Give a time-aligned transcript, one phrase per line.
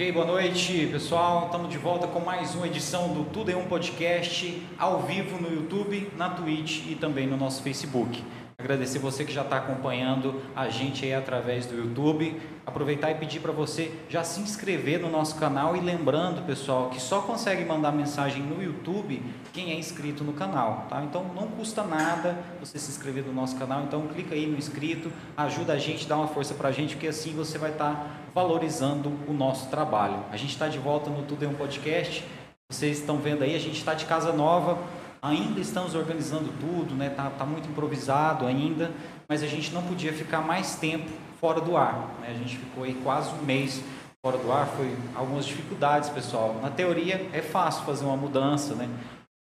[0.00, 1.44] Ok, boa noite pessoal.
[1.44, 5.54] Estamos de volta com mais uma edição do Tudo em um Podcast ao vivo no
[5.54, 8.24] YouTube, na Twitch e também no nosso Facebook.
[8.60, 12.38] Agradecer você que já está acompanhando a gente aí através do YouTube.
[12.66, 17.00] Aproveitar e pedir para você já se inscrever no nosso canal e lembrando, pessoal, que
[17.00, 19.22] só consegue mandar mensagem no YouTube
[19.54, 21.02] quem é inscrito no canal, tá?
[21.02, 23.82] Então não custa nada você se inscrever no nosso canal.
[23.82, 27.08] Então clica aí no inscrito, ajuda a gente, dá uma força para a gente, porque
[27.08, 30.22] assim você vai estar tá valorizando o nosso trabalho.
[30.30, 32.22] A gente está de volta no Tudo em um Podcast.
[32.70, 34.78] Vocês estão vendo aí, a gente está de casa nova
[35.22, 37.10] Ainda estamos organizando tudo, né?
[37.10, 38.90] Tá, tá muito improvisado ainda,
[39.28, 42.16] mas a gente não podia ficar mais tempo fora do ar.
[42.20, 42.28] Né?
[42.30, 43.82] A gente ficou aí quase um mês
[44.22, 46.58] fora do ar, foi algumas dificuldades, pessoal.
[46.62, 48.88] Na teoria é fácil fazer uma mudança, né?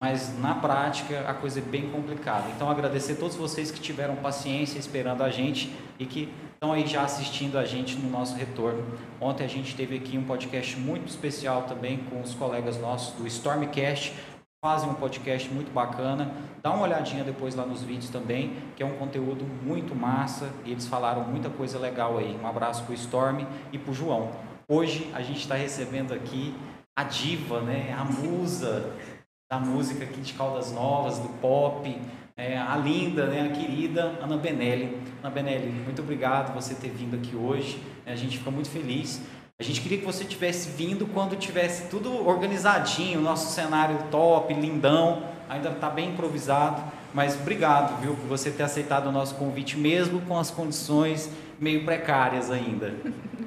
[0.02, 2.46] Mas na prática a coisa é bem complicada.
[2.56, 6.88] Então agradecer a todos vocês que tiveram paciência esperando a gente e que estão aí
[6.88, 8.86] já assistindo a gente no nosso retorno.
[9.20, 13.28] Ontem a gente teve aqui um podcast muito especial também com os colegas nossos do
[13.28, 14.14] Stormcast
[14.62, 16.34] fazem um podcast muito bacana.
[16.62, 20.72] Dá uma olhadinha depois lá nos vídeos também, que é um conteúdo muito massa e
[20.72, 22.38] eles falaram muita coisa legal aí.
[22.42, 24.32] Um abraço para o Storm e para o João.
[24.68, 26.54] Hoje a gente está recebendo aqui
[26.98, 28.94] a diva, né, a musa
[29.50, 31.98] da música aqui de Caldas Novas, do pop,
[32.36, 35.02] é, a linda, né, a querida Ana Benelli.
[35.24, 37.82] Ana Benelli, muito obrigado por você ter vindo aqui hoje.
[38.06, 39.22] A gente fica muito feliz.
[39.62, 45.22] A gente queria que você tivesse vindo quando tivesse tudo organizadinho, nosso cenário top, lindão,
[45.50, 46.82] ainda está bem improvisado,
[47.14, 51.84] mas obrigado, viu, por você ter aceitado o nosso convite, mesmo com as condições meio
[51.84, 52.96] precárias ainda.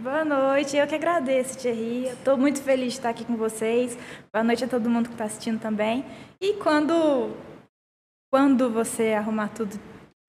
[0.02, 2.08] Boa noite, eu que agradeço, Thierry.
[2.08, 3.96] Estou muito feliz de estar aqui com vocês.
[4.30, 6.04] Boa noite a todo mundo que está assistindo também.
[6.42, 7.30] E quando,
[8.30, 9.80] quando você arrumar tudo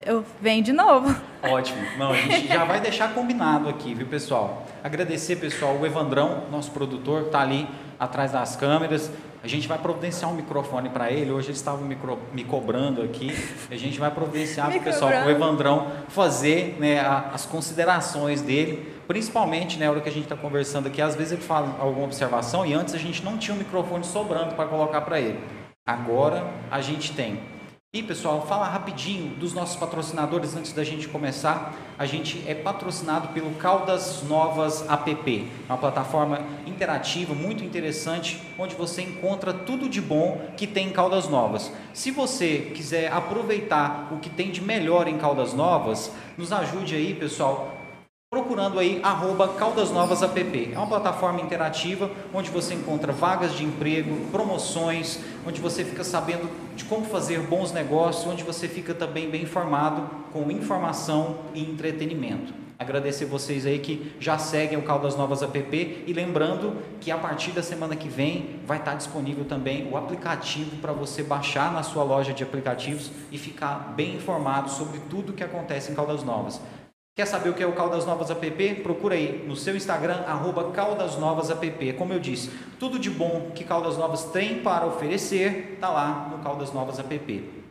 [0.06, 1.16] eu venho de novo.
[1.42, 1.80] Ótimo.
[1.98, 4.66] Não, a gente já vai deixar combinado aqui, viu, pessoal?
[4.84, 7.68] Agradecer, pessoal, o Evandrão, nosso produtor, está ali
[8.00, 9.12] atrás das câmeras.
[9.44, 11.30] A gente vai providenciar um microfone para ele.
[11.30, 13.30] Hoje eles estavam micro, me cobrando aqui.
[13.70, 18.42] A gente vai providenciar para o pessoal, para o Evandrão, fazer né, a, as considerações
[18.42, 18.94] dele.
[19.06, 22.06] Principalmente, né, na hora que a gente está conversando aqui, às vezes ele fala alguma
[22.06, 25.40] observação e antes a gente não tinha um microfone sobrando para colocar para ele.
[25.86, 27.53] Agora a gente tem.
[27.96, 31.76] E pessoal, falar rapidinho dos nossos patrocinadores antes da gente começar.
[31.96, 39.04] A gente é patrocinado pelo Caldas Novas App, uma plataforma interativa muito interessante, onde você
[39.04, 41.72] encontra tudo de bom que tem em Caldas Novas.
[41.94, 47.14] Se você quiser aproveitar o que tem de melhor em Caldas Novas, nos ajude aí,
[47.14, 47.78] pessoal,
[48.32, 50.72] procurando aí arroba Caldas Novas App.
[50.74, 56.50] É uma plataforma interativa onde você encontra vagas de emprego, promoções, onde você fica sabendo
[56.76, 62.54] de como fazer bons negócios, onde você fica também bem informado com informação e entretenimento.
[62.78, 67.52] Agradecer vocês aí que já seguem o Caldas Novas App e lembrando que a partir
[67.52, 72.04] da semana que vem vai estar disponível também o aplicativo para você baixar na sua
[72.04, 76.60] loja de aplicativos e ficar bem informado sobre tudo que acontece em Caldas Novas.
[77.16, 78.76] Quer saber o que é o Caldas Novas App?
[78.82, 81.94] Procura aí no seu Instagram, arroba Caldas Novas App.
[81.94, 86.40] Como eu disse, tudo de bom que Caldas Novas tem para oferecer está lá no
[86.44, 87.64] Caldas Novas App.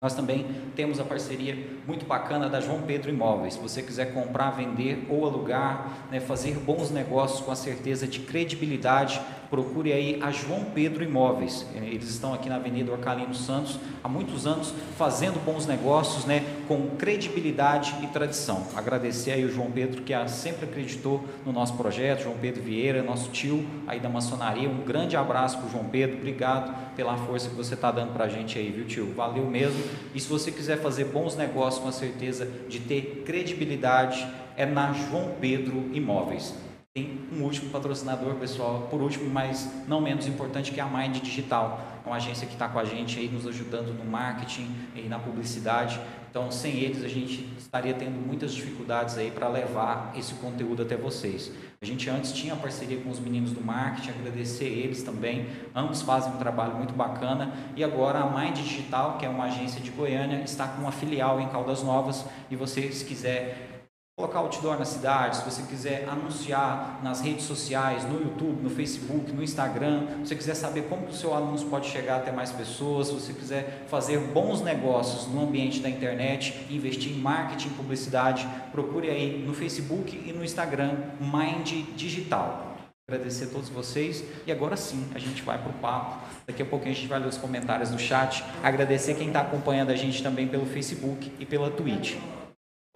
[0.00, 1.54] Nós também temos a parceria
[1.86, 3.54] muito bacana da João Pedro Imóveis.
[3.54, 8.20] Se você quiser comprar, vender ou alugar, né, fazer bons negócios com a certeza de
[8.20, 9.20] credibilidade,
[9.50, 11.66] procure aí a João Pedro Imóveis.
[11.74, 16.90] Eles estão aqui na Avenida Orcalino Santos há muitos anos fazendo bons negócios, né, com
[16.96, 18.66] credibilidade e tradição.
[18.76, 23.30] Agradecer aí o João Pedro que sempre acreditou no nosso projeto, João Pedro Vieira, nosso
[23.30, 24.68] tio aí da maçonaria.
[24.68, 26.16] Um grande abraço para João Pedro.
[26.16, 29.12] Obrigado pela força que você está dando para a gente aí, viu, tio?
[29.14, 29.82] Valeu mesmo.
[30.14, 34.26] E se você quiser fazer bons negócios com a certeza de ter credibilidade,
[34.56, 36.54] é na João Pedro Imóveis.
[36.98, 41.18] Tem um último patrocinador, pessoal, por último, mas não menos importante, que é a Mind
[41.18, 41.80] Digital.
[42.04, 45.16] É uma agência que está com a gente aí, nos ajudando no marketing e na
[45.16, 46.00] publicidade.
[46.28, 50.96] Então, sem eles, a gente estaria tendo muitas dificuldades aí para levar esse conteúdo até
[50.96, 51.52] vocês.
[51.80, 55.46] A gente antes tinha parceria com os meninos do marketing, agradecer eles também.
[55.76, 57.52] Ambos fazem um trabalho muito bacana.
[57.76, 61.40] E agora a Mind Digital, que é uma agência de Goiânia, está com uma filial
[61.40, 62.24] em Caldas Novas.
[62.50, 63.77] E você, se quiser
[64.18, 69.30] colocar outdoor na cidade, se você quiser anunciar nas redes sociais, no YouTube, no Facebook,
[69.30, 72.50] no Instagram, se você quiser saber como que o seu anúncio pode chegar até mais
[72.50, 78.48] pessoas, se você quiser fazer bons negócios no ambiente da internet, investir em marketing, publicidade,
[78.72, 82.76] procure aí no Facebook e no Instagram Mind Digital.
[83.08, 86.26] Agradecer a todos vocês e agora sim a gente vai para o papo.
[86.44, 88.44] Daqui a pouquinho a gente vai ler os comentários do chat.
[88.64, 92.16] Agradecer quem está acompanhando a gente também pelo Facebook e pela Twitch.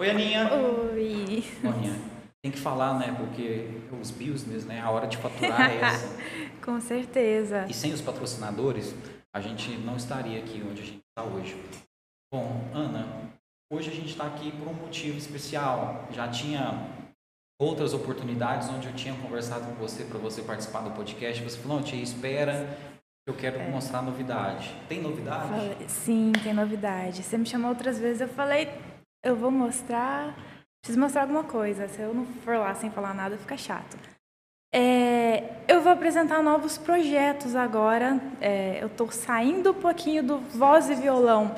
[0.00, 0.50] Oi, Aninha.
[0.52, 1.44] Oi.
[1.64, 1.94] Aninha.
[2.42, 3.14] Tem que falar, né?
[3.16, 3.68] Porque
[4.00, 4.80] os business, né?
[4.80, 6.08] A hora de faturar é essa.
[6.64, 7.66] Com certeza.
[7.68, 8.94] E sem os patrocinadores,
[9.34, 11.56] a gente não estaria aqui onde a gente está hoje.
[12.32, 13.06] Bom, Ana,
[13.72, 16.08] hoje a gente está aqui por um motivo especial.
[16.10, 16.88] Já tinha
[17.60, 21.44] outras oportunidades onde eu tinha conversado com você para você participar do podcast.
[21.44, 22.76] Você falou, não, tia, espera,
[23.26, 23.68] eu quero é.
[23.70, 24.74] mostrar novidade.
[24.88, 25.48] Tem novidade?
[25.48, 27.22] Falei, sim, tem novidade.
[27.22, 28.68] Você me chamou outras vezes, eu falei,
[29.22, 30.34] eu vou mostrar
[30.82, 31.86] Preciso mostrar alguma coisa.
[31.86, 33.96] Se eu não for lá sem falar nada, fica chato.
[34.74, 38.20] É, eu vou apresentar novos projetos agora.
[38.40, 41.54] É, eu estou saindo um pouquinho do voz e violão,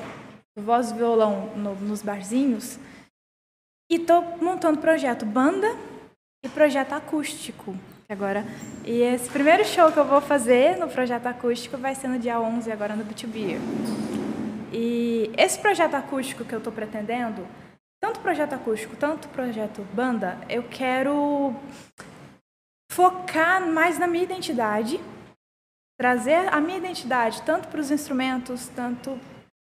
[0.55, 2.77] voz e violão no, nos barzinhos,
[3.91, 5.75] e estou montando projeto banda
[6.45, 7.75] e projeto acústico.
[8.07, 8.45] Agora,
[8.85, 12.39] e esse primeiro show que eu vou fazer no projeto acústico vai ser no dia
[12.39, 13.59] 11, agora no Beer.
[14.77, 17.47] E esse projeto acústico que eu estou pretendendo
[18.03, 21.55] tanto projeto acústico, tanto projeto banda, eu quero
[22.91, 24.99] focar mais na minha identidade,
[25.97, 29.17] trazer a minha identidade tanto para os instrumentos, tanto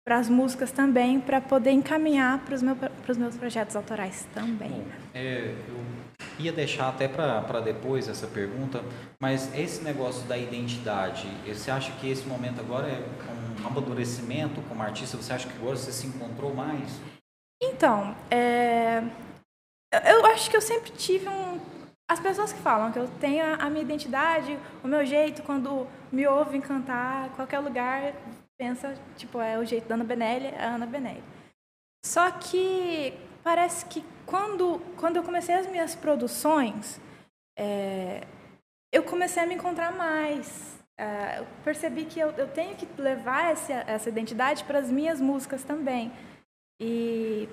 [0.05, 2.77] para as músicas também, para poder encaminhar para os, meu,
[3.17, 4.71] meus projetos autorais também.
[4.71, 4.85] Bom,
[5.15, 5.77] é, eu
[6.39, 8.83] ia deixar até para depois essa pergunta,
[9.21, 13.05] mas esse negócio da identidade, você acha que esse momento agora é
[13.63, 15.17] um amadurecimento como artista?
[15.17, 17.01] Você acha que agora você se encontrou mais?
[17.63, 19.03] Então, é...
[20.11, 21.61] eu acho que eu sempre tive um.
[22.11, 26.27] As pessoas que falam que eu tenho a minha identidade, o meu jeito, quando me
[26.27, 28.13] ouvem cantar, qualquer lugar,
[28.63, 31.25] pensa, tipo, é o jeito da Ana Benelli, é a Ana Benelli.
[32.07, 33.13] Só que
[33.43, 37.01] parece que quando, quando eu comecei as minhas produções,
[37.59, 38.25] é...
[38.93, 40.79] eu comecei a me encontrar mais.
[40.97, 41.41] É...
[41.41, 45.65] eu percebi que eu, eu tenho que levar essa, essa identidade para as minhas músicas
[45.65, 46.13] também.
[46.81, 47.49] E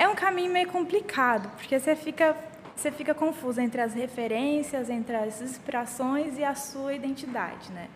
[0.00, 2.34] é um caminho meio complicado, porque você fica,
[2.74, 7.90] você fica confuso entre as referências, entre as inspirações e a sua identidade, né?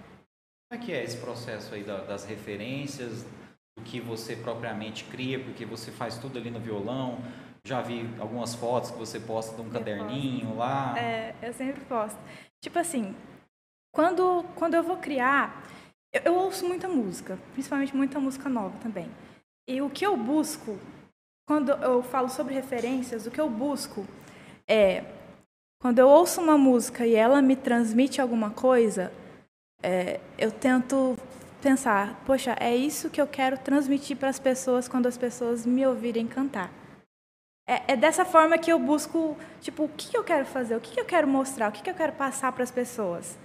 [0.68, 3.24] Como é que é esse processo aí das referências,
[3.76, 7.18] do que você propriamente cria, porque você faz tudo ali no violão?
[7.64, 10.58] Já vi algumas fotos que você posta de um eu caderninho posto.
[10.58, 10.98] lá.
[10.98, 12.18] É, eu sempre posto.
[12.60, 13.14] Tipo assim,
[13.94, 15.62] quando, quando eu vou criar,
[16.12, 19.08] eu, eu ouço muita música, principalmente muita música nova também.
[19.68, 20.78] E o que eu busco,
[21.46, 24.04] quando eu falo sobre referências, o que eu busco
[24.68, 25.04] é
[25.80, 29.12] quando eu ouço uma música e ela me transmite alguma coisa,
[29.82, 31.16] é, eu tento
[31.60, 35.86] pensar, poxa, é isso que eu quero transmitir para as pessoas quando as pessoas me
[35.86, 36.70] ouvirem cantar.
[37.68, 40.98] É, é, dessa forma que eu busco, tipo, o que eu quero fazer, o que
[40.98, 43.36] eu quero mostrar, o que eu quero passar para as pessoas.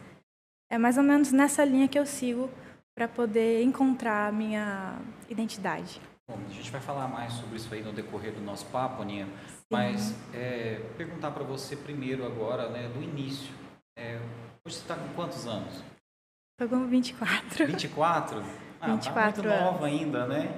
[0.70, 2.50] É mais ou menos nessa linha que eu sigo
[2.96, 6.00] para poder encontrar a minha identidade.
[6.30, 9.28] Bom, a gente vai falar mais sobre isso aí no decorrer do nosso papo, Aninha,
[9.70, 13.52] mas é, perguntar para você primeiro agora, né, do início.
[13.98, 14.20] É,
[14.64, 15.84] hoje você está com quantos anos?
[16.68, 17.66] Com 24.
[17.66, 18.44] 24?
[18.80, 19.74] Ah, 24 tá muito anos.
[19.74, 20.50] nova ainda, né?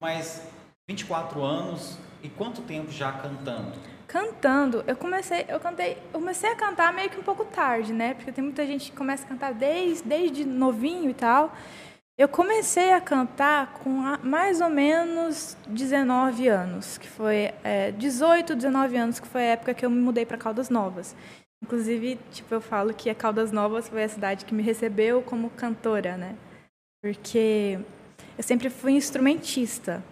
[0.00, 0.46] Mas
[0.88, 3.72] 24 anos e quanto tempo já cantando?
[4.06, 8.14] Cantando, eu comecei, eu cantei, eu comecei a cantar meio que um pouco tarde, né?
[8.14, 11.52] Porque tem muita gente que começa a cantar desde, desde novinho e tal.
[12.18, 13.90] Eu comecei a cantar com
[14.22, 19.74] mais ou menos 19 anos, que foi é, 18, 19 anos, que foi a época
[19.74, 21.14] que eu me mudei para Caldas Novas.
[21.62, 25.50] Inclusive, tipo, eu falo que a Caldas Novas foi a cidade que me recebeu como
[25.50, 26.36] cantora, né?
[27.02, 27.78] Porque
[28.36, 30.02] eu sempre fui instrumentista.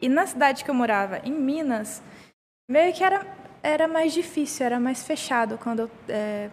[0.00, 2.02] E na cidade que eu morava, em Minas,
[2.68, 3.24] meio que era,
[3.62, 6.50] era mais difícil, era mais fechado quando eu, é,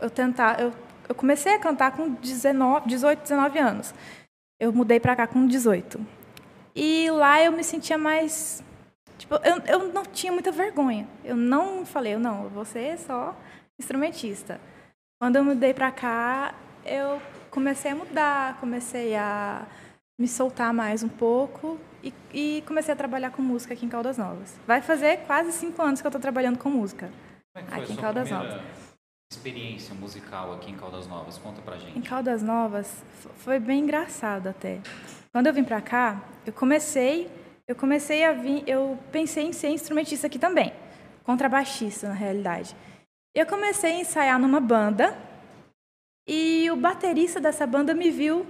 [0.00, 0.60] eu tentar.
[0.60, 0.72] Eu,
[1.08, 3.94] eu comecei a cantar com 19, 18, 19 anos
[4.62, 6.00] eu mudei para cá com 18.
[6.72, 8.62] E lá eu me sentia mais.
[9.18, 11.04] Tipo, eu, eu não tinha muita vergonha.
[11.24, 13.36] Eu não falei, não, você é só
[13.82, 14.60] instrumentista.
[15.20, 17.20] Quando eu mudei para cá, eu
[17.50, 19.66] comecei a mudar, comecei a
[20.18, 24.18] me soltar mais um pouco e, e, comecei a trabalhar com música aqui em Caldas
[24.18, 24.58] Novas.
[24.66, 27.10] Vai fazer quase cinco anos que eu estou trabalhando com música
[27.54, 28.60] Como é que aqui em Caldas Novas
[29.32, 31.38] experiência musical aqui em Caldas Novas?
[31.38, 31.98] Conta pra gente.
[31.98, 33.02] Em Caldas Novas
[33.38, 34.80] foi bem engraçado até.
[35.32, 37.30] Quando eu vim pra cá, eu comecei,
[37.66, 40.72] eu comecei a vir, eu pensei em ser instrumentista aqui também,
[41.24, 42.76] contrabaixista na realidade.
[43.34, 45.16] Eu comecei a ensaiar numa banda
[46.28, 48.46] e o baterista dessa banda me viu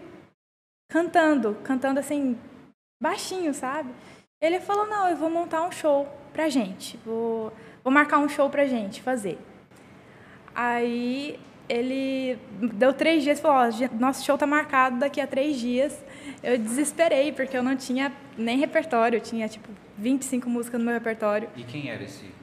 [0.91, 2.37] cantando, cantando assim
[3.01, 3.91] baixinho, sabe?
[4.41, 6.97] Ele falou: "Não, eu vou montar um show pra gente.
[7.05, 7.53] Vou
[7.85, 9.39] vou marcar um show pra gente fazer".
[10.53, 12.37] Aí ele
[12.75, 16.05] deu três dias e falou: oh, nosso show tá marcado daqui a três dias.
[16.43, 20.95] Eu desesperei, porque eu não tinha nem repertório, eu tinha tipo 25 músicas no meu
[20.95, 21.49] repertório.
[21.55, 22.42] E quem era esse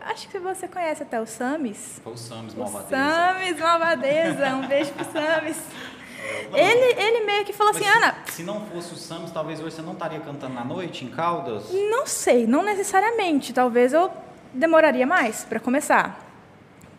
[0.00, 2.00] acho que você conhece até o Samis.
[2.02, 2.96] Foi o Samis Malvadeza.
[2.96, 5.56] Samis Malvadeza, um beijo pro Samis.
[6.52, 8.14] Ele, ele meio que falou assim, se, Ana.
[8.26, 11.72] Se não fosse o Samis, talvez hoje você não estaria cantando na noite, em Caldas?
[11.72, 13.52] Não sei, não necessariamente.
[13.52, 14.10] Talvez eu
[14.52, 16.18] demoraria mais para começar.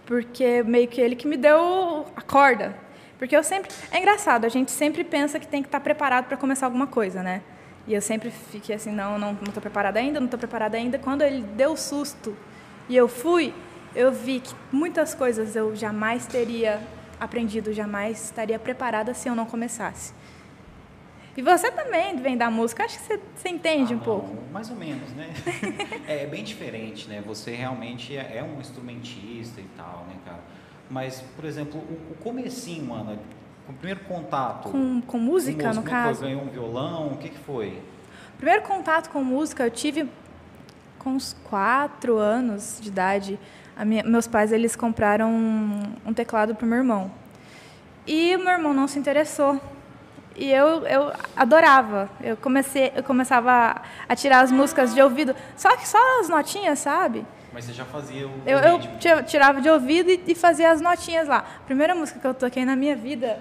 [0.05, 2.75] Porque meio que ele que me deu a corda.
[3.17, 3.69] Porque eu sempre.
[3.91, 7.21] É engraçado, a gente sempre pensa que tem que estar preparado para começar alguma coisa,
[7.21, 7.41] né?
[7.85, 10.97] E eu sempre fiquei assim, não, não estou preparada ainda, não estou preparada ainda.
[10.97, 12.35] Quando ele deu o susto
[12.89, 13.53] e eu fui,
[13.95, 16.81] eu vi que muitas coisas eu jamais teria
[17.19, 20.13] aprendido, jamais estaria preparada se eu não começasse.
[21.37, 24.35] E você também vem da música, acho que você, você entende ah, um pouco.
[24.51, 25.31] Mais ou menos, né?
[26.07, 27.23] é, é, bem diferente, né?
[27.25, 30.39] Você realmente é, é, um instrumentista e tal, né, cara?
[30.89, 33.19] Mas, por exemplo, o, o comecinho, mano,
[33.69, 34.69] o primeiro contato...
[34.69, 36.21] Com, com música, com no caso?
[36.21, 36.29] Foi?
[36.29, 37.81] Ganhou um violão, o que, que foi?
[38.33, 40.09] O primeiro contato com música eu tive
[40.99, 43.39] com uns quatro anos de idade.
[43.85, 47.11] Minha, meus pais eles compraram um, um teclado para o meu irmão.
[48.05, 49.59] E o meu irmão não se interessou.
[50.35, 52.09] E eu, eu adorava.
[52.21, 56.79] Eu comecei, eu começava a tirar as músicas de ouvido, só que só as notinhas,
[56.79, 57.25] sabe?
[57.51, 61.27] Mas você já fazia o Eu, eu tirava de ouvido e, e, fazia as notinhas
[61.27, 61.39] lá.
[61.39, 63.39] A primeira música que eu toquei na minha vida,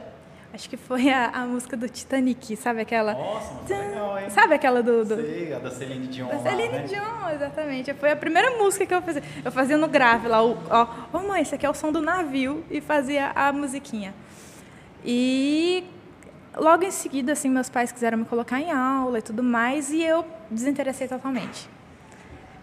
[0.52, 3.12] acho que foi a, a música do Titanic, sabe aquela?
[3.12, 4.30] Nossa, mas legal, hein?
[4.30, 5.04] Sabe aquela do...
[5.04, 5.16] do...
[5.16, 6.82] Sei, a da Celine Dion Da Celine lá, né?
[6.84, 7.94] Dion, exatamente.
[7.94, 9.22] Foi a primeira música que eu fazia.
[9.44, 12.00] Eu fazia no grave lá, o, ó, oh, mãe, esse aqui é o som do
[12.00, 14.14] navio, e fazia a musiquinha.
[15.04, 15.84] E
[16.56, 20.02] logo em seguida, assim, meus pais quiseram me colocar em aula e tudo mais, e
[20.02, 21.68] eu desinteressei totalmente.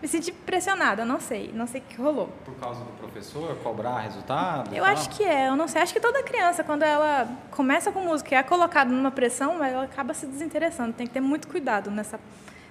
[0.06, 2.30] Me senti pressionada, não sei, não sei o que rolou.
[2.46, 4.72] Por causa do professor cobrar resultado?
[4.72, 5.82] Eu acho que é, eu não sei.
[5.82, 9.86] Acho que toda criança, quando ela começa com música e é colocada numa pressão, ela
[9.86, 10.94] acaba se desinteressando.
[10.94, 12.20] Tem que ter muito cuidado nessa,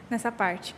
[0.09, 0.77] nessa parte.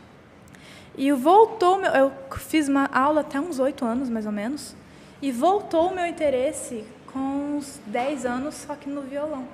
[0.96, 4.74] E voltou, eu fiz uma aula até uns oito anos, mais ou menos,
[5.20, 9.44] e voltou o meu interesse com uns dez anos, só que no violão.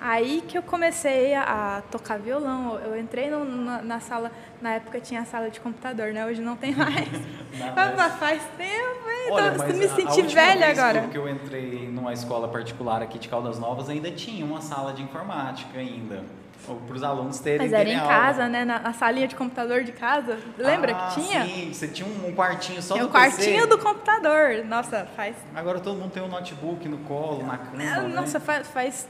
[0.00, 2.78] Aí que eu comecei a, a tocar violão.
[2.78, 6.26] Eu entrei no, na, na, sala, na época tinha a sala de computador, né?
[6.26, 7.10] Hoje não tem mais.
[7.10, 8.16] não, mas...
[8.16, 9.30] Faz tempo, hein?
[9.30, 11.08] Olha, então, me senti velha agora.
[11.08, 15.02] que eu entrei numa escola particular aqui de Caldas Novas, ainda tinha uma sala de
[15.02, 16.22] informática ainda.
[16.64, 18.64] Para os alunos terem Mas era em casa, né?
[18.64, 20.36] Na, na, salinha de computador de casa.
[20.58, 21.44] Lembra ah, que tinha?
[21.44, 24.64] Sim, você tinha um, quartinho só tinha do um quartinho do computador.
[24.64, 25.36] Nossa, faz.
[25.54, 27.82] Agora todo mundo tem um notebook no colo, na cama.
[27.82, 28.44] É, nossa, né?
[28.44, 29.08] faz, faz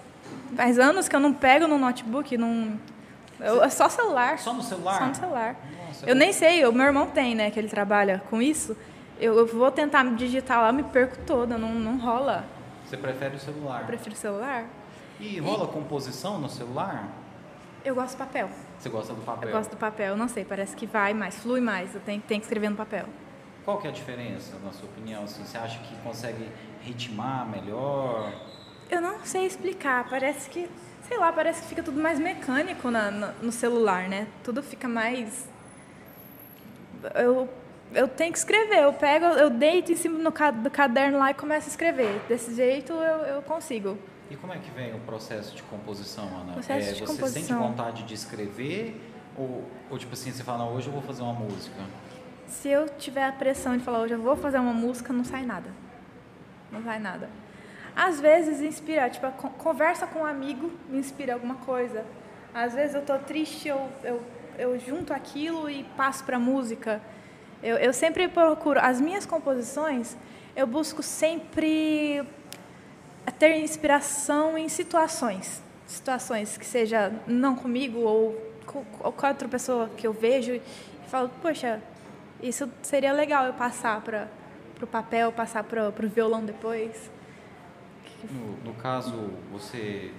[0.54, 2.78] Faz anos que eu não pego no notebook, não.
[3.40, 4.38] Eu, é só celular.
[4.38, 4.98] Só no celular?
[4.98, 5.56] Só no celular.
[5.86, 8.76] Nossa, eu, nem sei, o meu irmão tem, né, que ele trabalha com isso.
[9.18, 12.44] Eu, eu vou tentar me digitar lá, me perco toda, não, não rola.
[12.84, 13.80] Você prefere o celular?
[13.80, 14.64] Eu prefiro o celular.
[15.18, 15.72] E rola e...
[15.72, 17.08] composição no celular?
[17.84, 18.50] Eu gosto do papel.
[18.78, 19.48] Você gosta do papel?
[19.48, 22.40] Eu gosto do papel, não sei, parece que vai mais, flui mais, eu tenho, tenho
[22.40, 23.06] que escrever no papel.
[23.64, 25.24] Qual que é a diferença, na sua opinião?
[25.24, 26.48] Assim, você acha que consegue
[26.82, 28.32] ritmar melhor?
[28.90, 30.68] Eu não sei explicar, parece que,
[31.08, 34.28] sei lá, parece que fica tudo mais mecânico na, na, no celular, né?
[34.44, 35.48] Tudo fica mais.
[37.14, 37.48] Eu,
[37.92, 40.18] eu tenho que escrever, eu pego, eu deito em cima
[40.52, 42.20] do caderno lá e começo a escrever.
[42.28, 43.98] Desse jeito eu, eu consigo.
[44.30, 46.54] E como é que vem o processo de composição, Ana?
[46.54, 47.42] Processo é, de você composição.
[47.42, 49.00] sente vontade de escrever
[49.36, 51.80] ou, ou tipo assim, você fala, hoje eu vou fazer uma música?
[52.48, 55.44] Se eu tiver a pressão de falar, hoje eu vou fazer uma música, não sai
[55.44, 55.70] nada.
[56.72, 57.28] Não sai nada.
[57.96, 62.04] Às vezes inspira, tipo, conversa com um amigo me inspira alguma coisa.
[62.52, 64.22] Às vezes eu tô triste, eu, eu,
[64.58, 67.00] eu junto aquilo e passo para música.
[67.62, 70.14] Eu, eu sempre procuro, as minhas composições,
[70.54, 72.22] eu busco sempre
[73.38, 75.62] ter inspiração em situações.
[75.86, 78.34] Situações que seja não comigo ou
[78.66, 80.62] com, com outra pessoa que eu vejo e
[81.08, 81.80] falo, poxa,
[82.42, 84.28] isso seria legal eu passar para
[84.82, 87.15] o papel, passar para o violão depois.
[88.24, 90.10] No, no caso, você,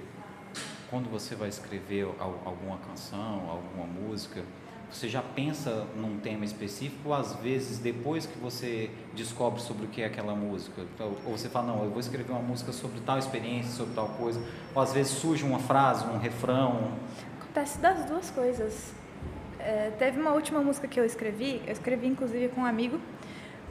[0.90, 4.44] quando você vai escrever alguma canção, alguma música,
[4.92, 9.90] você já pensa num tema específico ou às vezes depois que você descobre sobre o
[9.90, 10.84] que é aquela música?
[11.26, 14.42] Ou você fala, não, eu vou escrever uma música sobre tal experiência, sobre tal coisa,
[14.74, 16.94] ou às vezes surge uma frase, um refrão?
[17.42, 18.94] Acontece das duas coisas.
[19.60, 23.00] É, teve uma última música que eu escrevi, eu escrevi inclusive com um amigo,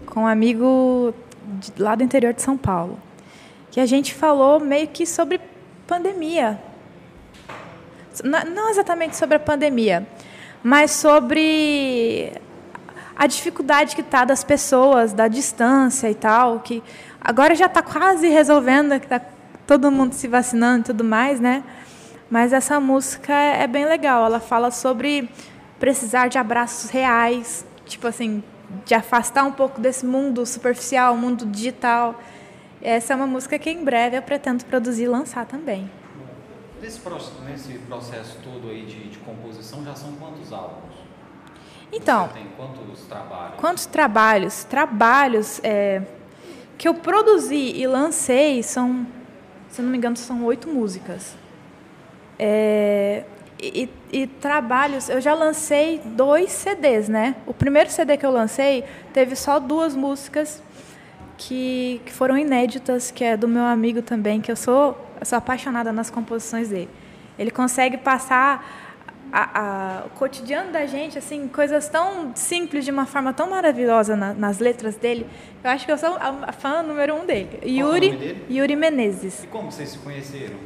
[0.04, 1.14] com um amigo
[1.45, 2.99] de, lá do interior de São Paulo
[3.76, 5.38] que a gente falou meio que sobre
[5.87, 6.59] pandemia.
[8.25, 10.06] Não exatamente sobre a pandemia,
[10.64, 12.33] mas sobre
[13.14, 16.83] a dificuldade que está das pessoas, da distância e tal, que
[17.21, 19.21] agora já está quase resolvendo, que está
[19.66, 21.62] todo mundo se vacinando e tudo mais, né?
[22.30, 24.25] Mas essa música é bem legal.
[24.25, 25.28] Ela fala sobre
[25.78, 28.42] precisar de abraços reais, tipo assim,
[28.87, 32.18] de afastar um pouco desse mundo superficial, mundo digital.
[32.83, 35.90] Essa é uma música que em breve eu pretendo produzir e lançar também.
[36.80, 40.95] Nesse, processo todo aí de, de composição, já são quantos álbuns?
[41.92, 43.61] Então, quantos trabalhos?
[43.61, 44.64] Quantos trabalhos?
[44.64, 46.02] Trabalhos é,
[46.76, 49.06] que eu produzi e lancei são,
[49.68, 51.35] se não me engano, são oito músicas.
[52.38, 53.25] É,
[53.59, 57.37] e, e, trabalhos, eu já lancei dois CDs, né?
[57.47, 60.62] O primeiro CD que eu lancei teve só duas músicas
[61.37, 65.38] que, que foram inéditas, que é do meu amigo também, que eu sou, eu sou
[65.38, 66.88] apaixonada nas composições dele.
[67.38, 68.64] Ele consegue passar
[69.33, 74.16] a, a, o cotidiano da gente, assim, coisas tão simples de uma forma tão maravilhosa
[74.16, 75.26] na, nas letras dele.
[75.62, 77.61] Eu acho que eu sou a, a fã número um dele.
[77.64, 78.47] Yuri, é nome dele?
[78.50, 79.45] Yuri Menezes.
[79.45, 80.57] E como vocês se conheceram?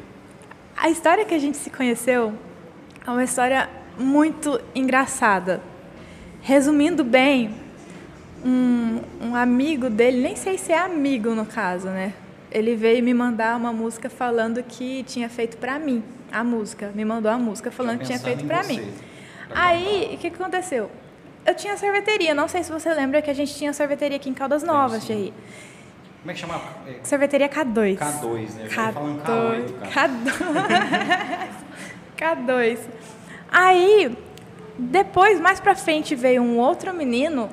[0.77, 2.33] A história que a gente se conheceu
[3.07, 5.61] é uma história muito engraçada.
[6.41, 7.55] Resumindo bem,
[8.44, 12.12] um, um amigo dele, nem sei se é amigo no caso, né?
[12.50, 17.04] Ele veio me mandar uma música falando que tinha feito para mim a música, me
[17.04, 18.92] mandou a música falando que tinha feito para mim.
[19.52, 20.90] Aí, o que, aconteceu?
[21.44, 24.35] Eu tinha sorveteria, não sei se você lembra que a gente tinha sorveteria aqui em
[24.35, 25.32] Caldas Novas, Thierry.
[26.20, 26.61] Como é que chama?
[26.87, 27.04] É...
[27.04, 27.99] Sorveteria K2.
[27.99, 28.68] K2, né?
[28.68, 30.11] K2, falando K8, cara.
[32.16, 32.47] K2.
[32.47, 32.78] K2.
[33.50, 34.16] Aí,
[34.78, 37.49] depois, mais pra frente, veio um outro menino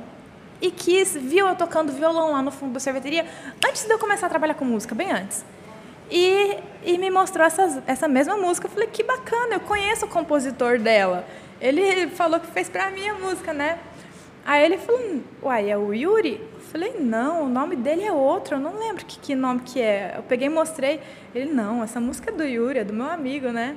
[0.62, 3.26] e quis, viu eu tocando violão lá no fundo da sorveteria,
[3.68, 5.46] antes de eu começar a trabalhar com música, bem antes.
[6.10, 8.68] E, e me mostrou essa, essa mesma música.
[8.68, 11.26] Eu falei, que bacana, eu conheço o compositor dela.
[11.60, 13.80] Ele falou que fez pra mim a música, né?
[14.46, 16.40] Aí ele falou, uai, é o Yuri?
[16.54, 19.82] Eu falei, não, o nome dele é outro, eu não lembro que, que nome que
[19.82, 20.14] é.
[20.16, 21.02] Eu peguei e mostrei.
[21.36, 23.76] Ele, não, essa música é do Yuri, é do meu amigo, né?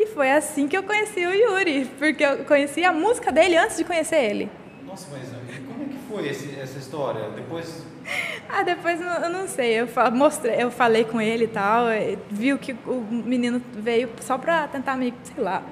[0.00, 3.76] E foi assim que eu conheci o Yuri, porque eu conheci a música dele antes
[3.76, 4.50] de conhecer ele.
[4.84, 5.32] Nossa, mas
[5.82, 7.30] como é que foi esse, essa história?
[7.30, 7.84] Depois
[8.48, 9.80] ah, depois eu não sei.
[9.80, 11.86] Eu mostrei, eu falei com ele e tal,
[12.30, 15.62] viu que o menino veio só pra tentar me, sei lá.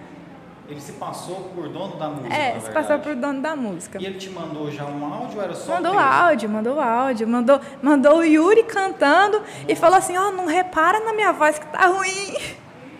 [0.68, 2.32] Ele se passou por dono da música.
[2.32, 3.98] É, se passou por dono da música.
[4.00, 7.60] E ele te mandou já um áudio ou era só Mandou áudio, mandou áudio, mandou,
[7.82, 9.64] mandou o Yuri cantando Nossa.
[9.66, 12.36] e falou assim, ó, oh, não repara na minha voz que tá ruim.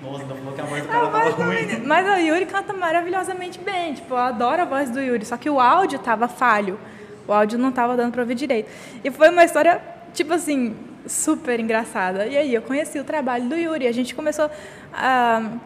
[0.03, 1.83] Nossa, não falou que a voz do cara a tava ruim.
[1.87, 5.49] Mas o Yuri canta maravilhosamente bem, tipo, eu adoro a voz do Yuri, só que
[5.49, 6.77] o áudio tava falho.
[7.31, 8.69] O áudio não estava dando para ouvir direito.
[9.05, 9.81] E foi uma história,
[10.13, 10.75] tipo assim,
[11.07, 12.27] super engraçada.
[12.27, 13.87] E aí eu conheci o trabalho do Yuri.
[13.87, 14.51] A gente começou.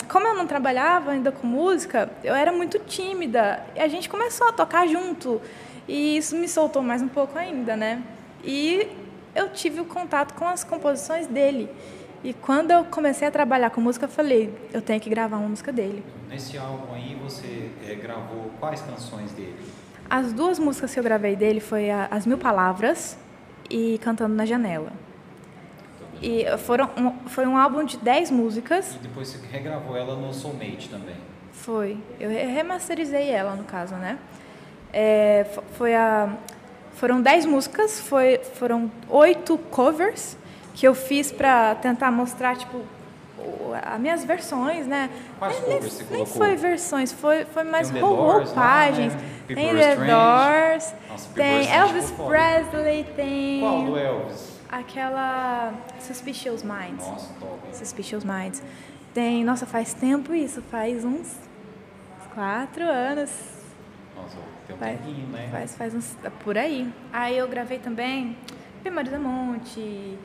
[0.06, 3.64] Como eu não trabalhava ainda com música, eu era muito tímida.
[3.74, 5.40] E a gente começou a tocar junto.
[5.88, 8.02] E isso me soltou mais um pouco ainda, né?
[8.44, 8.86] E
[9.34, 11.70] eu tive o contato com as composições dele.
[12.22, 15.48] E quando eu comecei a trabalhar com música, eu falei, eu tenho que gravar uma
[15.48, 16.04] música dele.
[16.28, 19.56] Nesse álbum aí, você é, gravou quais canções dele?
[20.08, 23.16] As duas músicas que eu gravei dele foi a, As Mil Palavras
[23.70, 24.92] e Cantando na Janela.
[26.22, 28.94] E foram um, foi um álbum de 10 músicas.
[28.94, 31.16] E depois você regravou ela no Soulmate também.
[31.52, 31.98] Foi.
[32.18, 34.18] Eu remasterizei ela, no caso, né?
[34.92, 36.36] É, foi a,
[36.94, 40.36] foram 10 músicas, foi, foram oito covers
[40.74, 42.82] que eu fiz para tentar mostrar, tipo,
[43.82, 45.10] as minhas versões, né?
[45.38, 49.12] Quais nem, nem foi versões, foi, foi mais Tem roupagens.
[49.14, 49.30] lá, né?
[49.46, 49.96] Tem The.
[49.96, 52.10] Doors, Nossa, tem Elvis.
[52.12, 54.60] Presley, tem Qual do Elvis?
[54.70, 57.06] aquela Suspicious Minds.
[57.06, 57.58] Nossa, top.
[57.76, 58.62] Suspicious Minds.
[59.12, 61.36] Tem, nossa, faz tempo isso, faz uns
[62.34, 63.30] quatro anos.
[64.16, 65.48] Nossa, tem um Faz, tempinho, né?
[65.52, 66.16] faz, faz uns.
[66.42, 66.92] por aí.
[67.12, 68.36] Aí eu gravei também
[69.10, 70.18] da Monte.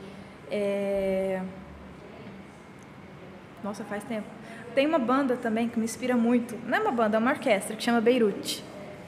[0.50, 1.40] é,
[3.62, 4.26] Nossa, faz tempo.
[4.74, 6.56] Tem uma banda também que me inspira muito.
[6.66, 8.64] Não é uma banda, é uma orquestra que chama Beirute.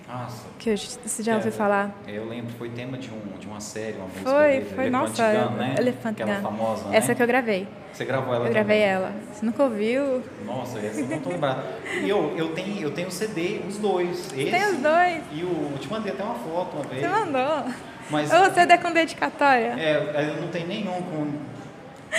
[0.08, 0.46] Nossa.
[0.58, 1.90] Que eu, você já É, ouviu falar?
[2.06, 5.08] Eu lembro, foi tema de, um, de uma série, uma música Foi, dele, foi, Elephant
[5.08, 5.32] nossa.
[5.32, 5.74] Gun, né?
[5.78, 6.42] Elephant Aquela Gun.
[6.42, 6.96] famosa, né?
[6.96, 7.66] Essa que eu gravei.
[7.92, 8.90] Você gravou ela Eu gravei também?
[8.92, 9.12] ela.
[9.32, 10.22] Você nunca ouviu?
[10.44, 11.62] Nossa, essa eu não tô lembrado.
[12.02, 14.30] E eu, eu tenho eu tenho CD, os dois.
[14.36, 15.22] Esse Tem os dois.
[15.32, 17.00] E o, eu te mandei até uma foto uma vez.
[17.02, 17.64] Você mandou.
[18.10, 19.74] Mas Ou você é com dedicatória?
[19.78, 21.32] é, eu não tenho nenhum com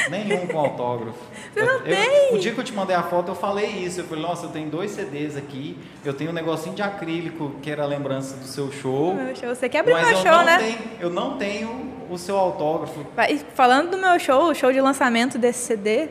[0.09, 1.17] nenhum com autógrafo.
[1.53, 2.35] Você Eu- não eu- tem?
[2.35, 4.01] O dia que eu te mandei a foto, eu falei isso.
[4.01, 5.77] Eu falei, nossa, eu tenho dois CDs aqui.
[6.03, 9.13] Eu tenho um negocinho de acrílico que era a lembrança do seu show.
[9.13, 9.49] Meu show.
[9.53, 10.57] Você quer abrir mas meu eu show, não né?
[10.57, 13.05] tenho, eu não tenho o seu autógrafo.
[13.29, 16.09] E Falando do meu show, o show de lançamento desse CD,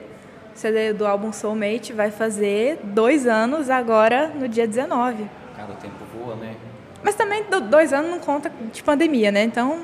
[0.54, 5.26] CD do álbum Soulmate, vai fazer dois anos agora, no dia 19.
[5.56, 6.54] Cara, o tempo voa, né?
[7.02, 9.42] Mas também do- dois anos não conta de pandemia, né?
[9.42, 9.80] Então,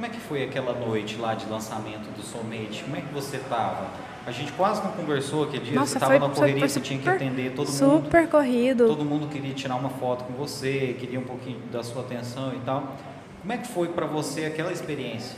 [0.00, 2.82] Como é que foi aquela noite lá de lançamento do Soulmate?
[2.84, 3.86] Como é que você tava?
[4.26, 6.68] A gente quase não conversou aquele dia, nossa, você tava foi, na foi- correria, foi
[6.70, 7.76] você tinha que super- atender todo mundo.
[8.06, 8.86] Super corrido.
[8.86, 12.60] Todo mundo queria tirar uma foto com você, queria um pouquinho da sua atenção e
[12.60, 12.96] tal.
[13.42, 15.36] Como é que foi para você aquela experiência?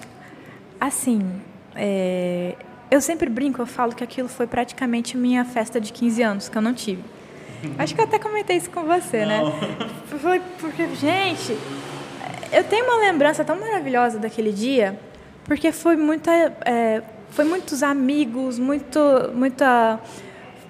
[0.80, 1.42] Assim,
[1.74, 2.54] é,
[2.88, 6.56] eu sempre brinco, eu falo que aquilo foi praticamente minha festa de 15 anos, que
[6.56, 7.02] eu não tive.
[7.78, 9.40] Acho que eu até comentei isso com você, né?
[9.40, 9.48] Não.
[9.50, 9.88] né?
[10.20, 11.58] Foi porque, gente,
[12.52, 14.98] eu tenho uma lembrança tão maravilhosa daquele dia,
[15.44, 16.30] porque foi muita,
[16.64, 19.00] é, foi muitos amigos, muito,
[19.34, 19.98] muita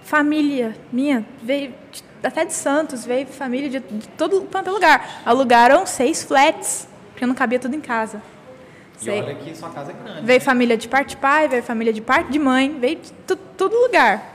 [0.04, 1.74] família minha, veio
[2.22, 5.22] até de Santos, veio família de, de todo quanto é lugar.
[5.26, 8.22] Alugaram seis flats, porque não cabia tudo em casa.
[9.00, 9.20] E Sei.
[9.20, 10.24] olha que sua casa é grande.
[10.24, 13.12] Veio família de parte de pai, veio família de parte de mãe, veio de
[13.56, 14.31] todo lugar.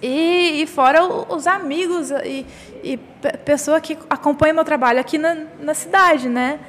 [0.00, 2.46] E, e fora os amigos e,
[2.84, 6.60] e pe- pessoa que acompanha meu trabalho aqui na, na cidade, né?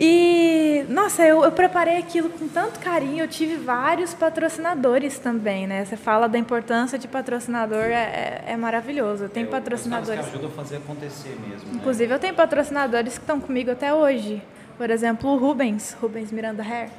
[0.00, 3.24] E, nossa, eu, eu preparei aquilo com tanto carinho.
[3.24, 5.84] Eu tive vários patrocinadores também, né?
[5.84, 9.24] Você fala da importância de patrocinador, é, é, é maravilhoso.
[9.24, 10.20] Eu tenho É, patrocinadores.
[10.20, 11.66] que ajudam a fazer acontecer mesmo.
[11.72, 11.72] né?
[11.74, 14.40] Inclusive, eu tenho patrocinadores que estão comigo até hoje.
[14.76, 16.90] Por exemplo, o Rubens, Rubens Miranda Hair.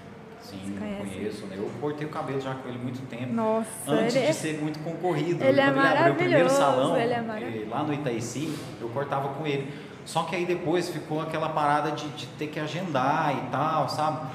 [0.49, 1.45] Sim, conheço.
[1.47, 1.55] Né?
[1.57, 3.33] Eu cortei o cabelo já com ele muito tempo.
[3.33, 5.43] Nossa, Antes de é- ser muito concorrido.
[5.43, 7.69] ele é Quando ele abriu o primeiro maravilhoso, salão, é eh, maravilhoso.
[7.69, 9.71] lá no Itaici, eu cortava com ele.
[10.05, 14.27] Só que aí depois ficou aquela parada de, de ter que agendar e tal, sabe?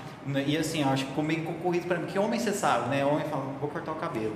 [0.46, 2.04] E assim, eu acho que ficou meio concorrido pra mim.
[2.04, 3.04] Porque homem, você sabe, né?
[3.04, 4.34] Homem fala, vou cortar o cabelo.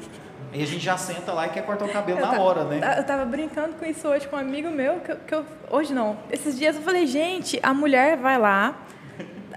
[0.52, 2.80] Aí a gente já senta lá e quer cortar o cabelo Eu na hora, né?
[2.98, 5.92] Eu tava brincando com isso hoje com um amigo meu, que, eu- que eu, hoje
[5.94, 6.16] não.
[6.30, 8.74] Esses dias eu falei, gente, a mulher vai lá,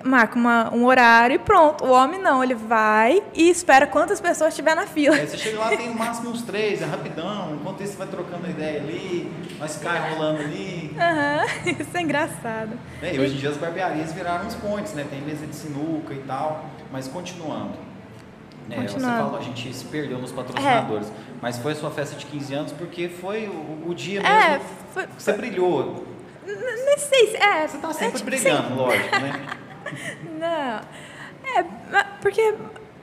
[0.03, 1.85] marca uma- um horário e pronto.
[1.85, 5.15] O homem não, ele vai e espera quantas pessoas tiver na fila.
[5.15, 7.55] Aí você chega lá, tem no máximo uns três, é rapidão.
[7.59, 10.95] Enquanto isso, você vai trocando ideia ali, nós cai rolando ali.
[10.99, 11.45] Aham,
[11.79, 12.71] isso é engraçado.
[13.01, 15.05] É, e hoje em dia as barbearias viraram uns pontes, né?
[15.09, 16.65] Tem mesa de sinuca e tal.
[16.91, 17.73] Mas continuando.
[18.67, 18.97] né, Você.
[18.97, 18.99] É.
[18.99, 21.11] falou, a gente se perdeu nos patrocinadores.
[21.41, 24.65] Mas foi a sua festa de 15 anos porque foi o, o dia É, mesmo.
[24.93, 26.05] foi, que Você brilhou.
[26.45, 27.37] não sei se...
[27.37, 29.45] É, Você tá é sempre tipo brilhando, lógico, né?
[30.39, 30.81] Não.
[31.53, 31.63] É,
[32.21, 32.53] porque,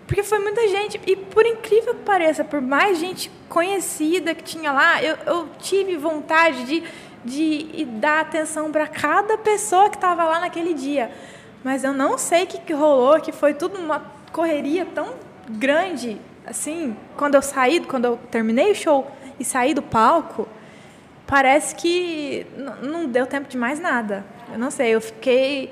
[0.07, 1.01] porque foi muita gente.
[1.07, 5.97] E por incrível que pareça, por mais gente conhecida que tinha lá, eu, eu tive
[5.97, 6.83] vontade de,
[7.25, 11.11] de dar atenção para cada pessoa que estava lá naquele dia.
[11.65, 14.01] Mas eu não sei o que, que rolou, que foi tudo uma
[14.33, 15.15] correria tão
[15.49, 16.19] grande.
[16.47, 20.49] Assim, quando eu saí, quando eu terminei o show e saí do palco,
[21.27, 22.47] parece que
[22.83, 24.25] não deu tempo de mais nada.
[24.51, 25.71] Eu não sei, eu fiquei.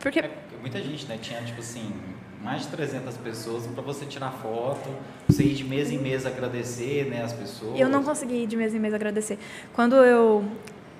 [0.00, 0.24] Porque
[0.60, 1.18] muita gente, né?
[1.20, 1.92] Tinha, tipo assim,
[2.42, 4.88] mais de 300 pessoas para você tirar foto,
[5.28, 7.76] você ir de mesa em mesa agradecer, né, as pessoas.
[7.76, 9.38] E eu não consegui ir de mesa em mesa agradecer.
[9.74, 10.44] Quando eu,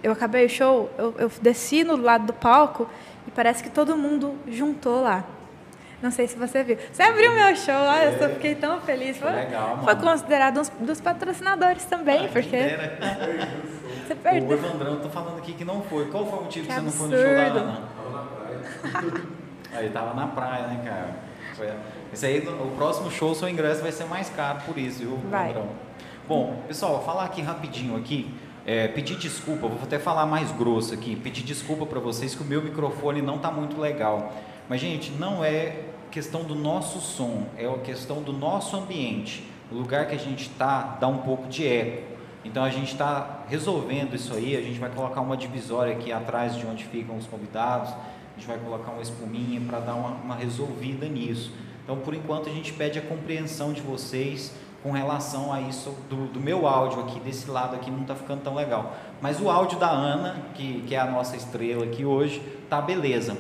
[0.02, 2.88] eu acabei o show, eu, eu desci no lado do palco
[3.26, 5.24] e parece que todo mundo juntou lá.
[6.00, 6.78] Não sei se você viu.
[6.92, 9.16] Você abriu meu show lá, eu só fiquei tão feliz.
[9.16, 12.56] Foi legal, Foi considerado um dos patrocinadores também, Ah, porque
[14.06, 14.52] você O perdeu.
[14.52, 16.08] Evandrão, tô falando aqui que não foi.
[16.08, 17.58] Qual foi o motivo que, Que você não foi no show da absurdo.
[17.58, 19.28] Ana?
[19.72, 21.16] Aí tava na praia, né, cara?
[21.54, 21.72] Foi-
[22.12, 25.50] Esse aí, o próximo show, seu ingresso vai ser mais caro por isso, viu, Vai.
[25.50, 25.68] Evandrão?
[26.26, 28.33] Bom, pessoal, vou falar aqui rapidinho aqui.
[28.66, 31.16] É, pedir desculpa, vou até falar mais grosso aqui.
[31.16, 34.33] Pedir desculpa para vocês que o meu microfone não tá muito legal.
[34.68, 35.76] Mas, gente, não é
[36.11, 39.42] questão do nosso som, é a questão do nosso ambiente.
[39.70, 42.02] O lugar que a gente está dá um pouco de eco.
[42.44, 44.57] Então a gente está resolvendo isso aí.
[44.57, 47.90] A gente vai colocar uma divisória aqui atrás de onde ficam os convidados.
[48.38, 51.51] Gente vai colocar uma espuminha para dar uma, uma resolvida nisso.
[51.83, 56.29] Então, por enquanto, a gente pede a compreensão de vocês com relação a isso do,
[56.29, 58.96] do meu áudio aqui, desse lado aqui não está ficando tão legal.
[59.20, 63.37] Mas o áudio da Ana, que, que é a nossa estrela aqui hoje, tá beleza.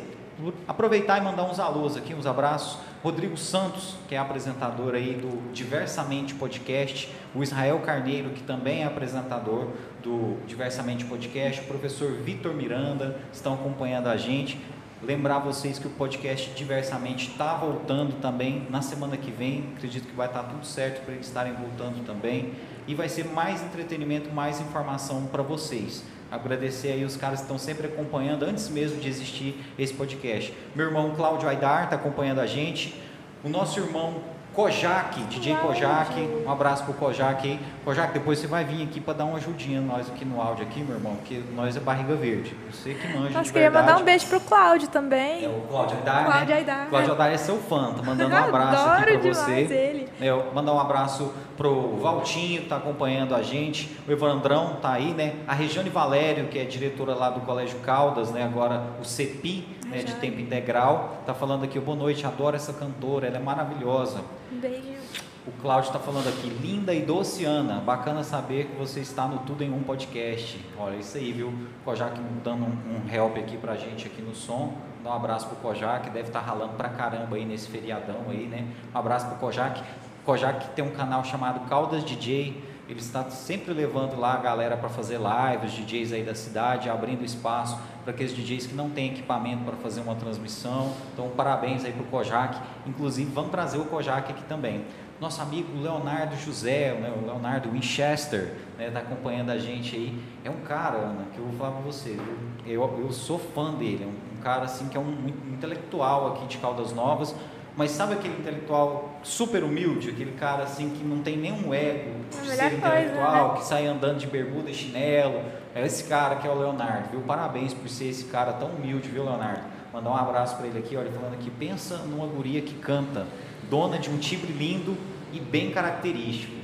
[0.66, 2.80] Aproveitar e mandar uns alôs aqui, uns abraços.
[3.04, 8.86] Rodrigo Santos, que é apresentador aí do Diversamente Podcast, o Israel Carneiro, que também é
[8.86, 9.68] apresentador
[10.02, 14.60] do Diversamente Podcast, o professor Vitor Miranda, estão acompanhando a gente.
[15.00, 19.72] Lembrar vocês que o podcast Diversamente está voltando também na semana que vem.
[19.76, 22.52] Acredito que vai estar tudo certo para eles estarem voltando também.
[22.86, 26.02] E vai ser mais entretenimento, mais informação para vocês.
[26.30, 30.52] Agradecer aí os caras que estão sempre acompanhando antes mesmo de existir esse podcast.
[30.74, 33.00] Meu irmão Cláudio Aidar está acompanhando a gente.
[33.44, 34.22] O nosso irmão
[34.58, 37.60] Kojak, DJ Kojak, um abraço pro Kojak aí.
[37.84, 40.82] Kojak, depois você vai vir aqui para dar uma ajudinha nós aqui no áudio aqui,
[40.82, 42.56] meu irmão, porque nós é barriga verde.
[42.68, 43.86] Você que manja de queria verdade.
[43.86, 45.44] mandar um beijo pro Cláudio também.
[45.44, 46.54] É o Cláudio Aidar, Cláudio né?
[46.56, 47.12] Aidar, Cláudio é.
[47.12, 49.52] Aidar é seu fã, tá mandando um abraço aqui para você.
[49.52, 50.08] ele.
[50.20, 53.96] Eu mandar um abraço pro Valtinho, que tá acompanhando a gente.
[54.08, 55.36] O Evandrão tá aí, né?
[55.46, 58.42] A Regiane Valério, que é diretora lá do Colégio Caldas, né?
[58.42, 60.02] Agora o CEPI, né?
[60.02, 61.22] De tempo integral.
[61.26, 64.22] Tá falando aqui, boa noite, adoro essa cantora, ela é maravilhosa.
[64.52, 64.98] Um beijo.
[65.46, 69.38] O Cláudio está falando aqui, linda e doce Ana, bacana saber que você está no
[69.38, 70.62] Tudo em Um Podcast.
[70.78, 71.48] Olha, isso aí, viu?
[71.48, 74.74] O Kojak dando um, um help aqui pra gente aqui no som.
[75.02, 78.46] Dar um abraço pro Kojak, que deve estar ralando pra caramba aí nesse feriadão aí,
[78.46, 78.66] né?
[78.94, 79.82] Um abraço pro Kojak.
[80.22, 82.62] Kojak tem um canal chamado Caldas DJ.
[82.88, 87.22] Ele está sempre levando lá a galera para fazer lives, DJs aí da cidade, abrindo
[87.22, 90.94] espaço para aqueles DJs que não têm equipamento para fazer uma transmissão.
[91.12, 92.58] Então, parabéns aí para o Kojak.
[92.86, 94.86] Inclusive, vamos trazer o Kojak aqui também.
[95.20, 100.18] Nosso amigo Leonardo José, né, o Leonardo Winchester, está né, tá acompanhando a gente aí.
[100.42, 102.16] É um cara, Ana, que eu vou falar para você,
[102.64, 106.28] eu, eu, sou fã dele, é um, um cara assim que é um, um intelectual
[106.28, 107.34] aqui de Caldas Novas,
[107.78, 112.48] mas sabe aquele intelectual super humilde, aquele cara assim que não tem nenhum ego de
[112.48, 113.54] ser intelectual, coisa, né?
[113.54, 115.40] que sai andando de bermuda e chinelo.
[115.72, 117.20] É esse cara que é o Leonardo, viu?
[117.20, 119.62] Parabéns por ser esse cara tão humilde, viu, Leonardo?
[119.92, 123.28] Mandar um abraço para ele aqui, olha, falando aqui, pensa numa guria que canta,
[123.70, 124.96] dona de um timbre lindo
[125.32, 126.56] e bem característico.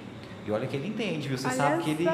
[0.45, 1.39] E olha que ele entende, viu?
[1.39, 2.09] Você olha sabe que ele,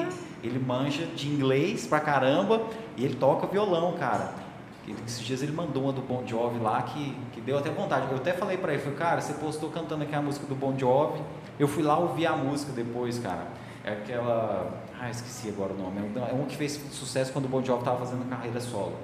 [0.45, 2.61] ele manja de inglês pra caramba
[2.99, 4.40] e ele toca violão, cara.
[5.07, 8.07] Esses dias ele mandou uma do Bon Jovi lá que, que deu até vontade.
[8.11, 10.77] Eu até falei para ele, falei, cara, você postou cantando aqui a música do Bon
[10.79, 11.21] Jovi.
[11.59, 13.47] Eu fui lá ouvir a música depois, cara.
[13.85, 14.83] É aquela.
[15.01, 15.99] Ah, esqueci agora o nome.
[15.99, 18.97] É um é que fez sucesso quando o Bon Jovi estava fazendo carreira solo.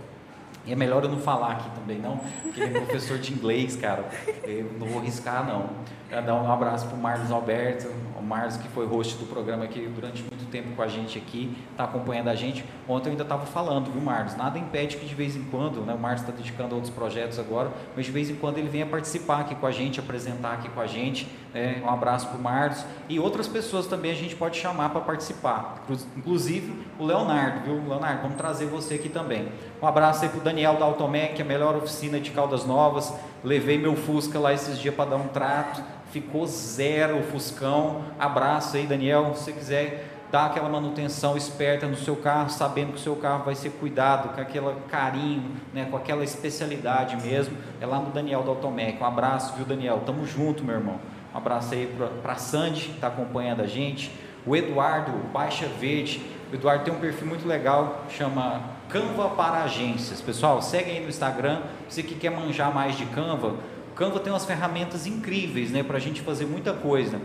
[0.67, 3.77] E é melhor eu não falar aqui também, não, porque ele é professor de inglês,
[3.77, 4.05] cara.
[4.43, 5.71] Eu não vou arriscar, não.
[6.11, 9.87] Dar um abraço para o Marlos Alberto, o Marlos que foi host do programa aqui
[9.87, 12.65] durante muito tempo com a gente aqui, está acompanhando a gente.
[12.89, 14.37] Ontem eu ainda estava falando, viu, Marlos?
[14.37, 17.39] Nada impede que de vez em quando, né, o Marlos está dedicando a outros projetos
[17.39, 20.69] agora, mas de vez em quando ele venha participar aqui com a gente, apresentar aqui
[20.71, 21.29] com a gente.
[21.55, 22.85] É, um abraço para o Marlos.
[23.09, 25.85] E outras pessoas também a gente pode chamar para participar,
[26.17, 27.89] inclusive o Leonardo, viu?
[27.89, 29.49] Leonardo, vamos trazer você aqui também.
[29.81, 33.13] Um abraço aí para o Daniel da Automec, a melhor oficina de Caldas Novas.
[33.45, 38.03] Levei meu Fusca lá esses dias para dar um trato, ficou zero o Fuscão.
[38.19, 39.35] Abraço aí, Daniel.
[39.35, 43.43] Se você quiser dar aquela manutenção esperta no seu carro, sabendo que o seu carro
[43.43, 48.43] vai ser cuidado, com aquele carinho, né, com aquela especialidade mesmo, é lá no Daniel
[48.43, 49.03] da Automec.
[49.03, 50.03] Um abraço, viu, Daniel?
[50.05, 51.01] Tamo junto, meu irmão.
[51.33, 51.91] Um abraço aí
[52.23, 54.13] para Sandy, que está acompanhando a gente.
[54.45, 56.21] O Eduardo, Baixa Verde.
[56.53, 60.21] O Eduardo tem um perfil muito legal, chama Canva para agências.
[60.21, 61.63] Pessoal, segue aí no Instagram.
[61.89, 63.55] Você que quer manjar mais de Canva,
[63.95, 67.19] Canva tem umas ferramentas incríveis, né, para a gente fazer muita coisa.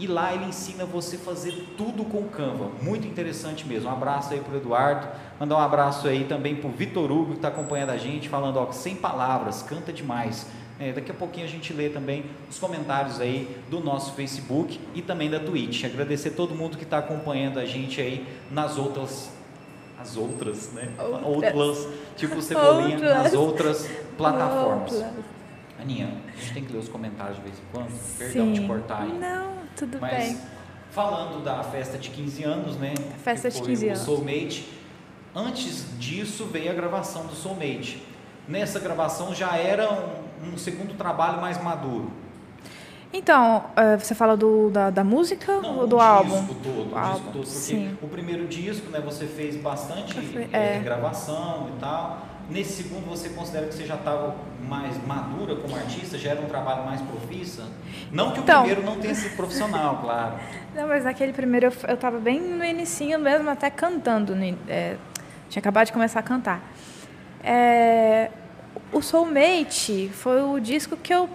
[0.00, 2.70] E lá ele ensina você fazer tudo com Canva.
[2.80, 3.90] Muito interessante mesmo.
[3.90, 5.06] Um abraço aí para o Eduardo.
[5.38, 8.56] Mandar um abraço aí também para o Vitor Hugo, que está acompanhando a gente, falando,
[8.56, 10.46] ó, sem palavras, canta demais.
[10.78, 15.02] É, daqui a pouquinho a gente lê também os comentários aí do nosso Facebook e
[15.02, 15.84] também da Twitch.
[15.84, 19.30] Agradecer todo mundo que está acompanhando a gente aí nas outras
[20.00, 20.88] as outras, né?
[21.22, 23.22] Outras, outras tipo Cebolinha, outras.
[23.22, 24.92] nas outras plataformas.
[24.92, 25.24] Outras.
[25.78, 27.90] Aninha, a gente tem que ler os comentários de vez em quando.
[27.90, 28.16] Sim.
[28.18, 29.12] Perdão de cortar aí.
[29.18, 30.38] Não, tudo Mas, bem.
[30.90, 32.94] Falando da festa de 15 anos, né?
[33.14, 34.00] A festa de 15 anos.
[34.00, 34.68] Soulmate.
[35.34, 38.02] Antes disso veio a gravação do Soulmate.
[38.48, 42.10] Nessa gravação já era um, um segundo trabalho mais maduro.
[43.12, 46.40] Então, é, você fala do, da, da música Não, ou do o álbum?
[46.40, 47.98] Disco todo, o álbum, disco todo, porque sim.
[48.00, 50.16] o primeiro disco, né, você fez bastante
[50.52, 50.76] é.
[50.76, 52.29] É, gravação e tal.
[52.50, 54.34] Nesse segundo, você considera que você já estava
[54.68, 56.18] mais madura como artista?
[56.18, 57.68] Já era um trabalho mais profissa?
[58.10, 60.34] Não que o então, primeiro não tenha sido profissional, claro.
[60.74, 64.34] Não, mas naquele primeiro eu estava bem no inicinho mesmo, até cantando.
[64.68, 64.96] É,
[65.48, 66.60] tinha acabado de começar a cantar.
[67.42, 68.30] É,
[68.92, 71.28] o Soulmate foi o disco que eu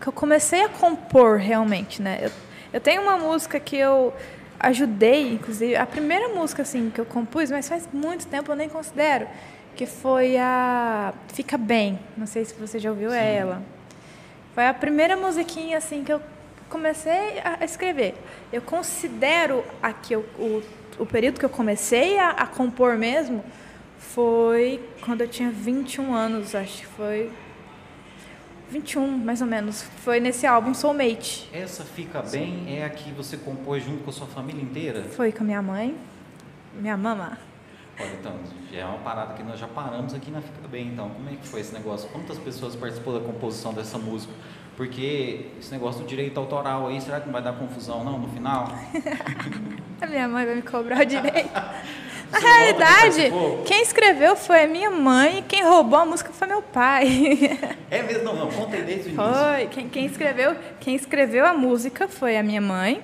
[0.00, 2.18] que eu comecei a compor realmente, né?
[2.20, 2.30] Eu,
[2.74, 4.12] eu tenho uma música que eu
[4.60, 8.68] ajudei, inclusive, a primeira música assim que eu compus, mas faz muito tempo eu nem
[8.68, 9.26] considero,
[9.76, 11.98] que foi a Fica Bem.
[12.16, 13.16] Não sei se você já ouviu Sim.
[13.16, 13.62] ela.
[14.54, 16.20] Foi a primeira musiquinha assim que eu
[16.68, 18.14] comecei a escrever.
[18.52, 20.62] Eu considero aqui o, o,
[20.98, 23.44] o período que eu comecei a, a compor mesmo
[23.98, 27.30] foi quando eu tinha 21 anos, acho que foi
[28.70, 29.82] 21, mais ou menos.
[29.98, 31.48] Foi nesse álbum Soulmate.
[31.52, 35.04] Essa Fica Bem é a que você compôs junto com a sua família inteira?
[35.10, 35.94] Foi com a minha mãe,
[36.74, 37.45] minha mama.
[37.98, 38.32] Olha, então,
[38.70, 41.08] já é uma parada que nós já paramos aqui na Fica Bem, então.
[41.08, 42.08] Como é que foi esse negócio?
[42.10, 44.32] Quantas pessoas participou da composição dessa música?
[44.76, 48.28] Porque esse negócio do direito autoral aí, será que não vai dar confusão, não, no
[48.28, 48.68] final?
[50.00, 51.50] a minha mãe vai me cobrar o direito.
[52.30, 53.32] Na realidade,
[53.64, 57.06] quem escreveu foi a minha mãe e quem roubou a música foi meu pai.
[57.88, 58.24] É mesmo?
[58.24, 59.14] Não, não, conta desde o início.
[59.14, 59.66] Foi.
[59.68, 63.00] Quem, quem, escreveu, quem escreveu a música foi a minha mãe.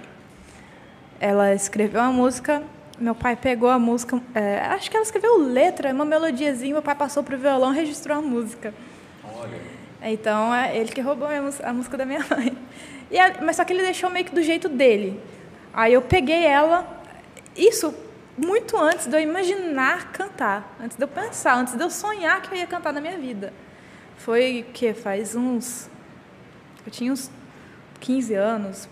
[1.20, 2.64] Ela escreveu a música,
[3.02, 6.94] meu pai pegou a música, é, acho que ela escreveu letra, uma melodiazinha, meu pai
[6.94, 8.72] passou para o violão e registrou a música.
[9.24, 9.60] Olha.
[10.02, 12.56] Então, é ele que roubou a música da minha mãe.
[13.10, 15.20] E a, mas só que ele deixou meio que do jeito dele.
[15.74, 17.02] Aí eu peguei ela,
[17.56, 17.92] isso
[18.38, 22.54] muito antes de eu imaginar cantar, antes de eu pensar, antes de eu sonhar que
[22.54, 23.52] eu ia cantar na minha vida.
[24.16, 25.90] Foi que faz uns.
[26.86, 27.30] Eu tinha uns
[27.98, 28.88] 15 anos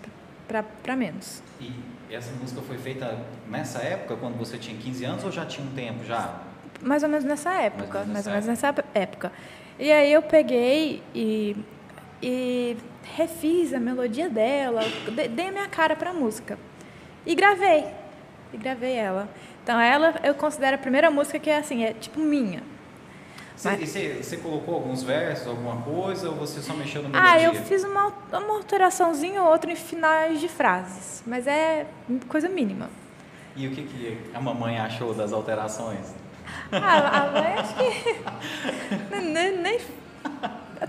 [0.83, 1.43] para menos.
[1.61, 3.19] E essa música foi feita
[3.49, 6.41] nessa época, quando você tinha 15 anos, ou já tinha um tempo já?
[6.83, 8.05] Mais ou menos nessa época.
[8.05, 8.89] Mais ou menos nessa, época.
[8.95, 9.33] época.
[9.79, 11.57] E aí eu peguei e,
[12.23, 12.77] e
[13.17, 14.83] refiz a melodia dela,
[15.31, 16.59] dei a minha cara para a música.
[17.25, 17.87] E gravei.
[18.53, 19.29] E gravei ela.
[19.63, 22.63] Então ela eu considero a primeira música que é assim, é tipo minha.
[23.61, 27.31] Você, colocou alguns versos, alguma coisa, ou você só mexeu no melodia?
[27.31, 31.87] Ah, eu fiz uma, uma alteraçãozinha ou outra em finais de frases, mas é
[32.27, 32.89] coisa mínima.
[33.55, 36.15] E o que, que a mamãe achou das alterações?
[36.73, 39.81] Ah, a mãe acho que nem, nem,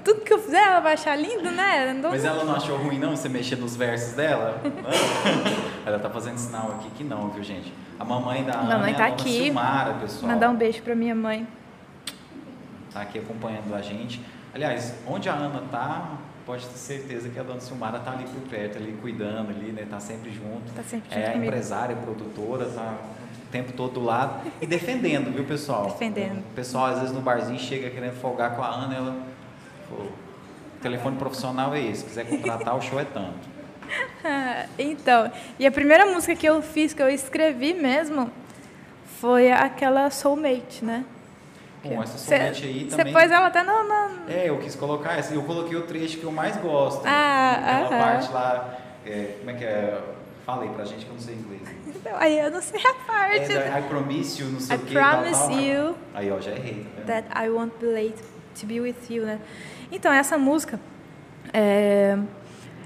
[0.06, 1.94] tudo que eu fizer ela vai achar lindo, né?
[1.94, 2.12] Não...
[2.12, 4.62] Mas ela não achou ruim não você mexer nos versos dela?
[5.86, 7.74] ela tá fazendo sinal aqui que não, viu gente?
[8.00, 9.44] A mamãe da Ana mamãe tá é a aqui.
[9.44, 10.32] Silmara, pessoal.
[10.32, 11.46] Mandar um beijo para minha mãe
[12.92, 14.22] está aqui acompanhando a gente.
[14.54, 18.42] Aliás, onde a Ana está, pode ter certeza que a dona Silmara está ali por
[18.50, 19.84] perto, ali cuidando, ali, né?
[19.84, 20.68] Está sempre junto.
[20.68, 21.26] Está sempre junto.
[21.26, 22.98] É a empresária, produtora, está
[23.48, 25.86] o tempo todo do lado e defendendo, viu, pessoal?
[25.86, 26.40] Defendendo.
[26.40, 29.16] O pessoal às vezes no barzinho chega querendo folgar com a Ana, ela.
[29.90, 33.50] Pô, o telefone profissional é esse, quiser contratar, o show é tanto.
[34.78, 38.30] então, e a primeira música que eu fiz, que eu escrevi mesmo,
[39.20, 41.06] foi aquela Soulmate, né?
[41.84, 43.12] Bom, essa somente aí também.
[43.14, 45.34] Você pôs ela até no, no, É, eu quis colocar essa.
[45.34, 47.02] Eu coloquei o trecho que eu mais gosto.
[47.06, 48.78] Ah, Aquela parte lá.
[49.06, 50.02] É, como é que é?
[50.46, 51.62] Fala aí pra gente que eu não sei inglês.
[51.88, 53.54] Então, aí eu não sei a parte.
[53.54, 54.94] É, I promise you, não sei I o que.
[54.94, 55.96] promise tal, tal, you.
[56.14, 56.86] Aí, ó, já errei.
[56.98, 58.24] Tá that I won't be late
[58.60, 59.40] to be with you, né?
[59.92, 60.80] Então, essa música.
[61.54, 62.18] É,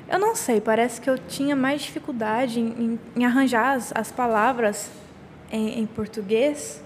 [0.08, 4.12] eu não sei, parece que eu tinha mais dificuldade em, em, em arranjar as, as
[4.12, 4.90] palavras
[5.52, 6.82] em, em português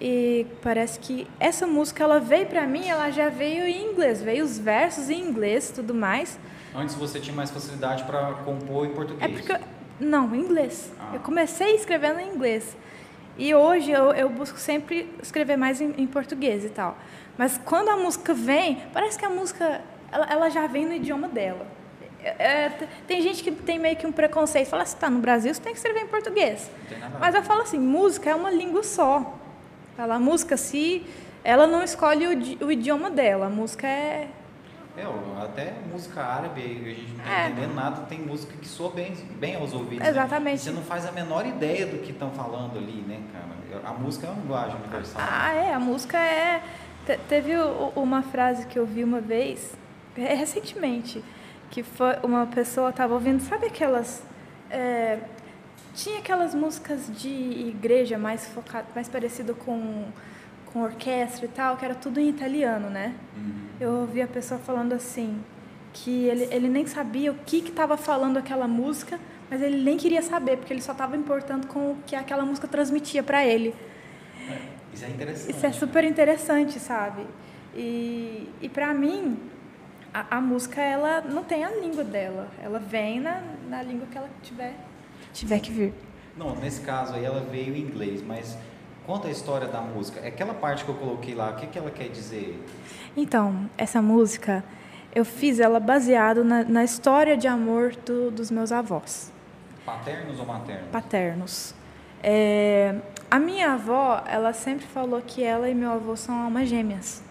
[0.00, 4.44] e parece que essa música ela veio para mim, ela já veio em inglês, veio
[4.44, 6.38] os versos em inglês, tudo mais.
[6.74, 9.22] Antes você tinha mais facilidade para compor em português?
[9.22, 9.64] É porque
[9.98, 10.92] não, em inglês.
[11.00, 11.10] Ah.
[11.14, 12.76] Eu comecei escrevendo em inglês.
[13.36, 16.96] E hoje eu, eu busco sempre escrever mais em, em, português e tal.
[17.36, 19.80] Mas quando a música vem, parece que a música
[20.10, 21.66] ela, ela já vem no idioma dela.
[22.22, 25.54] É, é tem gente que tem meio que um preconceito, fala assim, tá no Brasil
[25.54, 26.70] você tem que escrever em português.
[27.18, 29.37] Mas eu falo assim, música é uma língua só.
[29.98, 31.04] Ela, a música, se
[31.42, 34.28] ela não escolhe o, o idioma dela, a música é
[34.98, 37.46] é, até música árabe, a gente não está é.
[37.46, 40.00] entendendo nada, tem música que soa bem, bem aos ouvidos.
[40.00, 40.08] Né?
[40.08, 40.58] Exatamente.
[40.58, 40.58] Né?
[40.58, 43.88] você não faz a menor ideia do que estão falando ali, né, cara?
[43.88, 45.22] A música é uma linguagem universal.
[45.24, 46.62] Ah, é, a música é.
[47.28, 47.52] Teve
[47.94, 49.72] uma frase que eu vi uma vez,
[50.16, 51.24] é, recentemente,
[51.70, 54.22] que foi uma pessoa estava ouvindo, sabe aquelas.
[54.68, 55.18] É,
[55.98, 60.06] tinha aquelas músicas de igreja mais focado, mais parecido com
[60.72, 63.14] com orquestra e tal, que era tudo em italiano, né?
[63.34, 63.52] Uhum.
[63.80, 65.42] Eu ouvi a pessoa falando assim
[65.94, 69.18] que ele, ele nem sabia o que estava falando aquela música,
[69.50, 72.68] mas ele nem queria saber porque ele só estava importando com o que aquela música
[72.68, 73.74] transmitia para ele.
[74.46, 74.58] É,
[74.92, 75.50] isso é interessante.
[75.50, 77.26] Isso é super interessante, sabe?
[77.74, 79.38] E, e para mim
[80.12, 84.18] a, a, música ela não tem a língua dela, ela vem na, na língua que
[84.18, 84.74] ela tiver
[85.38, 85.92] tiver que vir.
[86.36, 88.56] Não, nesse caso aí ela veio em inglês, mas
[89.06, 90.26] conta a história da música.
[90.26, 92.62] Aquela parte que eu coloquei lá, o que, que ela quer dizer?
[93.16, 94.64] Então, essa música,
[95.14, 99.32] eu fiz ela baseado na, na história de amor do, dos meus avós.
[99.84, 100.90] Paternos ou maternos?
[100.92, 101.74] Paternos.
[102.22, 102.96] É,
[103.30, 107.22] a minha avó, ela sempre falou que ela e meu avô são almas gêmeas.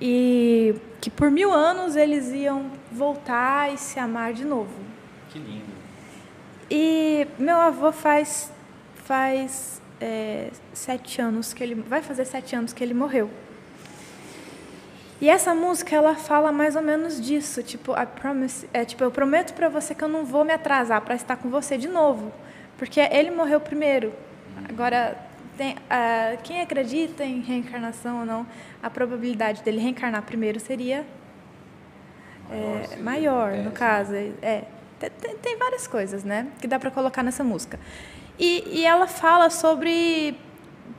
[0.00, 4.72] E que por mil anos eles iam voltar e se amar de novo.
[5.28, 5.67] Que lindo.
[6.70, 8.52] E meu avô faz,
[9.04, 11.74] faz é, sete anos que ele.
[11.74, 13.30] Vai fazer sete anos que ele morreu.
[15.20, 19.10] E essa música ela fala mais ou menos disso, tipo, I promise, é tipo, eu
[19.10, 22.32] prometo para você que eu não vou me atrasar para estar com você de novo,
[22.76, 24.12] porque ele morreu primeiro.
[24.68, 25.18] Agora,
[25.56, 28.46] tem, uh, quem acredita em reencarnação ou não,
[28.80, 31.04] a probabilidade dele reencarnar primeiro seria
[32.48, 34.62] maior, é, seria maior no caso, é,
[34.98, 36.48] tem, tem, várias coisas, né?
[36.60, 37.78] Que dá para colocar nessa música.
[38.38, 40.36] E, e ela fala sobre,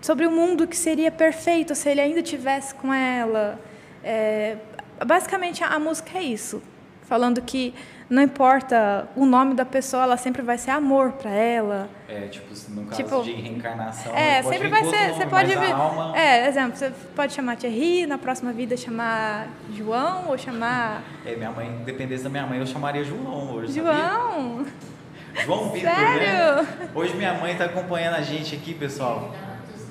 [0.01, 3.59] sobre o mundo que seria perfeito se ele ainda tivesse com ela.
[4.03, 4.57] É,
[5.05, 6.61] basicamente, a, a música é isso.
[7.03, 7.73] Falando que
[8.09, 11.87] não importa o nome da pessoa, ela sempre vai ser amor para ela.
[12.07, 14.15] É, tipo, no caso tipo, de reencarnação.
[14.15, 15.13] É, sempre vai ser.
[15.13, 15.71] Você pode ver.
[15.71, 16.17] Alma...
[16.17, 21.03] É, exemplo, você pode chamar Thierry, na próxima vida chamar João ou chamar.
[21.23, 23.73] É, minha mãe, dependesse da minha mãe, eu chamaria João hoje.
[23.73, 24.65] João!
[24.65, 25.45] Sabia?
[25.45, 26.67] João Vitor, né?
[26.95, 29.35] Hoje minha mãe está acompanhando a gente aqui, pessoal.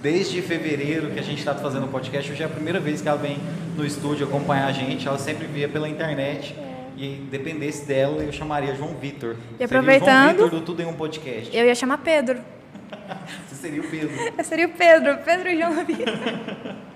[0.03, 2.31] desde fevereiro que a gente está fazendo o podcast.
[2.33, 3.39] Hoje é a primeira vez que ela vem
[3.77, 5.07] no estúdio acompanhar a gente.
[5.07, 6.55] Ela sempre via pela internet.
[6.99, 9.37] E dependesse dela, eu chamaria João Vitor.
[9.59, 10.07] E aproveitando.
[10.09, 11.57] Seria o João Vitor do Tudo em um Podcast.
[11.57, 12.41] Eu ia chamar Pedro.
[13.49, 14.11] Você seria o Pedro.
[14.37, 16.15] Eu seria o Pedro, Pedro e João Vitor.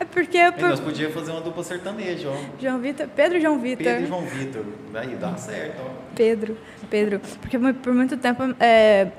[0.00, 0.52] É porque eu...
[0.58, 2.36] nós podíamos fazer uma dupla sertaneja, ó.
[2.60, 3.84] João Vitor, Pedro e João Vitor.
[3.84, 4.64] Pedro e João Vitor.
[4.92, 5.90] Daí dá certo, ó.
[6.16, 6.56] Pedro,
[6.90, 7.20] Pedro.
[7.40, 9.12] Porque por muito tempo é,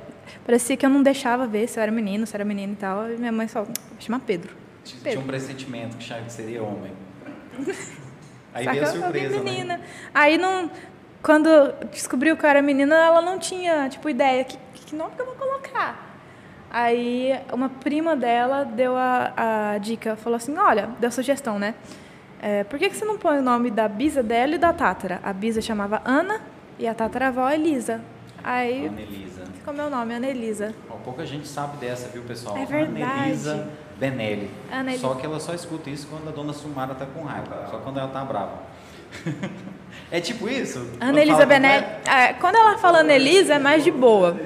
[0.46, 2.76] parecia que eu não deixava ver se eu era menino, se eu era menino e
[2.76, 3.10] tal.
[3.10, 3.66] E minha mãe só,
[4.00, 4.54] chama Pedro.
[4.84, 5.12] Pedro.
[5.12, 6.92] Tinha um pressentimento que seria homem.
[8.54, 9.44] Aí veio a surpresa, né?
[9.44, 9.78] menina.
[9.78, 9.84] Né?
[10.14, 10.70] Aí não...
[11.22, 11.50] Quando
[11.92, 14.44] descobriu que eu era menina, ela não tinha, tipo, ideia.
[14.44, 16.20] Que, que nome que eu vou colocar?
[16.70, 21.76] Aí uma prima dela deu a, a dica, falou assim, olha, deu sugestão, né?
[22.42, 25.22] É, por que, que você não põe o nome da bisa dela e da Tátara?
[25.24, 26.42] A bisa chamava Ana
[26.78, 28.02] e a tataravó Elisa.
[28.44, 29.46] Aí Elisa.
[29.54, 30.74] ficou meu nome, Ana Elisa.
[31.06, 32.58] Pouca gente sabe dessa, viu, pessoal?
[32.58, 33.64] É verdade.
[33.98, 34.50] Benelli.
[35.00, 38.00] Só que ela só escuta isso quando a dona Sumara tá com raiva, só quando
[38.00, 38.64] ela tá brava.
[40.12, 40.88] é tipo isso?
[41.00, 41.86] Ana Elisa Benelli.
[42.06, 44.38] É, quando ela fala Ana Elisa, é mais de boa.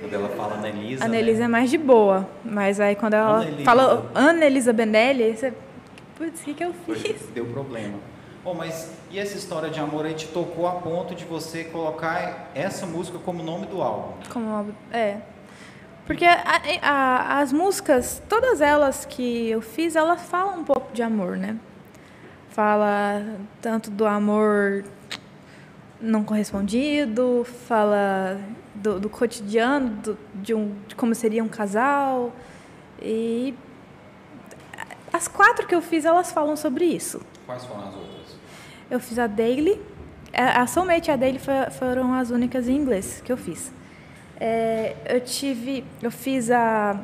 [0.00, 1.04] Quando ela fala Ana Elisa.
[1.04, 1.44] Ana Elisa né?
[1.44, 2.28] é mais de boa.
[2.44, 5.52] Mas aí quando ela Ana fala Ana Elisa Benelli, você.
[6.16, 7.28] Putz, o que, que eu fiz?
[7.34, 7.94] Deu problema.
[8.42, 12.50] Bom, mas e essa história de amor aí te tocou a ponto de você colocar
[12.54, 14.14] essa música como nome do álbum?
[14.30, 15.18] Como é.
[16.08, 21.02] Porque a, a, as músicas, todas elas que eu fiz, elas falam um pouco de
[21.02, 21.54] amor, né?
[22.48, 23.22] Fala
[23.60, 24.84] tanto do amor
[26.00, 28.40] não correspondido, fala
[28.74, 32.32] do, do cotidiano, do, de, um, de como seria um casal.
[33.02, 33.54] E
[35.12, 37.20] as quatro que eu fiz, elas falam sobre isso.
[37.44, 38.36] Quais foram as outras?
[38.90, 39.78] Eu fiz a Daily.
[40.32, 41.38] A Soulmate e a Daily
[41.78, 43.70] foram as únicas em inglês que eu fiz.
[44.40, 45.84] É, eu tive...
[46.02, 46.98] Eu fiz a...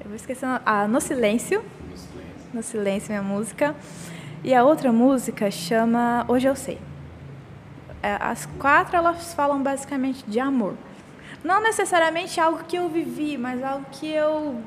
[0.00, 0.46] Eu vou esquecer...
[0.64, 1.62] A No Silêncio.
[1.62, 2.50] No Silêncio.
[2.54, 3.74] No Silêncio, minha música.
[4.44, 6.78] E a outra música chama Hoje Eu Sei.
[8.02, 10.74] É, as quatro elas falam basicamente de amor.
[11.44, 14.60] Não necessariamente algo que eu vivi, mas algo que eu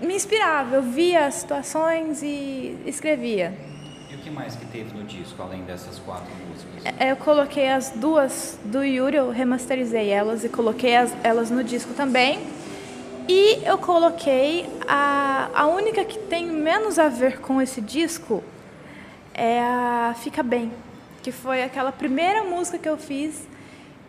[0.00, 0.76] me inspirava.
[0.76, 3.54] Eu via situações e escrevia.
[4.10, 6.71] E o que mais que teve no disco, além dessas quatro músicas?
[6.84, 11.62] É, eu coloquei as duas do Yuri, eu remasterizei elas e coloquei as, elas no
[11.62, 12.40] disco também.
[13.28, 18.42] E eu coloquei a, a única que tem menos a ver com esse disco
[19.32, 20.72] é a Fica Bem
[21.22, 23.46] que foi aquela primeira música que eu fiz,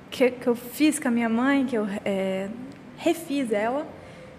[0.09, 2.49] que, que eu fiz com a minha mãe, que eu é,
[2.97, 3.85] refiz ela,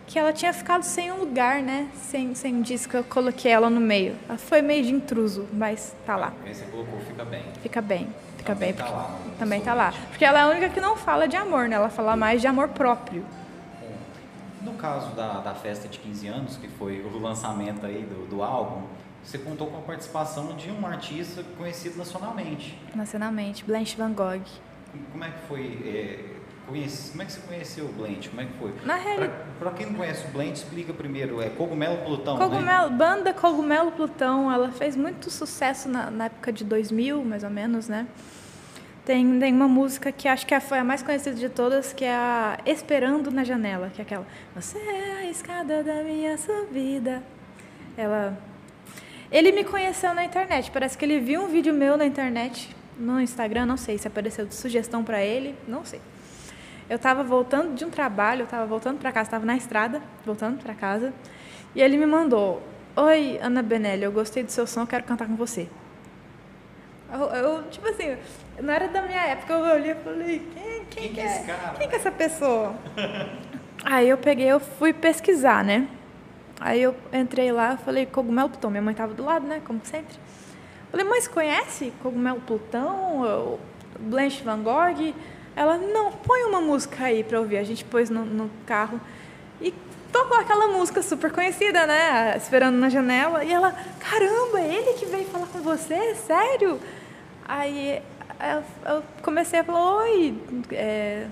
[0.06, 1.88] que ela tinha ficado sem um lugar, né?
[1.94, 4.16] Sem, sem disco, eu coloquei ela no meio.
[4.28, 6.32] Ela foi meio de intruso, mas tá lá.
[6.44, 7.44] Aí você colocou Fica Bem.
[7.62, 8.08] Fica bem,
[8.44, 8.84] também bem.
[8.84, 9.94] Tá lá, também tá lá.
[10.08, 11.76] Porque ela é a única que não fala de amor, né?
[11.76, 13.24] Ela fala mais de amor próprio.
[14.62, 18.42] No caso da, da festa de 15 anos, que foi o lançamento aí do, do
[18.42, 18.82] álbum,
[19.22, 22.78] você contou com a participação de um artista conhecido nacionalmente.
[22.94, 24.42] Nacionalmente, Blanche Van Gogh.
[25.12, 25.82] Como é que foi?
[25.84, 26.34] É,
[26.66, 28.28] como é que você conheceu o Blanche?
[28.30, 28.74] Como é que foi?
[28.84, 29.32] Na realidade.
[29.58, 31.40] Para quem não conhece o Blanche, explica primeiro.
[31.42, 32.96] É Cogumelo Plutão, Cogumelo, né?
[32.96, 37.88] Banda Cogumelo Plutão, ela fez muito sucesso na, na, época de 2000, mais ou menos,
[37.88, 38.06] né?
[39.04, 42.14] Tem, tem uma música que acho que foi a mais conhecida de todas, que é
[42.14, 47.22] a Esperando na Janela, que é aquela Você é a escada da minha subida.
[47.96, 48.36] Ela
[49.30, 50.70] ele me conheceu na internet.
[50.70, 54.46] Parece que ele viu um vídeo meu na internet, no Instagram, não sei se apareceu
[54.46, 56.00] de sugestão para ele, não sei.
[56.88, 60.62] Eu estava voltando de um trabalho, eu estava voltando para casa, estava na estrada, voltando
[60.62, 61.12] para casa,
[61.74, 62.62] e ele me mandou:
[62.94, 65.68] Oi, Ana Benelli, eu gostei do seu som, quero cantar com você.
[67.12, 68.16] Eu, eu, tipo assim,
[68.60, 71.74] não era da minha época, eu olhei e falei: Quem, quem, quem que é, cara?
[71.78, 72.74] Quem que é essa pessoa?
[73.84, 75.86] Aí eu peguei, eu fui pesquisar, né?
[76.60, 78.70] Aí eu entrei lá, falei, cogumelo Plutão.
[78.70, 79.60] Minha mãe estava do lado, né?
[79.64, 80.16] Como sempre.
[80.90, 83.58] Falei, mãe, você conhece cogumelo Plutão?
[83.98, 85.14] Blanche Van Gogh?
[85.56, 87.58] Ela, não, põe uma música aí para ouvir.
[87.58, 89.00] A gente pôs no, no, carro
[89.60, 89.74] e
[90.10, 92.34] tocou aquela música super conhecida, né?
[92.36, 93.44] Esperando na janela.
[93.44, 96.14] E ela, caramba, é ele que veio falar com você?
[96.14, 96.80] Sério?
[97.46, 98.00] Aí
[98.86, 100.38] eu, comecei a falar, oi,
[100.72, 101.26] é,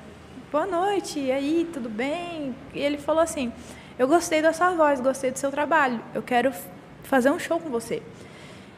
[0.50, 2.54] boa noite, e aí, tudo bem?
[2.74, 3.52] E ele falou assim,
[3.98, 6.52] eu gostei da sua voz, gostei do seu trabalho, eu quero
[7.02, 8.02] fazer um show com você.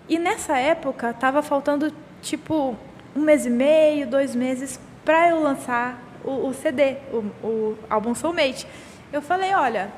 [0.09, 2.77] E nessa época, estava faltando tipo
[3.15, 8.15] um mês e meio, dois meses para eu lançar o, o CD, o, o, álbum
[8.15, 8.67] Soulmate.
[9.13, 9.93] Eu falei, olha,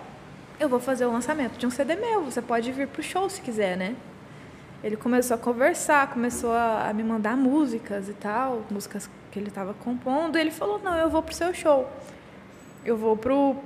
[0.60, 3.40] eu vou fazer o lançamento de um CD meu, você pode vir pro show se
[3.40, 3.94] quiser, né?
[4.86, 9.74] Ele começou a conversar, começou a, me mandar músicas e tal, músicas que ele estava
[9.74, 11.90] compondo, e ele falou, não, eu vou pro seu show.
[12.84, 13.56] Eu vou pro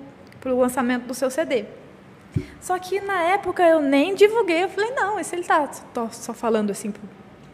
[0.40, 1.66] para o lançamento do seu CD.
[2.58, 5.68] Só que na época eu nem divulguei, eu falei, não, esse ele tá
[6.10, 7.02] só falando assim por,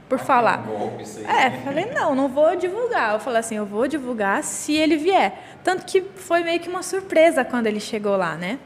[0.08, 0.58] por falar.
[0.58, 1.26] Golpe, isso aí.
[1.26, 3.14] É, falei, não, não vou divulgar.
[3.14, 5.58] Eu falei assim, eu vou divulgar se ele vier.
[5.64, 8.60] Tanto que foi meio que uma surpresa quando ele chegou lá, né?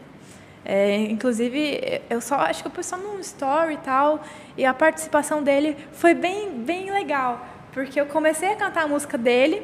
[0.65, 4.23] É, inclusive, eu só acho que eu pus só num story e tal,
[4.57, 9.17] e a participação dele foi bem, bem legal, porque eu comecei a cantar a música
[9.17, 9.63] dele,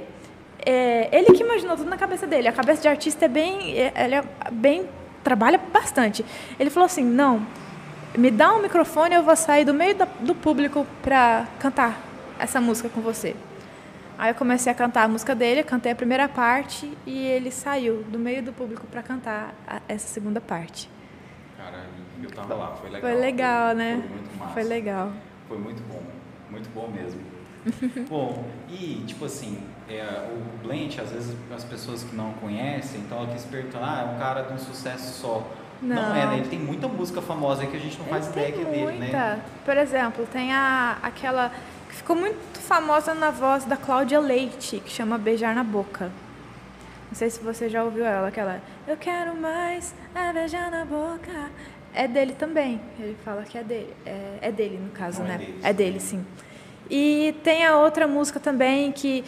[0.64, 2.48] é, ele que imaginou tudo na cabeça dele.
[2.48, 4.88] A cabeça de artista é bem, é, ele é bem
[5.22, 6.24] trabalha bastante.
[6.58, 7.44] Ele falou assim, não,
[8.16, 12.00] me dá um microfone, eu vou sair do meio do público para cantar
[12.38, 13.34] essa música com você.
[14.18, 18.02] Aí eu comecei a cantar a música dele, cantei a primeira parte e ele saiu
[18.04, 20.88] do meio do público para cantar a, essa segunda parte.
[21.58, 21.84] Cara,
[22.22, 23.10] eu tava lá, foi legal.
[23.10, 23.90] Foi legal, foi, né?
[23.92, 24.52] Foi muito massa.
[24.54, 25.12] Foi legal.
[25.48, 26.02] Foi muito bom,
[26.50, 27.20] muito bom mesmo.
[28.08, 29.58] bom, e tipo assim,
[29.88, 34.06] é, o Blend, às vezes as pessoas que não conhecem, então aqui se perguntam, ah,
[34.08, 35.46] é um cara de um sucesso só.
[35.82, 36.38] Não, não é, né?
[36.38, 38.98] Ele tem muita música famosa que a gente não faz ideia é dele, muita.
[38.98, 39.42] né?
[39.62, 44.90] Por exemplo, tem a, aquela que ficou muito famosa na voz da Cláudia Leite, que
[44.90, 46.10] chama Beijar na Boca.
[47.08, 51.50] Não sei se você já ouviu ela, aquela Eu quero mais é beijar na boca.
[51.94, 52.80] É dele também.
[52.98, 53.94] Ele fala que é dele.
[54.04, 55.38] É, é dele, no caso, Não, é né?
[55.38, 56.24] dele, É dele, sim.
[56.90, 59.24] E tem a outra música também que.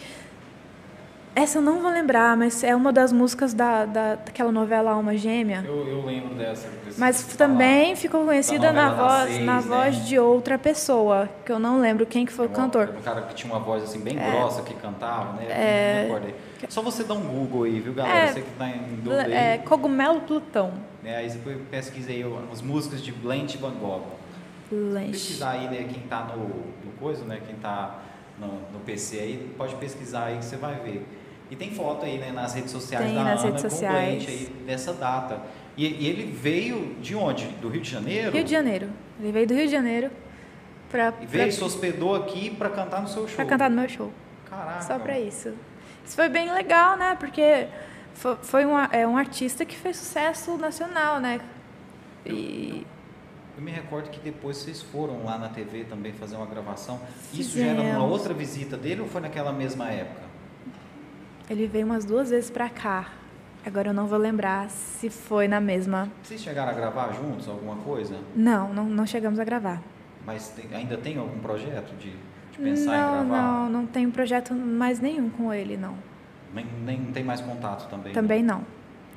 [1.35, 5.15] Essa eu não vou lembrar, mas é uma das músicas da, da, daquela novela Alma
[5.15, 5.63] Gêmea.
[5.65, 6.67] Eu, eu lembro dessa.
[6.97, 9.61] Mas também ficou conhecida na voz, seis, na né?
[9.61, 12.63] voz de outra pessoa, que eu não lembro quem que foi o falar.
[12.63, 12.95] cantor.
[12.97, 15.45] Um cara que tinha uma voz assim bem grossa que cantava, né?
[15.49, 15.93] É...
[15.93, 16.35] Não recordo aí.
[16.67, 18.17] Só você dá um Google aí, viu, galera?
[18.17, 19.33] É, você que tá em dúvida aí.
[19.33, 20.73] É, Cogumelo Plutão.
[21.01, 21.17] né?
[21.17, 21.39] Aí você
[21.71, 24.03] pesquisa aí as músicas de Blanche Van Gogh.
[24.71, 25.11] Lanche.
[25.11, 28.01] Pesquisar aí, né, quem tá no, no coisa, né, quem tá
[28.37, 31.05] no, no PC aí, pode pesquisar aí que você vai ver.
[31.51, 34.27] E tem foto aí, né, nas redes sociais Tem da nas Ana redes com sociais.
[34.27, 35.41] aí dessa data.
[35.75, 37.45] E, e ele veio de onde?
[37.61, 38.31] Do Rio de Janeiro?
[38.31, 38.89] Rio de Janeiro.
[39.19, 40.11] Ele veio do Rio de Janeiro
[40.91, 43.35] pra, E veio, pra, se hospedou aqui para cantar no seu show.
[43.35, 44.11] pra cantar no meu show.
[44.49, 44.81] Caraca.
[44.81, 45.53] Só pra isso.
[46.05, 47.15] Isso foi bem legal, né?
[47.19, 47.67] Porque
[48.13, 51.39] fo- foi um, é um artista que fez sucesso nacional, né?
[52.25, 52.85] E
[53.57, 56.99] Eu me recordo que depois vocês foram lá na TV também fazer uma gravação.
[57.33, 58.11] Isso já era numa Fizemos.
[58.11, 60.28] outra visita dele ou foi naquela mesma época?
[61.49, 63.09] Ele veio umas duas vezes pra cá.
[63.65, 66.09] Agora eu não vou lembrar se foi na mesma.
[66.23, 68.15] Vocês chegaram a gravar juntos alguma coisa?
[68.35, 69.81] Não, não, não chegamos a gravar.
[70.25, 72.11] Mas tem- ainda tem algum projeto de,
[72.51, 73.41] de pensar em não, gravar?
[73.41, 75.95] não, não tenho projeto mais nenhum com ele, não.
[76.53, 78.13] Nem, nem tem mais contato também?
[78.13, 78.59] Também não.
[78.59, 78.65] não.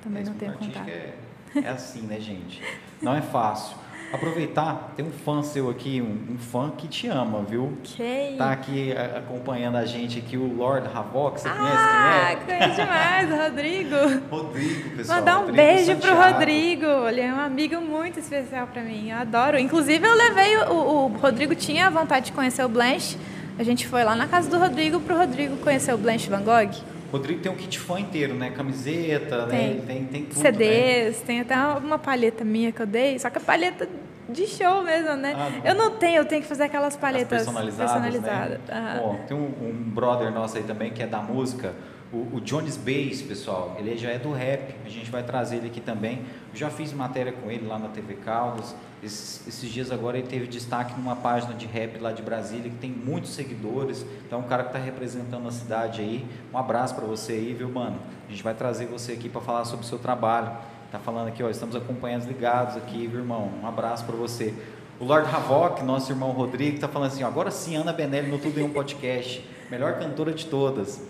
[0.02, 0.88] Também Esse não tenho contato.
[0.88, 1.14] É,
[1.54, 2.62] é assim, né, gente?
[3.00, 3.76] Não é fácil.
[4.12, 7.72] Aproveitar, tem um fã seu aqui, um, um fã que te ama, viu?
[7.82, 12.54] Que Tá aqui a- acompanhando a gente aqui, o Lord Havok, você Ah, conhece quem
[12.54, 12.58] é?
[12.58, 13.96] conheço demais o Rodrigo.
[14.30, 15.18] Rodrigo, pessoal.
[15.18, 16.32] Mandar um Rodrigo beijo pro Santiago.
[16.38, 16.86] Rodrigo.
[17.08, 19.10] Ele é um amigo muito especial pra mim.
[19.10, 19.58] Eu adoro.
[19.58, 20.56] Inclusive, eu levei.
[20.58, 23.16] O, o Rodrigo tinha vontade de conhecer o Blanche.
[23.58, 26.70] A gente foi lá na casa do Rodrigo pro Rodrigo conhecer o Blanche Van Gogh.
[27.10, 28.50] Rodrigo tem um kit fã inteiro, né?
[28.50, 29.50] Camiseta, né?
[29.50, 29.66] Tem.
[29.70, 30.50] Ele tem, tem tudo, né?
[30.50, 33.86] CDs, tem até uma palheta minha que eu dei, só que a palheta
[34.28, 35.34] de show mesmo, né?
[35.36, 38.58] Ah, eu não tenho, eu tenho que fazer aquelas As palhetas personalizadas, personalizadas.
[38.68, 38.74] né?
[38.78, 39.00] Aham.
[39.04, 41.74] Ó, tem um, um brother nosso aí também que é da música,
[42.12, 43.74] o, o Jones Bass, pessoal.
[43.78, 46.18] Ele já é do rap, a gente vai trazer ele aqui também.
[46.52, 48.74] Eu já fiz matéria com ele lá na TV Caldas.
[49.02, 52.76] Esses, esses dias agora ele teve destaque numa página de rap lá de Brasília que
[52.76, 54.04] tem muitos seguidores.
[54.26, 56.24] Então é um cara que está representando a cidade aí.
[56.52, 57.98] Um abraço para você aí, viu, mano?
[58.28, 60.52] A gente vai trazer você aqui para falar sobre o seu trabalho.
[60.92, 63.50] Tá falando aqui, ó, estamos acompanhando ligados aqui, viu, irmão?
[63.62, 64.52] Um abraço para você.
[65.00, 68.38] O Lord Havok, nosso irmão Rodrigo, está falando assim: ó, agora sim, Ana Benelli no
[68.38, 71.02] Tudo em um Podcast, melhor cantora de todas.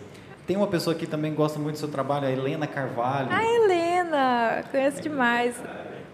[0.46, 3.26] Tem uma pessoa aqui também que gosta muito do seu trabalho, a Helena Carvalho.
[3.32, 5.60] A Helena, conheço demais.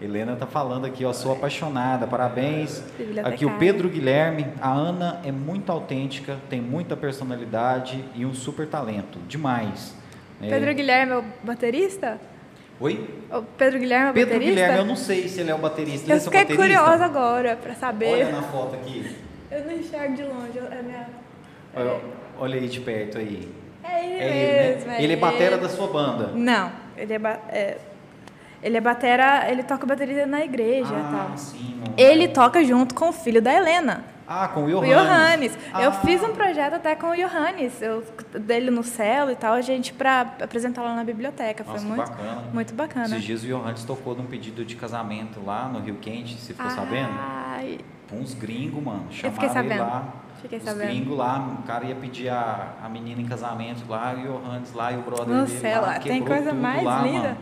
[0.01, 2.83] Helena tá falando aqui, ó, sou apaixonada, parabéns.
[3.23, 8.67] Aqui o Pedro Guilherme, a Ana é muito autêntica, tem muita personalidade e um super
[8.67, 9.93] talento, demais.
[10.41, 10.49] É.
[10.49, 12.19] Pedro Guilherme é o baterista?
[12.79, 13.09] Oi?
[13.31, 14.55] O Pedro Guilherme é o Pedro baterista?
[14.61, 16.05] Guilherme, eu não sei se ele é o baterista.
[16.05, 18.13] Ele Eu é seu fiquei curiosa agora pra saber.
[18.13, 19.15] Olha na foto aqui.
[19.51, 20.57] Eu não enxergo de longe.
[20.59, 21.07] É, minha...
[21.75, 21.99] Olha,
[22.39, 23.51] olha aí de perto aí.
[23.83, 24.27] é ele É
[24.69, 24.87] ele, mesmo.
[24.91, 25.03] né?
[25.03, 26.27] Ele é batera da sua banda.
[26.33, 27.77] Não, ele é, ba- é-
[28.63, 31.37] ele é batera, ele toca bateria na igreja e ah, tal.
[31.37, 31.75] sim.
[31.85, 34.93] não- Ele toca junto com o filho da Helena, Ah, com o o Johannes.
[34.95, 35.57] Johannes.
[35.81, 38.03] Eu Ah, fiz um projeto até com o Johannes, eu,
[38.39, 41.63] dele no céu e tal, a gente pra apresentar lá na biblioteca.
[41.63, 42.43] Foi Nossa, que muito bacana.
[42.53, 43.05] muito bacana.
[43.07, 46.69] Esses dias o Johannes tocou num pedido de casamento lá no Rio Quente, você ficou
[46.69, 47.09] sabendo?
[47.19, 47.79] Ai,
[48.13, 49.05] uns gringos, mano.
[49.09, 49.71] Chamaram fiquei sabendo.
[49.73, 50.03] ele lá.
[50.41, 50.87] Fiquei os sabendo.
[50.87, 54.73] gringos lá, o cara ia pedir a, a menina em casamento lá, e o Johannes
[54.73, 57.19] lá, e o brother No dele céu, lá, tem coisa mais lá, linda.
[57.29, 57.37] mano.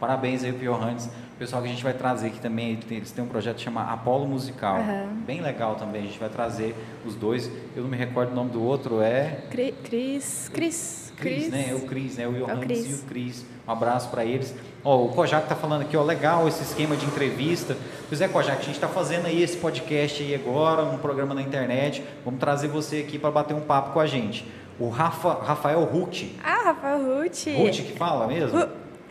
[0.00, 1.10] Parabéns aí pro Johannes.
[1.40, 4.26] Pessoal que a gente vai trazer aqui também, eles têm um projeto que chama Apolo
[4.26, 4.76] Musical.
[4.76, 5.06] Aham.
[5.26, 6.02] Bem legal também.
[6.02, 7.50] A gente vai trazer os dois.
[7.74, 11.68] Eu não me recordo o nome do outro, é Cri- Cris, Cris, Cris, né?
[11.70, 12.28] É o Cris, né?
[12.28, 12.90] O Johannes Cris.
[12.90, 13.46] e o Cris.
[13.66, 14.54] Um abraço para eles.
[14.84, 17.74] Ó, o Kojak tá falando aqui, ó, legal esse esquema de entrevista.
[18.06, 21.40] Pois é, Kojak, a gente está fazendo aí esse podcast aí agora, um programa na
[21.40, 22.04] internet.
[22.22, 24.44] Vamos trazer você aqui para bater um papo com a gente.
[24.78, 26.22] O Rafa, Rafael Ruth.
[26.44, 27.46] Ah, Rafael Ruth.
[27.56, 28.58] Ruth que fala mesmo?
[28.60, 28.68] Ru-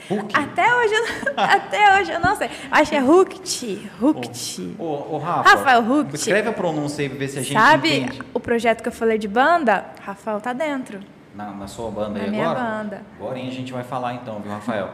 [0.10, 0.32] Ruth.
[0.34, 2.50] Até hoje, eu não- até hoje eu não sei.
[2.72, 3.92] Acho que é Rukt.
[4.00, 4.76] Rukt.
[4.80, 5.84] Ô, ô, Rafa, Rafael
[6.14, 8.22] escreve a pronúncia aí pra ver se a gente Sabe entende.
[8.34, 9.86] o projeto que eu falei de banda?
[10.02, 11.00] Rafael tá dentro.
[11.36, 12.60] Na, na sua banda Na aí minha agora?
[12.66, 13.02] banda.
[13.20, 14.90] Agora a gente vai falar então, viu, Rafael?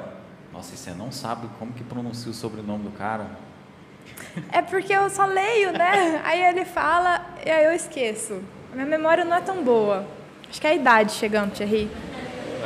[0.53, 3.25] Nossa, e você não sabe como que pronuncia o sobrenome do cara?
[4.51, 6.21] É porque eu só leio, né?
[6.23, 8.41] Aí ele fala e aí eu esqueço.
[8.73, 10.05] Minha memória não é tão boa.
[10.49, 11.89] Acho que é a idade chegando, Thierry.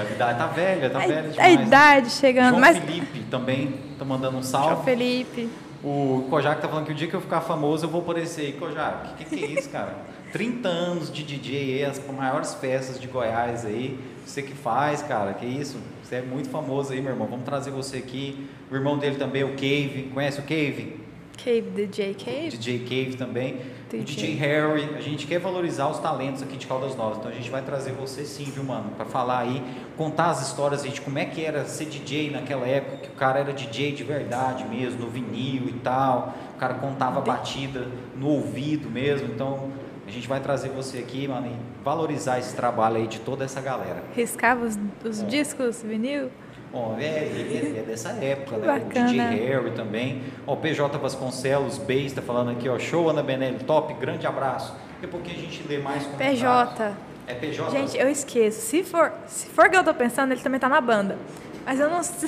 [0.08, 1.58] A idade tá velha, tá A- velha a, demais.
[1.60, 1.66] né?
[1.66, 2.50] idade chegando.
[2.50, 2.78] João Mas.
[2.78, 4.84] Felipe também tá mandando um João salve.
[4.86, 5.50] Felipe.
[5.84, 8.54] O Kojak tá falando que o dia que eu ficar famoso eu vou aparecer aí.
[8.54, 9.96] Kojak, o que, que, é isso, cara?
[10.32, 13.98] 30 anos de DJ aí, as maiores festas de Goiás aí.
[14.26, 15.80] Você que faz, cara, que isso?
[16.04, 17.28] Você é muito famoso aí, meu irmão.
[17.28, 18.48] Vamos trazer você aqui.
[18.70, 20.12] O irmão dele também, o Cave.
[20.14, 21.00] Conhece o Cave?
[21.44, 22.50] Cave, DJ Cave.
[22.58, 23.56] DJ Cave também.
[23.56, 24.04] O DJ.
[24.04, 24.90] DJ Harry.
[24.96, 27.18] A gente quer valorizar os talentos aqui de Caldas Novas.
[27.20, 28.92] Então a gente vai trazer você sim, viu, mano?
[28.96, 29.64] Pra falar aí,
[29.98, 33.40] contar as histórias de como é que era ser DJ naquela época, que o cara
[33.40, 36.34] era DJ de verdade mesmo, no vinil e tal.
[36.56, 39.28] O cara contava a batida no ouvido mesmo.
[39.34, 39.72] Então
[40.08, 43.62] a gente vai trazer você aqui, mano, e valorizar esse trabalho aí de toda essa
[43.62, 44.04] galera.
[44.16, 45.26] Riscava os, os É.
[45.26, 46.30] discos, vinil.
[46.72, 48.74] Ó, é, é- é dessa época, né?
[48.76, 49.30] O DJ bacana.
[49.32, 50.22] Harry também.
[50.46, 52.78] Ó, o PJ Vasconcelos, Beis, tá falando aqui, ó.
[52.78, 54.74] Show, Ana Benelli, top, grande abraço.
[54.94, 56.40] Daqui a pouquinho a gente lê mais comentários.
[56.40, 56.92] PJ.
[57.28, 57.72] É PJ?
[57.72, 58.62] Gente, eu esqueço.
[58.62, 61.18] Se for, se for que eu tô pensando, ele também tá na banda.
[61.66, 62.28] Mas eu não sei.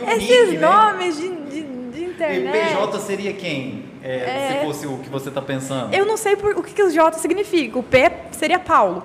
[0.00, 0.60] o Esses nick, né?
[0.68, 2.52] nomes de, de, de E internet.
[2.74, 3.84] PJ seria quem?
[4.02, 4.58] É, É.
[4.60, 5.92] Se fosse o que você tá pensando.
[5.94, 7.78] Eu não sei por, o que, que o J significa.
[7.78, 9.02] O P seria Paulo.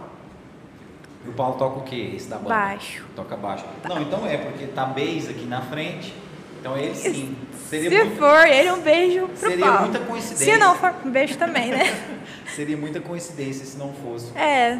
[1.26, 2.14] E o Paulo toca o quê?
[2.16, 2.50] Esse da banda?
[2.50, 3.04] Baixo.
[3.16, 3.66] Toca baixo.
[3.88, 6.14] Não, então é, porque tá Beis aqui na frente.
[6.60, 7.36] Então ele sim.
[7.70, 9.82] Seria Se muito- for ele, um beijo pro Seria Paulo.
[9.82, 10.54] muita coincidência.
[10.54, 11.84] Se não for, um beijo também, né?
[12.56, 14.38] Seria muita coincidência se não fosse.
[14.38, 14.80] É.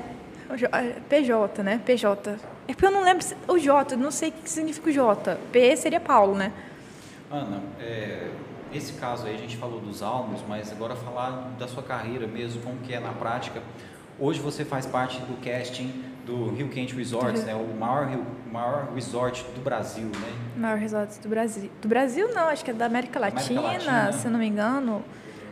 [0.56, 1.80] J- é, PJ, né?
[1.86, 2.32] PJ.
[2.68, 5.38] É porque eu não lembro se- o J, não sei o que significa o J.
[5.52, 6.52] P seria Paulo, né?
[7.32, 8.28] Ana, é,
[8.74, 12.62] esse caso aí a gente falou dos álbuns, mas agora falar da sua carreira mesmo,
[12.62, 13.62] como que é na prática.
[14.20, 17.54] Hoje você faz parte do casting do Rio Quente Resorts, né?
[17.54, 18.10] O maior,
[18.52, 20.34] maior resort do Brasil, né?
[20.56, 21.70] Maior resort do Brasil.
[21.82, 24.12] Do Brasil não, acho que é da América América Latina, Latina.
[24.14, 25.04] se não me engano.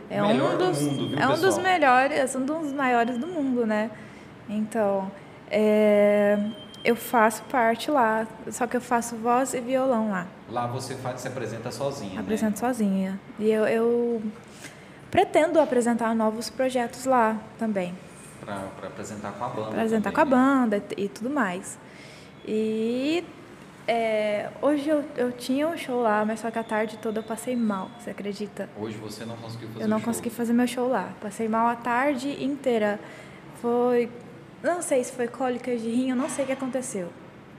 [0.08, 3.26] É melhor um do dos, mundo, viu, é um dos melhores, um dos maiores do
[3.28, 3.90] mundo, né?
[4.48, 5.10] Então,
[5.48, 6.36] é,
[6.84, 10.26] eu faço parte lá, só que eu faço voz e violão lá.
[10.48, 12.20] Lá você faz, se apresenta sozinha, né?
[12.20, 13.20] Apresento sozinha.
[13.38, 14.22] E eu, eu
[15.12, 17.94] pretendo apresentar novos projetos lá também.
[18.44, 19.68] Pra apresentar com a banda.
[19.68, 20.44] apresentar com a também, né?
[20.60, 21.78] banda e, e tudo mais.
[22.46, 23.24] E
[23.86, 27.24] é, hoje eu, eu tinha um show lá, mas só que a tarde toda eu
[27.24, 28.68] passei mal, você acredita?
[28.78, 31.10] Hoje você não conseguiu fazer Eu não consegui fazer meu show lá.
[31.20, 32.98] Passei mal a tarde inteira.
[33.60, 34.10] Foi.
[34.62, 37.08] Não sei se foi cólica de rim, eu não sei o que aconteceu.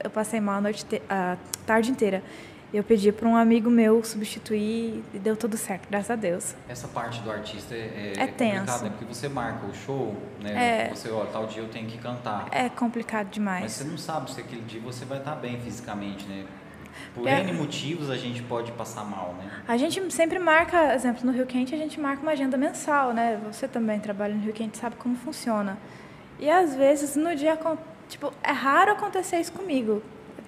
[0.02, 2.22] Eu passei mal a, noite te- a tarde inteira.
[2.72, 6.54] Eu pedi para um amigo meu substituir e deu tudo certo, graças a Deus.
[6.66, 8.60] Essa parte do artista é, É tenso.
[8.60, 8.90] complicada, né?
[8.98, 10.86] Porque você marca o show, né?
[10.86, 10.94] É.
[10.94, 12.48] Você, ó, tal dia eu tenho que cantar.
[12.50, 13.72] É complicado Mas demais.
[13.72, 16.44] você não sabe se aquele dia você vai estar bem fisicamente, né?
[17.14, 17.40] Por É.
[17.42, 19.50] N motivos a gente pode passar mal, né?
[19.68, 23.38] A gente sempre marca, exemplo, no Rio Quente a gente marca uma agenda mensal, né?
[23.50, 25.76] Você também trabalha no Rio Quente, sabe como funciona.
[26.38, 27.58] E às vezes no dia,
[28.08, 30.02] tipo, é raro acontecer isso comigo,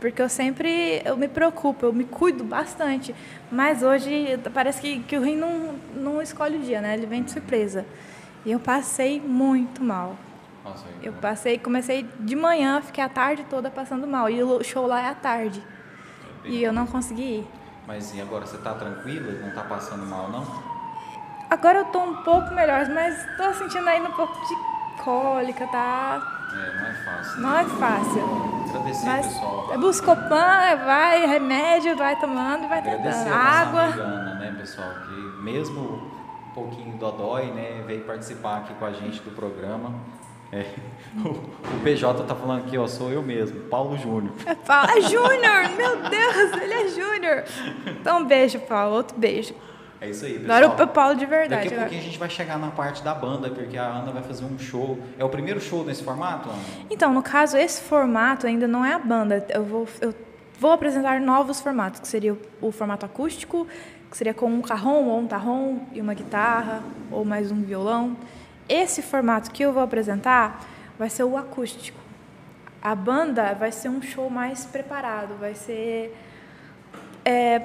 [0.05, 3.15] porque eu sempre, eu me preocupo, eu me cuido bastante.
[3.51, 6.93] Mas hoje parece que, que o rim não, não escolhe o dia, né?
[6.93, 7.87] Ele vem de surpresa.
[8.45, 10.15] E eu passei muito mal.
[10.63, 14.29] Nossa, Eu passei, comecei de manhã, fiquei a tarde toda passando mal.
[14.29, 15.63] E o show lá é à tarde.
[16.45, 17.47] E eu não consegui ir.
[17.87, 19.33] Mas e agora você tá tranquila?
[19.41, 20.45] Não tá passando mal, não?
[21.49, 26.34] Agora eu tô um pouco melhor, mas tô sentindo ainda um pouco de cólica, tá?
[26.55, 27.41] É, não é fácil.
[27.41, 28.65] Não é fácil.
[28.69, 29.69] Agradecer, Mas pessoal.
[29.73, 33.35] é Buscopan, vai, remédio, vai tomando, vai Agradecer tentando.
[33.35, 33.83] Água.
[33.83, 34.89] Ana, né, pessoal?
[35.07, 39.93] Que mesmo um pouquinho dodói, né, veio participar aqui com a gente do programa.
[40.53, 40.65] É.
[41.25, 44.33] O, o PJ tá falando aqui, ó, sou eu mesmo, Paulo Júnior.
[44.45, 44.91] É, Paulo.
[44.91, 47.45] é Júnior, meu Deus, ele é Júnior.
[47.87, 49.55] Então um beijo, Paulo, outro beijo.
[50.05, 50.59] É isso aí, pessoal.
[50.65, 51.55] Agora o Paulo de Daqui verdade.
[51.55, 51.81] a agora.
[51.81, 54.59] pouquinho a gente vai chegar na parte da banda, porque a Ana vai fazer um
[54.59, 54.99] show.
[55.19, 56.59] É o primeiro show nesse formato, Ana?
[56.91, 59.47] Então, no caso, esse formato ainda não é a banda.
[59.49, 60.15] Eu vou, eu
[60.61, 63.67] vou apresentar novos formatos, que seria o, o formato acústico,
[64.11, 68.15] que seria com um carrom ou um tarrom e uma guitarra ou mais um violão.
[68.69, 70.67] Esse formato que eu vou apresentar
[70.99, 71.99] vai ser o acústico.
[72.83, 76.15] A banda vai ser um show mais preparado, vai ser
[77.25, 77.63] é,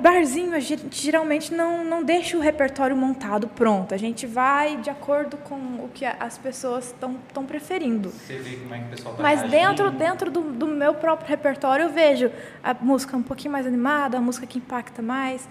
[0.00, 3.94] barzinho, a gente geralmente não, não deixa o repertório montado pronto.
[3.94, 8.10] A gente vai de acordo com o que as pessoas estão preferindo.
[8.10, 11.28] Você vê como é que o pessoal tá Mas dentro, dentro do, do meu próprio
[11.28, 12.30] repertório eu vejo
[12.62, 15.46] a música um pouquinho mais animada, a música que impacta mais.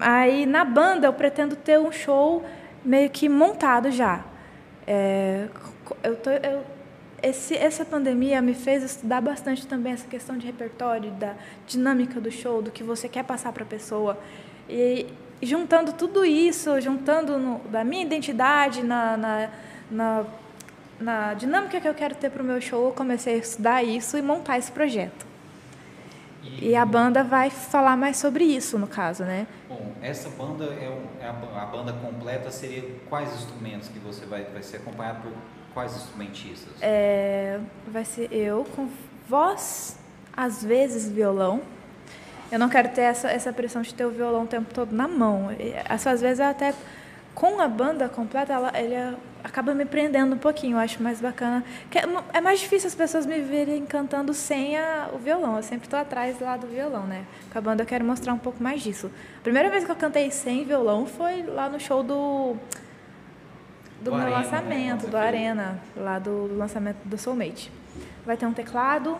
[0.00, 2.44] Aí na banda eu pretendo ter um show
[2.84, 4.24] meio que montado já.
[4.86, 5.48] É,
[6.02, 6.64] eu, tô, eu
[7.24, 11.34] esse, essa pandemia me fez estudar bastante também essa questão de repertório, da
[11.66, 14.18] dinâmica do show, do que você quer passar para a pessoa.
[14.68, 15.06] E,
[15.42, 19.50] juntando tudo isso, juntando no, da minha identidade na, na,
[19.90, 20.24] na,
[21.00, 24.18] na dinâmica que eu quero ter para o meu show, eu comecei a estudar isso
[24.18, 25.26] e montar esse projeto.
[26.42, 29.46] E, e, a banda vai falar mais sobre isso, no caso, né?
[29.66, 34.44] Bom, essa banda é, é a, a, banda completa seria quais instrumentos que você vai,
[34.44, 35.32] vai ser acompanhado por
[35.74, 36.72] Quais instrumentistas?
[36.80, 37.58] É,
[37.88, 38.88] vai ser eu com
[39.28, 39.98] voz,
[40.34, 41.60] às vezes violão.
[42.50, 45.08] Eu não quero ter essa, essa pressão de ter o violão o tempo todo na
[45.08, 45.48] mão.
[45.88, 46.72] Às vezes até
[47.34, 50.76] com a banda completa, ela, ele acaba me prendendo um pouquinho.
[50.76, 51.64] Eu acho mais bacana.
[51.92, 55.56] É, é mais difícil as pessoas me verem cantando sem a, o violão.
[55.56, 57.24] Eu sempre estou atrás lá do violão, né?
[57.52, 59.10] Com a banda eu quero mostrar um pouco mais disso.
[59.38, 62.56] A primeira vez que eu cantei sem violão foi lá no show do
[64.04, 65.10] do, do meu Arena, lançamento, né?
[65.10, 67.72] do Arena, lá do lançamento do Soulmate.
[68.24, 69.18] Vai ter um teclado,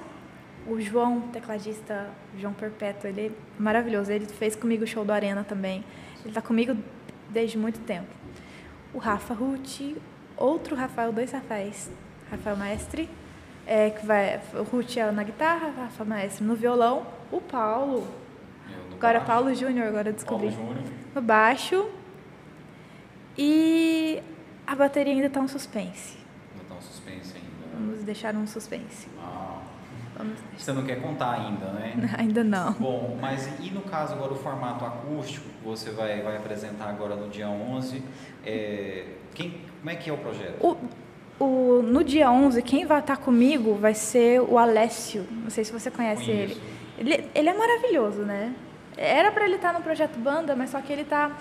[0.66, 2.08] o João, tecladista
[2.38, 3.30] João Perpétuo, ele é
[3.62, 4.12] maravilhoso.
[4.12, 5.84] Ele fez comigo o show do Arena também.
[6.20, 6.76] Ele está comigo
[7.28, 8.08] desde muito tempo.
[8.92, 9.96] O Rafa Ruth,
[10.36, 11.90] outro Rafael, dois Rafaéis.
[12.30, 13.08] Rafael Maestre,
[13.66, 17.06] é, que vai, o Ruth é na guitarra, Rafa Maestre no violão.
[17.30, 18.06] O Paulo,
[18.92, 19.26] agora baixo.
[19.26, 20.50] Paulo Júnior, agora descobri.
[20.50, 20.76] Paulo
[21.14, 21.88] no baixo.
[23.36, 24.22] E
[24.66, 26.16] a bateria ainda está um suspense.
[26.52, 27.76] Ainda está um suspense ainda.
[27.78, 29.08] Vamos deixar um suspense.
[29.18, 29.60] Ah.
[30.56, 31.94] Você não quer contar ainda, né?
[32.16, 32.72] ainda não.
[32.74, 37.16] Bom, mas e no caso agora o formato acústico que você vai, vai apresentar agora
[37.16, 38.02] no dia 11,
[38.44, 40.64] é, quem, como é que é o projeto?
[40.64, 45.26] O, o, no dia 11, quem vai estar comigo vai ser o Alessio.
[45.30, 46.56] Não sei se você conhece ele.
[46.96, 47.30] ele.
[47.34, 48.54] Ele é maravilhoso, né?
[48.96, 51.36] Era para ele estar no projeto Banda, mas só que ele está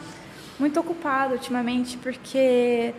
[0.60, 2.94] muito ocupado ultimamente porque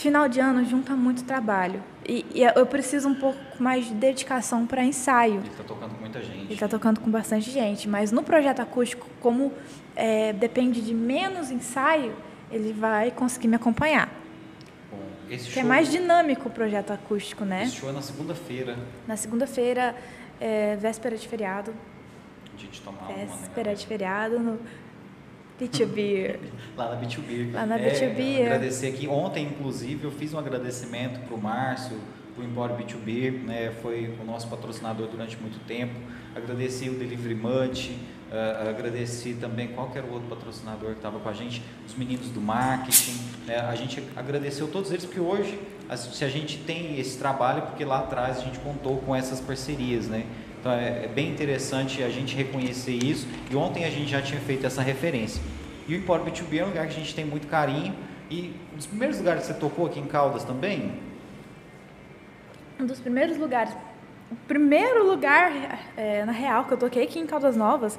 [0.00, 1.82] final de ano junta muito trabalho.
[2.08, 5.40] E, e eu preciso um pouco mais de dedicação para ensaio.
[5.40, 6.38] Ele está tocando com muita gente.
[6.38, 7.88] Ele está tocando com bastante gente.
[7.88, 9.52] Mas no projeto acústico, como
[9.94, 12.14] é, depende de menos ensaio,
[12.50, 14.08] ele vai conseguir me acompanhar.
[14.90, 14.98] Bom,
[15.28, 17.64] que show, é mais dinâmico o projeto acústico, né?
[17.64, 18.78] Esse show é na segunda-feira.
[19.06, 19.94] Na segunda-feira,
[20.40, 21.74] é, véspera de feriado.
[22.56, 23.74] Dia de tomar Véspera uma, né?
[23.74, 24.58] de feriado, no
[25.60, 26.36] B2B.
[26.76, 27.52] Lá na B2B.
[27.52, 28.38] Lá na B2B.
[28.38, 29.06] É, agradecer aqui.
[29.06, 31.96] Ontem, inclusive, eu fiz um agradecimento para o Márcio,
[32.34, 35.94] para o Empório B2B, né, foi o nosso patrocinador durante muito tempo.
[36.34, 37.90] Agradeci o Delivery Mud,
[38.30, 43.18] uh, agradeci também qualquer outro patrocinador que estava com a gente, os meninos do marketing.
[43.46, 45.60] Né, a gente agradeceu todos eles, porque hoje,
[45.96, 50.06] se a gente tem esse trabalho, porque lá atrás a gente contou com essas parcerias,
[50.06, 50.24] né?
[50.60, 53.26] Então é, é, bem interessante a gente reconhecer isso.
[53.50, 55.42] E ontem a gente já tinha feito essa referência.
[55.88, 57.94] E o Empório B2B é um lugar que a gente tem muito carinho.
[58.30, 60.92] E um dos primeiros lugares que você tocou aqui em Caldas também?
[62.78, 63.72] Um dos primeiros lugares.
[64.30, 65.50] O primeiro lugar,
[65.96, 67.98] é, na real, que eu toquei aqui em Caldas Novas,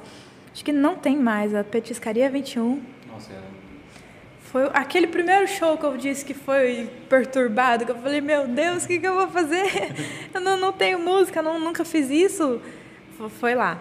[0.50, 2.80] acho que não tem mais, a Petiscaria 21.
[3.12, 3.51] Nossa, é
[4.52, 8.84] foi aquele primeiro show que eu disse que foi perturbado, que eu falei, meu Deus,
[8.84, 9.64] o que, que eu vou fazer?
[10.34, 12.60] Eu não, não tenho música, não, nunca fiz isso.
[13.40, 13.78] Foi lá.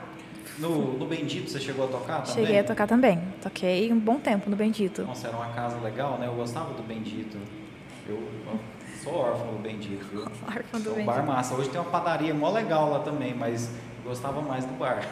[0.57, 2.45] No, no Bendito você chegou a tocar também?
[2.45, 3.21] Cheguei a tocar também.
[3.41, 5.01] Toquei um bom tempo no Bendito.
[5.01, 6.27] Nossa, era uma casa legal, né?
[6.27, 7.37] Eu gostava do Bendito.
[8.07, 8.59] Eu, eu
[9.03, 10.21] sou órfão do Bendito, viu?
[10.47, 11.05] órfão do um Bendito.
[11.05, 11.53] bar massa.
[11.53, 13.69] Hoje tem uma padaria mó legal lá também, mas
[14.05, 15.05] gostava mais do bar.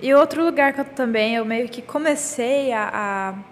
[0.00, 3.51] E outro lugar que eu também, eu meio que comecei a, a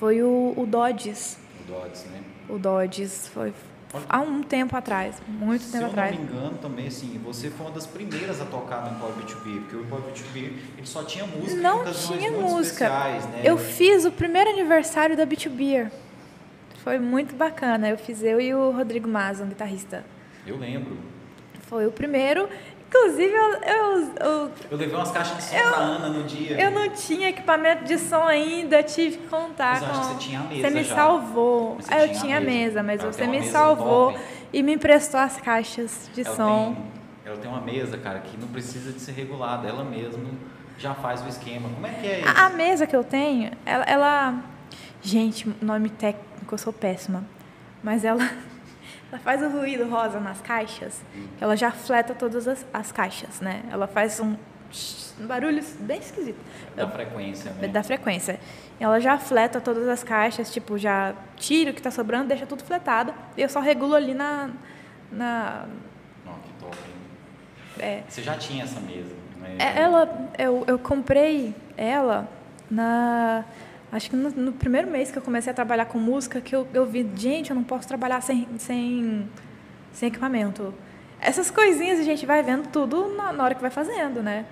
[0.00, 1.36] foi o, o Dodges.
[1.60, 2.22] O Dodges, né?
[2.48, 3.52] O Dodges foi
[4.08, 6.16] há um tempo atrás, muito Se tempo atrás.
[6.16, 8.96] Se eu não me engano também, assim, você foi uma das primeiras a tocar no
[8.96, 10.36] Employ B2B, porque o Employ B2B
[10.78, 12.88] ele só tinha música não tinha música.
[12.88, 13.42] Né?
[13.44, 15.90] Eu fiz o primeiro aniversário da B2B.
[16.82, 17.90] Foi muito bacana.
[17.90, 20.02] Eu fiz eu e o Rodrigo Mazon, guitarrista.
[20.46, 20.96] Eu lembro.
[21.68, 22.48] Foi o primeiro
[22.90, 24.76] Inclusive, eu, eu, eu, eu.
[24.76, 26.60] levei umas caixas de som eu, pra Ana no dia.
[26.60, 30.02] Eu não tinha equipamento de som ainda, tive que contar mas com.
[30.02, 30.60] Você tinha a mesa.
[30.60, 30.94] Você me já.
[30.96, 31.76] salvou.
[31.76, 34.24] Você ah, eu tinha a mesa, mas ela você me mesa salvou top.
[34.52, 36.74] e me emprestou as caixas de ela som.
[36.74, 40.28] Tem, ela tem uma mesa, cara, que não precisa de ser regulada, ela mesma
[40.76, 41.68] já faz o esquema.
[41.68, 42.28] Como é que é isso?
[42.28, 44.42] A, a mesa que eu tenho, ela, ela,
[45.02, 47.24] Gente, nome técnico, eu sou péssima.
[47.82, 48.20] Mas ela,
[49.10, 51.02] ela faz o ruído rosa nas caixas.
[51.40, 53.62] Ela já fleta todas as, as caixas, né?
[53.70, 54.36] Ela faz um,
[55.20, 56.38] um barulho bem esquisito.
[56.76, 57.68] Da frequência, né?
[57.68, 58.38] Da frequência.
[58.78, 62.62] Ela já fleta todas as caixas, tipo, já tira o que está sobrando, deixa tudo
[62.62, 63.12] fletado.
[63.36, 64.50] E eu só regulo ali na.
[65.10, 65.66] na
[66.44, 66.76] que top?
[67.80, 68.02] É.
[68.08, 69.14] Você já tinha essa mesa?
[69.40, 69.56] Né?
[69.58, 72.28] É, ela, eu, eu comprei ela
[72.70, 73.44] na
[73.92, 76.66] Acho que no, no, primeiro mês que eu comecei a trabalhar com música, que eu,
[76.72, 79.28] eu vi, gente, eu não posso trabalhar sem, sem,
[79.92, 80.72] sem equipamento.
[81.20, 84.46] Essas coisinhas a gente vai vendo tudo na, na hora que vai fazendo, né?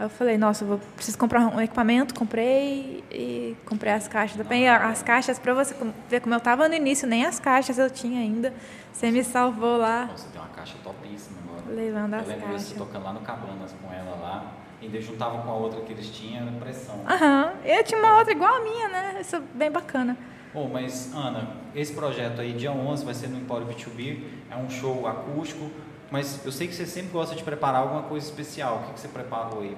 [0.00, 4.68] Eu falei, nossa, eu vou, preciso comprar um equipamento, comprei e comprei as caixas também.
[4.68, 5.74] As caixas, para você
[6.08, 8.54] ver como eu estava no início, nem as caixas eu tinha ainda.
[8.92, 10.06] Você me salvou lá.
[10.06, 11.74] Você tem uma caixa topíssima agora.
[11.74, 12.62] Levando eu as lembro caixas.
[12.62, 14.52] você tocando lá no Cabanas com ela lá.
[14.80, 17.00] Ainda juntava com a outra que eles tinham, era pressão.
[17.06, 17.52] Aham.
[17.64, 19.18] Eu tinha uma outra igual a minha, né?
[19.20, 20.16] Isso é bem bacana.
[20.54, 24.70] Bom, mas Ana, esse projeto aí, dia 11, vai ser no Empório B2B, é um
[24.70, 25.70] show acústico,
[26.10, 28.76] mas eu sei que você sempre gosta de preparar alguma coisa especial.
[28.76, 29.76] O que, que você preparou aí?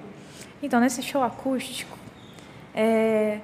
[0.63, 1.97] Então, nesse show acústico,
[2.73, 3.39] é...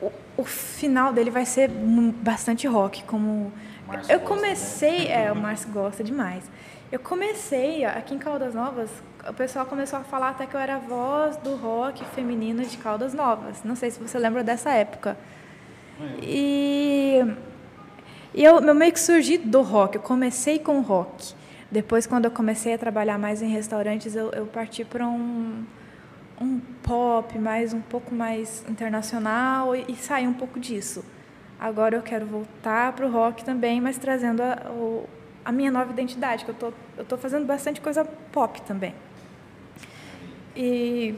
[0.00, 3.52] o, o, final dele vai ser bastante rock, como...
[3.86, 5.08] Eu gosta, comecei...
[5.08, 5.26] Né?
[5.26, 6.44] É, o Márcio gosta demais.
[6.92, 8.90] Eu comecei, aqui em Caldas Novas,
[9.28, 12.76] o pessoal começou a falar até que eu era a voz do rock feminino de
[12.76, 13.62] Caldas Novas.
[13.64, 15.16] Não sei se você lembra dessa época.
[16.22, 17.20] E,
[18.34, 19.96] e eu, eu meio que surgi do rock.
[19.96, 21.34] Eu comecei com rock.
[21.70, 25.64] Depois, quando eu comecei a trabalhar mais em restaurantes, eu, eu parti para um,
[26.40, 31.04] um pop mais um pouco mais internacional e, e saí um pouco disso.
[31.58, 35.08] Agora eu quero voltar para o rock também, mas trazendo a, o,
[35.44, 38.94] a minha nova identidade, que eu tô, eu tô fazendo bastante coisa pop também.
[40.56, 41.14] E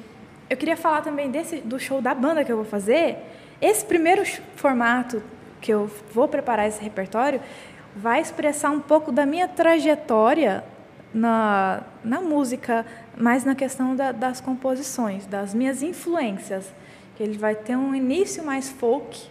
[0.49, 3.16] eu queria falar também desse do show da banda que eu vou fazer.
[3.61, 4.24] Esse primeiro
[4.55, 5.22] formato
[5.61, 7.41] que eu vou preparar esse repertório
[7.95, 10.62] vai expressar um pouco da minha trajetória
[11.12, 12.84] na, na música,
[13.16, 16.72] mais na questão da, das composições, das minhas influências.
[17.18, 19.28] Ele vai ter um início mais folk,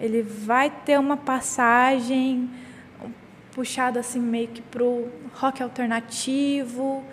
[0.00, 2.48] ele vai ter uma passagem
[3.52, 7.04] puxada assim meio que pro rock alternativo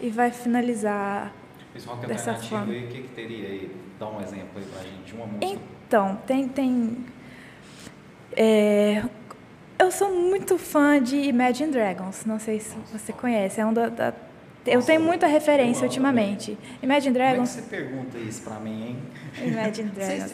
[0.00, 1.32] e vai finalizar
[1.80, 2.72] esse rock dessa forma.
[2.72, 3.76] aí, o que, que teria aí?
[3.98, 5.46] Dá um exemplo aí pra gente, uma música.
[5.46, 6.48] Então, tem.
[6.48, 6.96] tem
[8.36, 9.02] é,
[9.78, 13.88] eu sou muito fã de Imagine Dragons, não sei se você conhece, é um da,
[13.88, 14.14] da
[14.66, 16.56] eu Nossa, tenho muita referência ultimamente.
[16.82, 17.48] Imagine Como é que Dragons.
[17.48, 18.96] você pergunta isso pra mim, hein?
[19.42, 20.32] Imagine Dragons.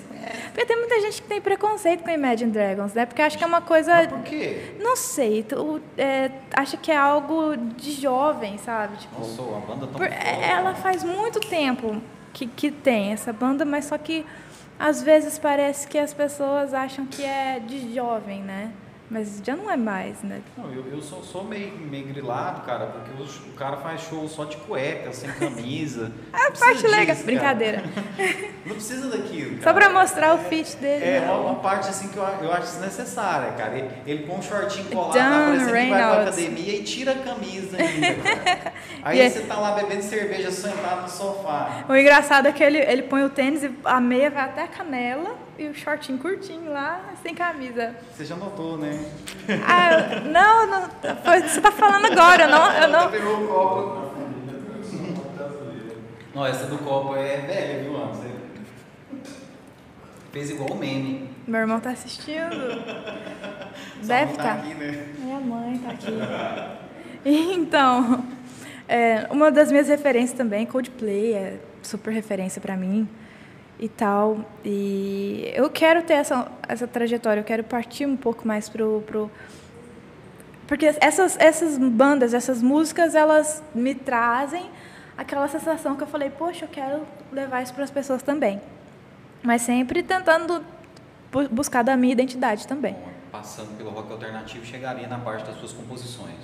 [0.49, 3.07] Porque tem muita gente que tem preconceito com Imagine Dragons, né?
[3.07, 3.95] Porque acha que é uma coisa.
[3.95, 4.75] Mas por quê?
[4.81, 8.97] Não sei, tu, é, acha que é algo de jovem, sabe?
[8.97, 10.15] Tipo, Nossa, a banda tão por- foda.
[10.15, 12.01] ela faz muito tempo
[12.33, 14.25] que, que tem essa banda, mas só que
[14.79, 18.71] às vezes parece que as pessoas acham que é de jovem, né?
[19.09, 20.43] Mas já não é mais, né?
[20.59, 24.27] Não, eu, eu sou, sou meio, meio grilado, cara, porque os- o cara faz show
[24.29, 26.11] só de cueca, sem camisa.
[26.35, 27.85] A parte legal, brincadeira.
[28.65, 29.63] Não precisa daquilo, cara.
[29.63, 31.05] Só pra mostrar o fit dele.
[31.05, 31.31] É né?
[31.31, 33.79] uma, parte assim que eu, eu acho desnecessária, cara.
[33.79, 37.13] Ele, ele com um shortinho colado, John tá parecendo que vai pra academia e tira
[37.13, 38.73] a camisa ainda.
[39.05, 41.85] Aí E é- você tá lá bebendo cerveja sentado no sofá.
[41.89, 44.69] O engraçado é que ele, ele põe o tênis e a meia vai até a
[44.69, 47.95] canela e o shortinho curtinho lá, sem camisa.
[48.15, 48.99] Você já notou, né?
[49.67, 50.91] Ah, eu- não, não,
[51.25, 54.07] foi- você tá falando agora, eu não, eu não, pegou o copo.
[56.35, 58.13] Não, essa do copo é velha, viu, Ana?
[58.13, 58.31] Você
[60.33, 61.31] fez igual o meme.
[61.47, 62.51] Meu irmão tá assistindo.
[64.05, 64.53] Deve não tá estar.
[64.59, 65.07] aqui, né?
[65.19, 66.13] Minha mãe tá aqui.
[67.25, 68.25] Então,
[68.87, 73.09] é, uma das minhas referências também, Coldplay, é super referência pra mim
[73.79, 74.39] e tal.
[74.65, 79.03] E eu quero ter essa, essa trajetória, eu quero partir um pouco mais pro.
[79.07, 79.31] pro
[80.67, 84.69] porque essas, essas bandas, essas músicas, elas me trazem
[85.17, 87.03] aquela sensação que eu falei, poxa, eu quero
[87.33, 88.61] levar isso para as pessoas também.
[89.43, 90.65] Mas sempre tentando
[91.31, 92.97] bu- buscar da minha identidade também.
[93.31, 96.35] Passando pelo rock alternativo, chegaria na parte das suas composições.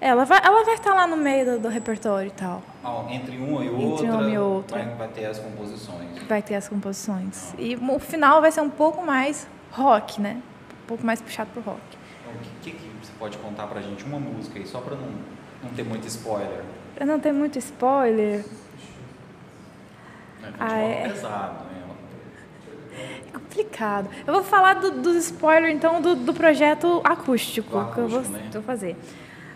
[0.00, 2.62] Ela vai, ela vai estar lá no meio do, do repertório e tal.
[2.82, 4.78] Ah, entre uma e Entre outra, uma e outra.
[4.84, 6.22] Vai, vai ter as composições.
[6.28, 7.54] Vai ter as composições.
[7.58, 10.42] E o final vai ser um pouco mais rock, né?
[10.82, 11.80] Um pouco mais puxado pro rock.
[12.20, 14.04] Então, o que, que, você pode contar pra gente?
[14.04, 15.08] Uma música aí, só pra não,
[15.62, 16.62] não ter muito spoiler.
[16.94, 18.44] Pra não ter muito spoiler?
[20.58, 21.08] Ah, Futebol é.
[21.08, 21.70] pesado, né?
[23.28, 24.08] é complicado.
[24.26, 28.20] Eu vou falar do- dos spoilers, então, do, do projeto acústico, Do que eu vou,
[28.20, 28.50] acústico, né?
[28.52, 28.96] vou fazer.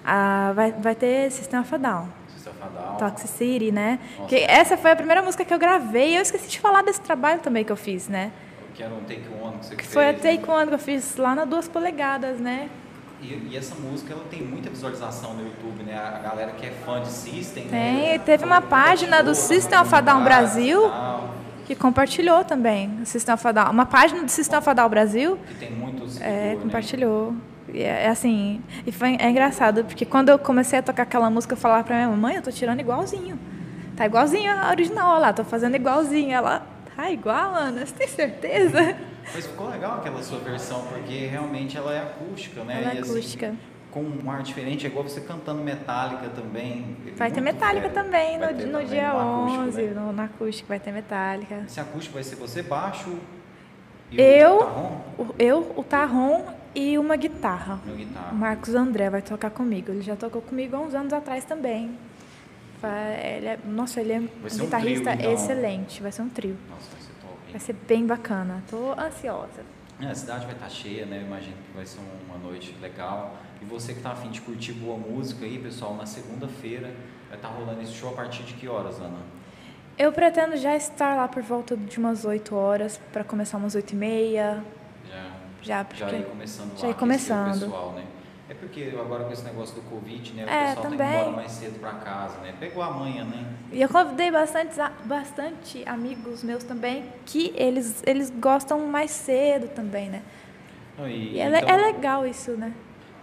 [0.05, 2.09] Ah, vai, vai ter System of a Down.
[2.35, 2.97] System of a Down.
[2.97, 3.99] Toxicity, né?
[4.17, 4.29] Nossa.
[4.29, 6.17] Que essa foi a primeira música que eu gravei.
[6.17, 8.31] Eu esqueci de falar desse trabalho também que eu fiz, né?
[8.75, 9.93] Que era um Take One que você Que fez.
[9.95, 10.19] foi a né?
[10.19, 12.69] Take One que eu fiz lá na duas polegadas, né?
[13.21, 15.99] E, e essa música ela tem muita visualização no YouTube, né?
[15.99, 17.65] A galera que é fã de System.
[17.69, 18.19] Tem, né?
[18.19, 20.89] teve uma página do System of a Down Brasil.
[20.89, 21.35] tal,
[21.67, 23.71] Que compartilhou também o System of a Down.
[23.73, 26.21] Uma página do System Down Brasil Que tem muitos.
[26.21, 27.35] é, compartilhou.
[27.35, 31.29] E é, é assim, e foi, é engraçado, porque quando eu comecei a tocar aquela
[31.31, 33.39] música, eu falava pra minha mãe, eu tô tirando igualzinho.
[33.97, 36.33] Tá igualzinho a original, olha lá, tô fazendo igualzinho.
[36.33, 36.65] Ela,
[36.97, 38.79] tá igual, Ana, você tem certeza?
[39.35, 42.81] Mas ficou legal aquela sua versão, porque realmente ela é acústica, né?
[42.81, 43.55] Ela é E, assim, acústica.
[43.91, 46.97] com um ar diferente, é igual você cantando Metallica também.
[47.17, 47.43] Vai ter
[47.89, 47.91] fera.
[47.91, 49.93] também Vai no, ter no também dia no acústico, 11, né?
[50.01, 51.63] no, no acústico vai ter Metallica.
[51.67, 53.19] Esse acústico vai ser você baixo
[54.11, 54.59] e Eu,
[55.19, 56.45] o, eu, o Tarron
[56.75, 57.81] e uma guitarra.
[57.85, 58.33] Meu guitarra.
[58.33, 59.91] O Marcos André vai tocar comigo.
[59.91, 61.99] Ele já tocou comigo há uns anos atrás também.
[63.23, 65.33] Ele é, nossa, ele é um ser um guitarrista trio, então.
[65.33, 66.03] excelente.
[66.03, 66.57] Vai ser um trio.
[66.71, 67.37] Nossa, vai ser top?
[67.51, 68.63] Vai ser bem bacana.
[68.71, 69.65] Tô ansiosa.
[70.01, 71.19] É, a cidade vai estar cheia, né?
[71.19, 71.99] Eu imagino que vai ser
[72.29, 73.37] uma noite legal.
[73.61, 76.95] E você que está afim de curtir boa música aí, pessoal, na segunda-feira
[77.29, 79.19] vai estar rolando esse show a partir de que horas, Ana?
[79.99, 83.91] Eu pretendo já estar lá por volta de umas 8 horas, para começar umas 8
[83.91, 84.65] e meia.
[85.63, 86.01] Já, porque...
[86.01, 87.61] já ir começando já ir começando.
[87.61, 88.05] pessoal, né?
[88.51, 90.45] É porque agora com esse negócio do Covid, né?
[90.45, 91.21] O É, pessoal tem que também.
[91.21, 92.55] embora mais cedo para casa, né?
[92.59, 93.47] Pegou a manhã, né?
[93.71, 100.09] E eu convidei bastante, bastante amigos meus também, que eles, eles gostam mais cedo também,
[100.09, 100.23] né?
[101.01, 102.73] E, E é, então, é legal isso, né?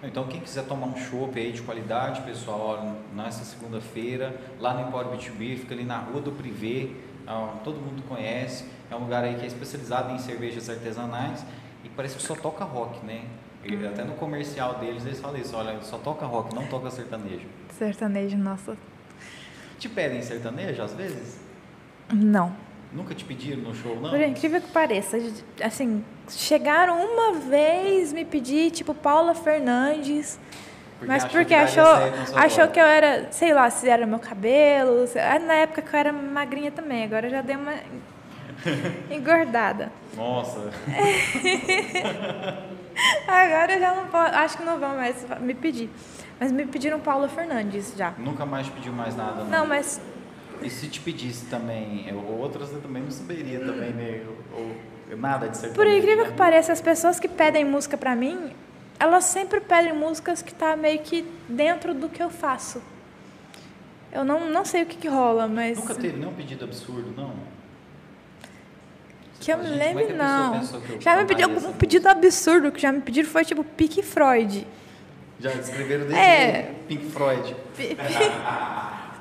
[0.04, 4.88] então, quem quiser tomar um chopp aí de qualidade, pessoal, ó, nessa segunda-feira, lá no
[4.88, 6.90] Empório B2B, fica ali na Rua do Privé,
[7.26, 8.66] ó, todo mundo conhece.
[8.92, 11.44] É um lugar aí que é especializado em cervejas artesanais
[11.86, 13.22] e parece que só toca rock, né?
[13.68, 13.88] Uhum.
[13.90, 17.48] até no comercial deles eles falam isso, olha, só toca rock, não toca sertanejo.
[17.80, 18.78] Sertanejo, nossa.
[19.80, 21.40] Te pedem sertanejo às vezes?
[22.14, 22.56] Não.
[22.94, 24.12] Nunca te pediram no show, não?
[24.12, 25.18] Por incrível que pareça,
[25.64, 30.40] assim, chegaram uma vez me pedir, tipo, Paula Fernandes.
[31.02, 35.08] mas porque que daria achou, achou que eu era, sei lá, se era meu cabelo.
[35.08, 37.74] se- ah, Na época que eu era magrinha também, agora eu já dei uma
[39.12, 39.92] engordada.
[40.16, 40.72] Nossa,
[43.28, 45.90] Agora eu já não posso, acho que não vão mais me pedir.
[46.40, 48.14] Mas me pediram Paula Fernandes já.
[48.18, 49.50] nunca mais te pediu mais nada, não?
[49.50, 50.02] Não, mas
[50.62, 54.22] E se te pedisse também, ou outras eu também não saberia também, né?
[54.54, 54.76] Ou,
[55.12, 55.76] ou nada de sertanejo.
[55.76, 56.32] por incrível né?
[56.32, 58.52] que pareça, as pessoas que pedem música pra mim,
[59.00, 62.82] elas sempre pedem músicas que tá meio que dentro do que eu faço.
[64.12, 67.34] Eu não, não sei o que, que rola, mas Nunca teve nenhum pedido absurdo, não?
[69.46, 71.02] Que eu fala, me "Gente, como é lembre pessoa não.
[71.02, 74.68] Já me pediu essa música?" pedido absurdo que já me pediram foi tipo Pink Freud.
[75.40, 76.72] Já escreveram desse É.
[76.88, 77.56] Pink Floyd.
[77.76, 77.98] Pi-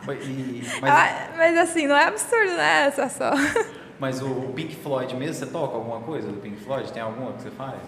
[0.07, 2.91] E- mas, Ah, mas assim, não é absurdo, né?
[2.91, 3.31] Só só.
[3.99, 6.93] mas o Pink Floyd mesmo, você toca alguma coisa do Pink Floyd?
[6.93, 7.81] Tem alguma que você faz?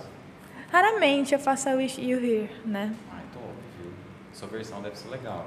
[0.72, 2.90] Raramente eu faço a Wish You Here, né?
[3.12, 3.44] Ai, top,
[3.78, 3.92] viu?
[4.32, 5.46] Sua versão deve ser legal.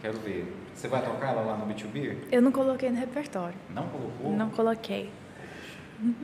[0.00, 0.50] Quero ver.
[0.74, 2.16] Você vai tocar ela lá no B2B?
[2.32, 3.54] Eu não coloquei no repertório.
[3.68, 4.32] Não colocou?
[4.32, 5.10] Não coloquei.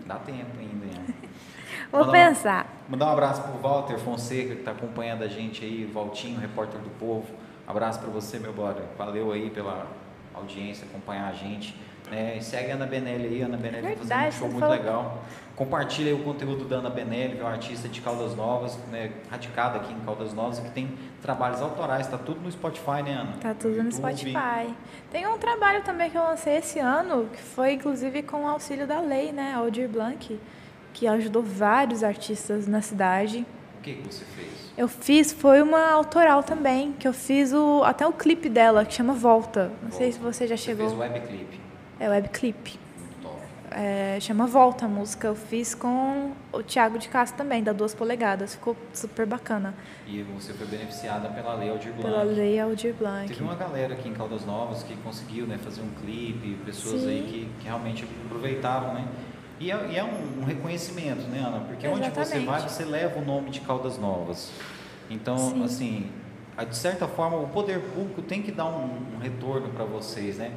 [0.07, 0.87] Dá tempo ainda?
[1.93, 2.67] Vou Mandar um- pensar.
[2.89, 6.91] Mandar um abraço pro Walter Fonseca, que está acompanhando a gente aí, Valtinho, repórter do
[6.99, 7.27] Povo.
[7.67, 8.85] Abraço para você, meu brother.
[8.97, 9.87] Valeu aí pela
[10.35, 11.77] audiência, acompanhar a gente.
[12.11, 14.77] E segue a Ana Benelli aí, Ana Benelli tá fazendo um Verdade, show muito falou.
[14.77, 15.23] legal.
[15.59, 19.79] Compartilha o conteúdo da Ana Benelli, que é uma artista de Caldas Novas, né, radicada
[19.79, 20.89] aqui em Caldas Novas, que tem
[21.21, 23.33] trabalhos autorais, tá tudo no Spotify, né, Ana?
[23.41, 23.91] Tá tudo no.
[23.91, 24.73] Spotify.
[25.11, 28.87] Tem um trabalho também que eu lancei esse ano, que foi inclusive com o auxílio
[28.87, 29.53] da lei, né?
[29.55, 30.39] Aldir Blanc,
[30.95, 33.45] que ajudou vários artistas na cidade.
[33.81, 34.73] O que, que você fez?
[34.79, 38.95] Eu fiz, foi uma autoral também, que eu fiz o, até o clipe dela, que
[38.95, 39.73] chama Volta.
[39.83, 40.87] Não sei se você já Você chegou.
[40.87, 41.61] fez webclip.
[41.99, 42.79] É webclip.
[43.73, 45.27] É, chama Volta a música.
[45.29, 48.55] Eu fiz com o Thiago de Castro também, da Duas Polegadas.
[48.55, 49.75] Ficou super bacana.
[50.07, 52.03] E você foi beneficiada pela Lei Aldir Blanc.
[52.09, 53.29] Pela lei Aldir Blanc.
[53.29, 57.09] Teve uma galera aqui em Caldas Novas que conseguiu né, fazer um clipe, pessoas Sim.
[57.09, 59.05] aí que, que realmente aproveitaram, né?
[59.61, 61.61] E é, e é um, um reconhecimento, né, Ana?
[61.67, 62.47] Porque onde você Exatamente.
[62.47, 64.53] vai, você leva o nome de Caldas Novas.
[65.11, 65.65] Então, Sim.
[65.65, 66.07] assim,
[66.57, 70.39] a- de certa forma, o poder público tem que dar um, um retorno para vocês,
[70.39, 70.53] né?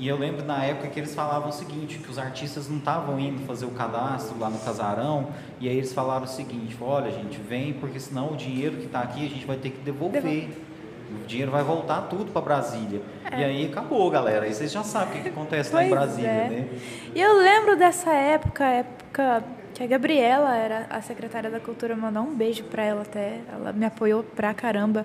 [0.00, 3.20] E eu lembro na época que eles falavam o seguinte, que os artistas não estavam
[3.20, 5.28] indo fazer o cadastro lá no casarão,
[5.60, 9.00] e aí eles falaram o seguinte, olha gente, vem, porque senão o dinheiro que está
[9.00, 10.48] aqui a gente vai ter que devolver.
[11.22, 13.02] O dinheiro vai voltar tudo para Brasília.
[13.30, 14.46] E aí acabou, galera.
[14.46, 16.48] Aí vocês já sabem o que, acontece lá em Brasília, é.
[16.48, 16.68] né?
[17.14, 19.44] E eu lembro dessa época, época
[19.74, 23.40] que a Gabriela era a secretária da Cultura, mandar um beijo para ela até.
[23.52, 25.04] Ela me apoiou pra caramba.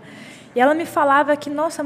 [0.55, 1.83] E ela me falava que, nossa,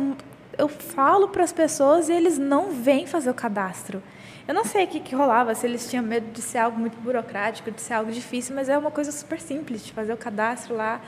[0.59, 4.03] eu falo para as pessoas e eles não vêm fazer o cadastro.
[4.45, 6.97] Eu não sei o que, que rolava, se eles tinham medo de ser algo muito
[6.99, 10.75] burocrático, de ser algo difícil, mas é uma coisa super simples, de fazer o cadastro
[10.75, 10.99] lá.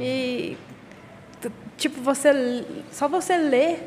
[0.00, 0.56] E,
[1.76, 3.86] tipo, você só você ler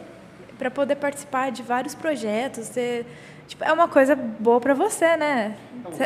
[0.58, 3.06] para poder participar de vários projetos, você,
[3.48, 5.58] tipo, é uma coisa boa para você, né?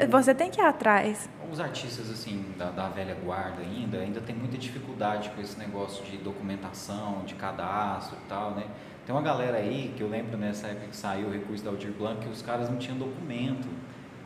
[0.09, 1.27] Você tem que ir atrás.
[1.51, 6.03] Os artistas assim da, da, velha guarda ainda ainda tem muita dificuldade com esse negócio
[6.05, 8.65] de documentação, de cadastro e tal, né?
[9.05, 11.91] Tem uma galera aí que eu lembro nessa época que saiu o recurso da Aldir
[11.91, 13.67] Blanc que os caras não tinham documento.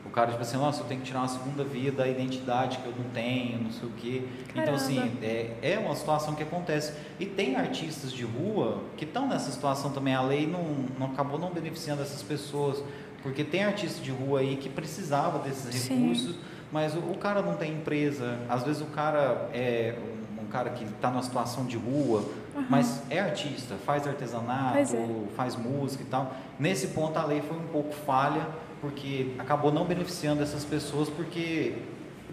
[0.06, 2.86] O cara, tipo assim, nossa, eu tenho que tirar uma segunda via da identidade que
[2.86, 4.24] eu não tenho, não sei o quê.
[4.48, 4.62] Caramba.
[4.62, 6.94] Então, assim, é, é uma situação que acontece.
[7.20, 10.14] E tem artistas de rua que estão nessa situação também.
[10.14, 10.64] A lei não,
[10.98, 12.82] não acabou não beneficiando essas pessoas.
[13.22, 16.42] Porque tem artista de rua aí que precisava desses recursos, Sim.
[16.72, 18.40] mas o, o, cara não tem empresa.
[18.48, 19.96] Às vezes o cara é
[20.40, 22.24] um, um cara que está numa situação de rua,
[22.58, 22.66] uhum.
[22.70, 25.36] mas é artista, faz artesanato, é.
[25.36, 26.36] faz música e tal.
[26.60, 28.48] Nesse ponto a lei foi um pouco falha
[28.82, 31.76] porque acabou não beneficiando essas pessoas porque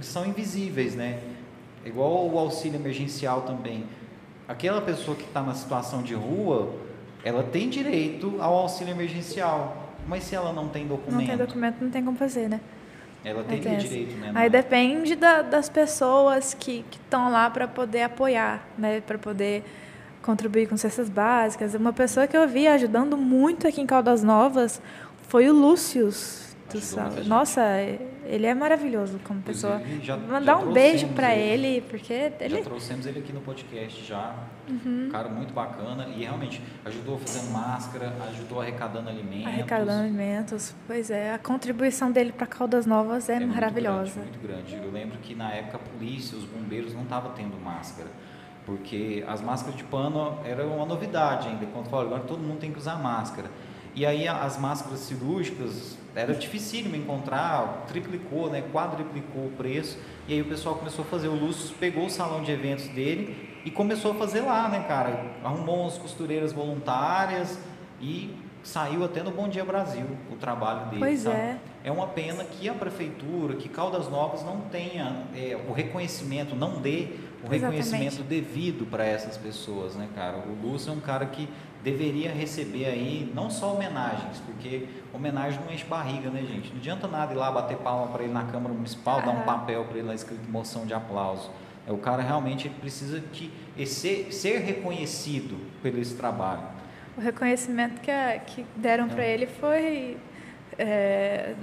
[0.00, 1.20] são invisíveis, né?
[1.84, 3.84] Igual o auxílio emergencial também.
[4.48, 6.74] Aquela pessoa que está na situação de rua,
[7.24, 11.76] ela tem direito ao auxílio emergencial, mas se ela não tem documento, não tem documento,
[11.80, 12.60] não tem como fazer, né?
[13.24, 14.32] Ela tem direito, né?
[14.34, 19.00] Aí depende da, das pessoas que estão lá para poder apoiar, né?
[19.00, 19.64] Para poder
[20.24, 21.74] contribuir com cestas básicas.
[21.74, 24.80] Uma pessoa que eu vi ajudando muito aqui em Caldas Novas
[25.28, 26.42] foi o Lúcius.
[27.26, 27.62] Nossa,
[28.24, 29.80] ele é maravilhoso como pessoa.
[30.02, 32.56] Já, Mandar já um beijo para ele, porque ele.
[32.56, 34.34] Já trouxemos ele aqui no podcast já.
[34.68, 35.06] Uhum.
[35.06, 39.46] Um cara muito bacana e realmente ajudou fazendo máscara, ajudou arrecadando alimentos.
[39.46, 41.34] Arrecadando alimentos, pois é.
[41.34, 44.20] A contribuição dele para Caldas Novas é, é maravilhosa.
[44.20, 44.86] Muito grande, muito grande.
[44.86, 48.08] Eu lembro que na época a polícia, os bombeiros não estavam tendo máscara
[48.66, 51.66] porque as máscaras de pano era uma novidade ainda.
[51.66, 53.50] Quando falou, agora todo mundo tem que usar máscara.
[53.94, 59.98] E aí as máscaras cirúrgicas era dificílimo encontrar, triplicou, né, quadriplicou o preço.
[60.26, 61.28] E aí o pessoal começou a fazer.
[61.28, 65.32] O Lúcio pegou o salão de eventos dele e começou a fazer lá, né, cara?
[65.44, 67.58] Arrumou umas costureiras voluntárias
[68.00, 68.34] e
[68.64, 71.00] saiu até no Bom Dia Brasil o trabalho dele.
[71.00, 71.36] Pois sabe?
[71.36, 71.58] é.
[71.84, 76.80] É uma pena que a prefeitura, que Caldas Novas não tenha é, o reconhecimento, não
[76.80, 77.10] dê
[77.44, 78.22] o reconhecimento Exatamente.
[78.22, 80.38] devido para essas pessoas, né, cara?
[80.38, 81.48] O Lúcio é um cara que
[81.82, 86.70] deveria receber aí não só homenagens, porque homenagem não enche barriga, né, gente?
[86.70, 89.84] Não adianta nada ir lá bater palma para ele na Câmara Municipal, dar um papel
[89.84, 91.50] para ele lá escrito moção de aplauso.
[91.86, 93.50] É, o cara realmente precisa de
[93.86, 96.62] ser, ser reconhecido pelo esse trabalho.
[97.16, 99.08] O reconhecimento que, a, que deram é.
[99.08, 100.16] para ele foi
[100.78, 101.54] é,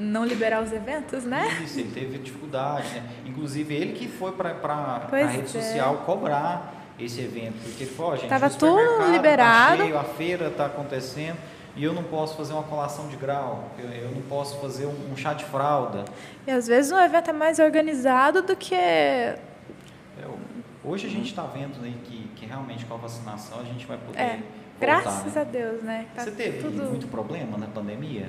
[0.00, 1.46] não liberar os eventos, né?
[1.62, 3.02] Isso, ele teve dificuldade, né?
[3.26, 5.46] Inclusive ele que foi para a rede é.
[5.46, 9.78] social cobrar esse evento, porque ele falou, oh, gente, Tava tudo liberado.
[9.78, 11.36] Tá cheio, a feira está acontecendo
[11.76, 15.12] e eu não posso fazer uma colação de grau, eu, eu não posso fazer um,
[15.12, 16.04] um, chá de fralda.
[16.46, 18.74] E às vezes um evento é mais organizado do que.
[18.74, 19.36] É,
[20.82, 23.98] hoje a gente está vendo aí que, que realmente com a vacinação a gente vai
[23.98, 24.18] poder.
[24.18, 24.42] É, voltar,
[24.80, 25.40] graças né?
[25.40, 26.06] a Deus, né?
[26.14, 26.84] Tá você teve tudo...
[26.84, 28.28] muito problema na pandemia?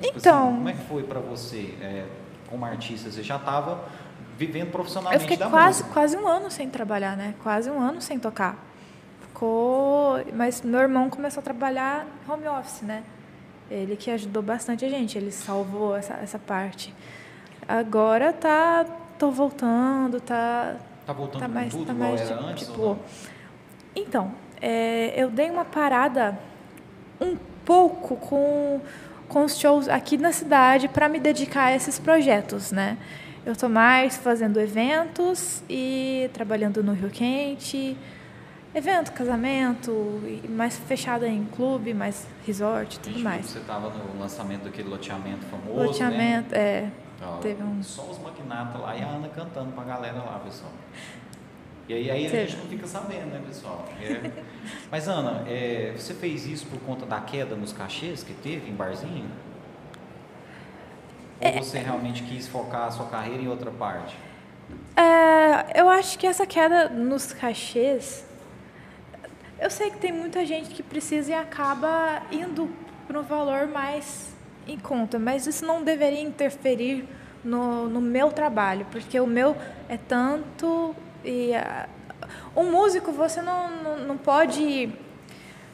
[0.00, 0.46] Tipo assim, então.
[0.54, 2.06] como é que foi para você, é,
[2.48, 3.10] como artista?
[3.10, 3.84] Você já estava
[4.36, 5.88] vivendo profissionalmente Eu fiquei quase, música.
[5.92, 7.34] quase um ano sem trabalhar, né?
[7.42, 8.56] Quase um ano sem tocar.
[9.20, 10.20] Ficou...
[10.34, 13.02] Mas meu irmão começou a trabalhar home office, né?
[13.70, 16.94] Ele que ajudou bastante a gente, ele salvou essa, essa parte.
[17.66, 18.84] Agora tá...
[19.18, 20.76] Tô voltando, tá...
[21.06, 22.98] Tá voltando tá mais, tudo, tá mais, tipo, antes tipo,
[23.94, 26.38] Então, é, eu dei uma parada
[27.20, 28.80] um pouco com,
[29.28, 32.96] com os shows aqui na cidade para me dedicar a esses projetos, né?
[33.44, 37.96] Eu estou mais fazendo eventos e trabalhando no Rio Quente,
[38.74, 43.46] evento, casamento, mais fechada em clube, mais resort, tudo mais.
[43.46, 46.58] Você estava no lançamento daquele loteamento famoso, Loteamento, né?
[46.58, 46.90] é.
[47.22, 47.82] Ó, teve um...
[47.82, 50.72] Só os maquinatas lá e a Ana cantando para a galera lá, pessoal.
[51.88, 53.84] E aí, aí a gente não fica sabendo, né, pessoal?
[54.02, 54.42] É.
[54.90, 58.74] Mas, Ana, é, você fez isso por conta da queda nos cachês que teve em
[58.74, 59.30] barzinho?
[61.40, 61.62] Ou é.
[61.62, 64.16] você realmente quis focar a sua carreira em outra parte?
[64.96, 68.26] É, eu acho que essa queda nos cachês.
[69.60, 72.68] Eu sei que tem muita gente que precisa e acaba indo
[73.06, 74.34] para um valor mais
[74.66, 77.06] em conta, mas isso não deveria interferir
[77.44, 79.56] no, no meu trabalho, porque o meu
[79.88, 80.94] é tanto.
[81.26, 81.88] E a,
[82.56, 84.90] um músico você não, não, não pode.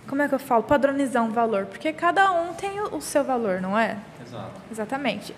[0.09, 0.63] Como é que eu falo?
[0.63, 3.99] Padronizar um valor, porque cada um tem o, o seu valor, não é?
[4.27, 4.61] Exato.
[4.71, 5.35] Exatamente.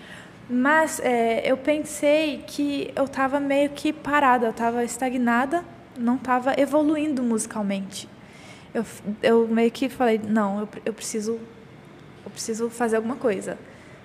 [0.49, 5.65] Mas é, eu pensei que eu estava meio que parada, eu estava estagnada,
[5.99, 8.09] não estava evoluindo musicalmente.
[8.73, 8.85] Eu,
[9.23, 11.41] eu meio que falei, não, eu, eu preciso
[12.25, 13.59] eu preciso fazer alguma coisa.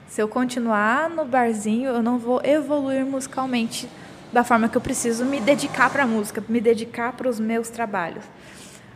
[0.07, 3.87] Se eu continuar no barzinho, eu não vou evoluir musicalmente
[4.31, 7.69] da forma que eu preciso me dedicar para a música, me dedicar para os meus
[7.69, 8.23] trabalhos.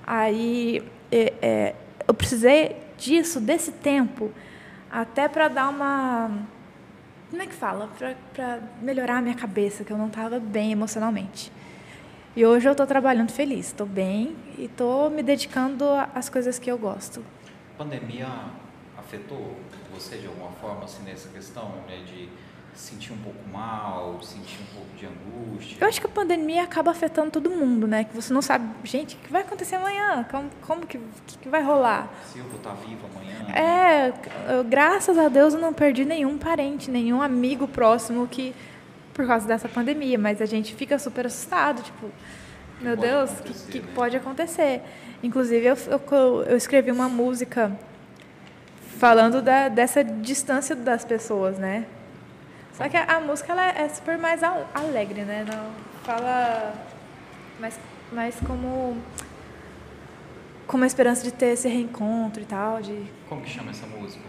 [0.05, 1.75] Aí é, é,
[2.07, 4.31] eu precisei disso, desse tempo,
[4.91, 6.31] até para dar uma.
[7.29, 7.89] Como é que fala?
[8.33, 11.51] Para melhorar a minha cabeça, que eu não estava bem emocionalmente.
[12.35, 15.85] E hoje eu estou trabalhando feliz, estou bem e estou me dedicando
[16.15, 17.23] às coisas que eu gosto.
[17.75, 18.27] A pandemia
[18.97, 19.55] afetou
[19.93, 22.29] você de alguma forma assim, nessa questão né, de
[22.75, 25.77] sentir um pouco mal, sentir um pouco de angústia?
[25.79, 28.03] Eu acho que a pandemia acaba afetando todo mundo, né?
[28.03, 30.25] Que você não sabe, gente, o que vai acontecer amanhã?
[30.29, 30.99] Como, como que,
[31.41, 32.11] que, vai rolar?
[32.31, 33.53] Se eu vou estar vivo amanhã?
[33.55, 34.13] É,
[34.53, 38.55] eu, graças a Deus eu não perdi nenhum parente, nenhum amigo próximo que
[39.13, 42.09] por causa dessa pandemia, mas a gente fica super assustado, tipo,
[42.77, 43.87] que meu Deus, o que, que né?
[43.93, 44.81] pode acontecer?
[45.21, 47.71] Inclusive eu, eu, eu escrevi uma música
[48.97, 51.85] falando da, dessa distância das pessoas, né?
[52.73, 55.45] Só que a, a música ela é super mais alegre, né?
[55.47, 55.71] Não
[56.03, 56.73] fala
[57.59, 57.79] mais,
[58.11, 58.97] mais como
[60.65, 64.23] como a esperança de ter esse reencontro e tal, de Como que chama essa música?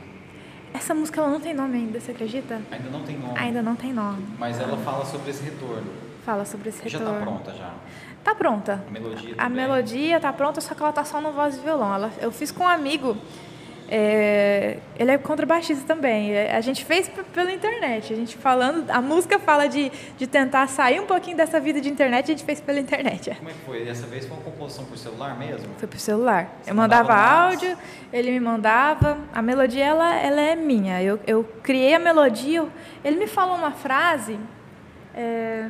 [0.75, 2.61] Essa música ela não tem nome ainda, você acredita?
[2.71, 3.39] Ainda não tem nome.
[3.39, 4.27] Ainda não tem nome.
[4.39, 5.91] Mas ela fala sobre esse retorno.
[6.25, 7.07] Fala sobre esse retorno.
[7.07, 7.75] Já está pronta já.
[8.25, 8.85] Tá pronta.
[8.87, 9.35] A melodia.
[9.39, 11.95] A melodia tá pronta, só que ela tá só no voz e violão.
[11.95, 13.17] Ela, eu fiz com um amigo
[13.89, 16.33] é, ele é contrabaixista também.
[16.33, 18.13] É, a gente fez pela internet.
[18.13, 21.89] A gente falando, a música fala de, de tentar sair um pouquinho dessa vida de
[21.89, 22.25] internet.
[22.25, 23.35] A gente fez pela internet.
[23.37, 23.85] Como é que foi?
[23.85, 25.69] Dessa vez foi uma composição por celular mesmo?
[25.77, 26.51] Foi por celular.
[26.63, 27.77] Você eu mandava, mandava áudio,
[28.13, 29.19] ele me mandava.
[29.33, 31.03] A melodia ela, ela é minha.
[31.03, 32.67] Eu, eu criei a melodia.
[33.05, 34.39] Ele me falou uma frase.
[35.15, 35.69] É,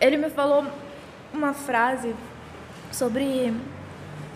[0.00, 0.64] ele me falou
[1.32, 2.14] uma frase
[2.92, 3.52] sobre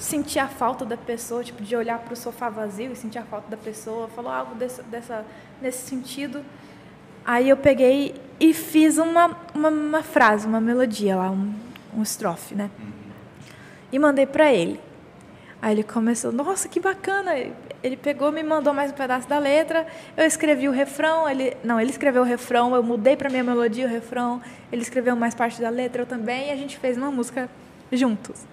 [0.03, 3.25] sentir a falta da pessoa, tipo, de olhar para o sofá vazio e sentir a
[3.25, 5.25] falta da pessoa, falou algo dessa, dessa,
[5.61, 6.45] nesse sentido.
[7.25, 11.55] Aí eu peguei e fiz uma, uma, uma frase, uma melodia lá, um,
[11.97, 12.69] um estrofe, né?
[13.93, 14.81] E mandei para ele.
[15.61, 17.33] Aí ele começou, nossa, que bacana.
[17.81, 19.87] Ele pegou, me mandou mais um pedaço da letra.
[20.17, 23.87] Eu escrevi o refrão, ele não, ele escreveu o refrão, eu mudei para minha melodia
[23.87, 24.43] o refrão.
[24.73, 27.49] Ele escreveu mais parte da letra, eu também, e a gente fez uma música
[27.93, 28.45] juntos.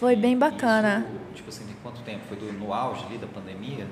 [0.00, 1.06] Foi bem bacana.
[1.06, 2.20] Isso, tipo assim, de quanto tempo?
[2.26, 3.86] Foi do, no auge ali da pandemia?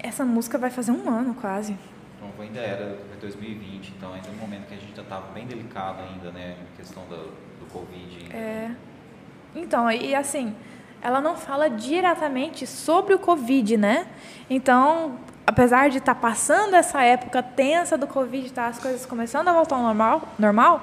[0.00, 1.76] Essa música vai fazer um ano quase.
[2.16, 6.02] Então ainda era 2020, então ainda no momento que a gente já estava bem delicado
[6.02, 7.16] ainda, né, em questão do,
[7.60, 8.24] do Covid.
[8.24, 8.36] Ainda.
[8.36, 8.70] É.
[9.54, 10.52] Então, e assim,
[11.00, 14.08] ela não fala diretamente sobre o Covid, né?
[14.50, 19.46] Então, apesar de estar tá passando essa época tensa do Covid, tá as coisas começando
[19.46, 20.82] a voltar ao normal, normal,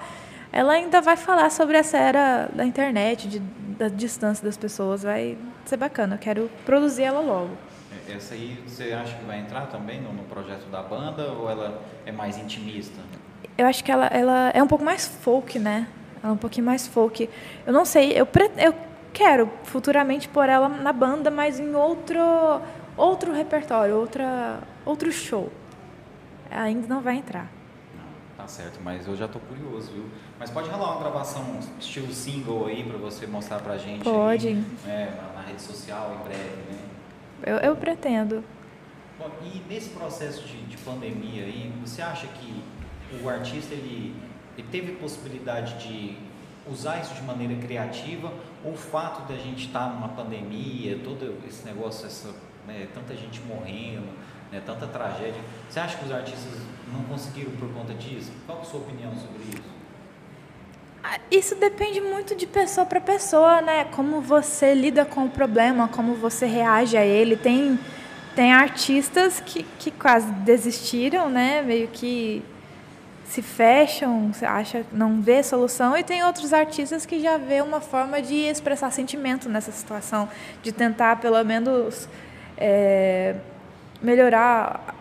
[0.49, 3.41] ela ainda vai falar sobre essa era da internet, de
[3.77, 6.15] da distância das pessoas vai ser bacana.
[6.15, 7.51] Eu quero produzir ela logo.
[8.07, 11.49] É, essa aí você acha que vai entrar também no, no projeto da banda ou
[11.49, 12.99] ela é mais intimista?
[13.57, 15.87] Eu acho que ela, ela é um pouco mais folk, né?
[16.21, 17.29] Ela é um pouquinho mais folk.
[17.65, 18.73] Eu não sei, eu, pre, eu
[19.13, 22.19] quero futuramente pôr ela na banda, mas em outro,
[22.97, 25.51] outro repertório, outra, outro show.
[26.51, 27.54] Ainda não vai entrar.
[28.45, 30.05] Tá certo, mas eu já tô curioso, viu?
[30.37, 34.03] Mas pode rolar uma gravação estilo single aí para você mostrar pra gente?
[34.03, 34.49] Pode.
[34.49, 34.53] Aí,
[34.85, 36.77] né, na, na, rede social em breve, né?
[37.43, 38.43] Eu, eu pretendo.
[39.17, 42.63] Bom, e nesse processo de, de, pandemia aí, você acha que
[43.19, 44.15] o artista ele,
[44.55, 46.15] ele teve possibilidade de
[46.71, 48.31] usar isso de maneira criativa
[48.63, 52.29] ou o fato de a gente estar tá numa pandemia, todo esse negócio, essa,
[52.67, 54.07] né, tanta gente morrendo,
[54.51, 56.53] né, tanta tragédia, você acha que os artistas
[56.91, 58.31] não conseguiram por conta disso?
[58.45, 59.75] Qual é a sua opinião sobre isso?
[61.03, 63.85] Ah, isso depende muito de pessoa para pessoa, né?
[63.85, 67.35] Como você lida com o problema, como você reage a ele.
[67.35, 67.79] Tem,
[68.35, 71.61] tem artistas que, que quase desistiram, né?
[71.61, 72.43] Meio que
[73.25, 78.21] se fecham, acha não vê solução e tem outros artistas que já vê uma forma
[78.21, 80.29] de expressar sentimento nessa situação,
[80.63, 82.07] de tentar pelo menos
[82.57, 83.35] é,
[84.01, 84.95] melhorar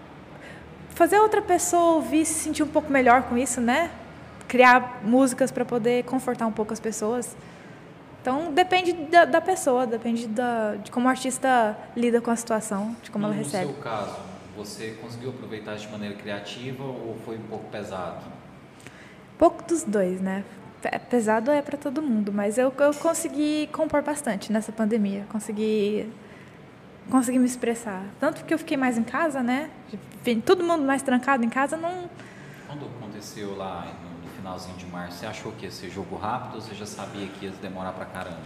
[0.95, 3.91] fazer outra pessoa ouvir se sentir um pouco melhor com isso, né?
[4.49, 7.37] Criar músicas para poder confortar um pouco as pessoas.
[8.23, 12.97] Então depende da, da pessoa, depende da, de como o artista lida com a situação,
[13.03, 13.67] de como no, ela recebe.
[13.67, 14.17] No seu caso,
[14.57, 18.25] você conseguiu aproveitar de maneira criativa ou foi um pouco pesado?
[19.37, 20.45] Pouco dos dois, né?
[21.11, 25.27] Pesado é para todo mundo, mas eu, eu consegui compor bastante nessa pandemia.
[25.31, 26.11] Consegui
[27.11, 28.03] conseguir me expressar.
[28.19, 29.71] Tanto que eu fiquei mais em casa, né?
[30.45, 32.09] Todo mundo mais trancado em casa, não.
[32.67, 36.61] Quando aconteceu lá no, finalzinho de março, você achou que ia ser jogo rápido ou
[36.61, 38.37] você já sabia que ia demorar pra caramba?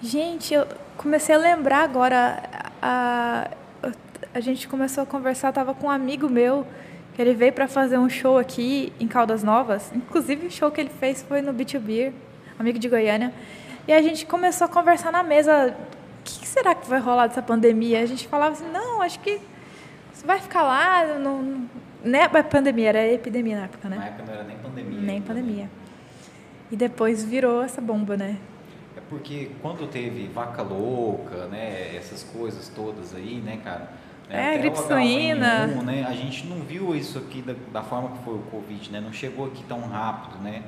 [0.00, 0.66] Gente, eu
[0.96, 2.42] comecei a lembrar agora.
[2.82, 3.48] A,
[3.82, 3.90] a,
[4.34, 6.66] a gente começou a conversar, tava com um amigo meu,
[7.14, 9.92] que ele veio para fazer um show aqui em Caldas Novas.
[9.94, 12.12] Inclusive, o show que ele fez foi no Beach Beer,
[12.58, 13.32] amigo de Goiânia.
[13.86, 15.74] E a gente começou a conversar na mesa
[16.28, 18.02] que, que será que vai rolar dessa pandemia?
[18.02, 19.40] A gente falava assim, não, acho que
[20.12, 21.68] você vai ficar lá, não, não
[22.02, 22.28] né?
[22.28, 23.96] pandemia, era epidemia na época, né?
[23.96, 25.00] Na época não era nem pandemia.
[25.00, 25.64] Nem pandemia.
[25.64, 25.70] Né?
[26.70, 28.36] E depois virou essa bomba, né?
[28.96, 33.88] É porque quando teve vaca louca, né, essas coisas todas aí, né, cara?
[34.28, 35.66] É, gripe suína.
[35.68, 39.00] Né, a gente não viu isso aqui da, da forma que foi o Covid, né?
[39.00, 40.62] Não chegou aqui tão rápido, né?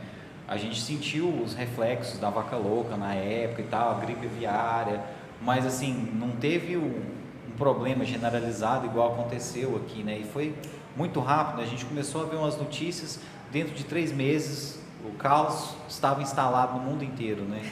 [0.48, 5.00] A gente sentiu os reflexos da vaca louca na época e tal, a gripe aviária,
[5.40, 7.20] mas assim, não teve um,
[7.60, 10.18] problema generalizado igual aconteceu aqui, né?
[10.18, 10.54] E foi
[10.96, 13.20] muito rápido, a gente começou a ver umas notícias,
[13.52, 17.62] dentro de três meses o caos estava instalado no mundo inteiro, né?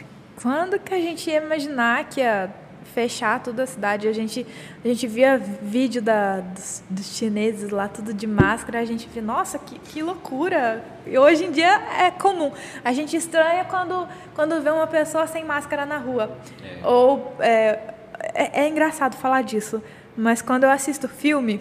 [0.40, 2.54] Quando que a gente ia imaginar que ia
[2.98, 4.08] fechar toda a cidade?
[4.08, 4.44] A gente,
[4.84, 9.22] a gente via vídeo da, dos, dos chineses lá, tudo de máscara, a gente via,
[9.22, 10.84] nossa, que, que loucura!
[11.06, 12.50] E hoje em dia é comum.
[12.84, 16.36] A gente estranha quando, quando vê uma pessoa sem máscara na rua.
[16.60, 16.84] É.
[16.84, 17.94] Ou é,
[18.34, 19.80] é, é engraçado falar disso,
[20.16, 21.60] mas quando eu assisto filme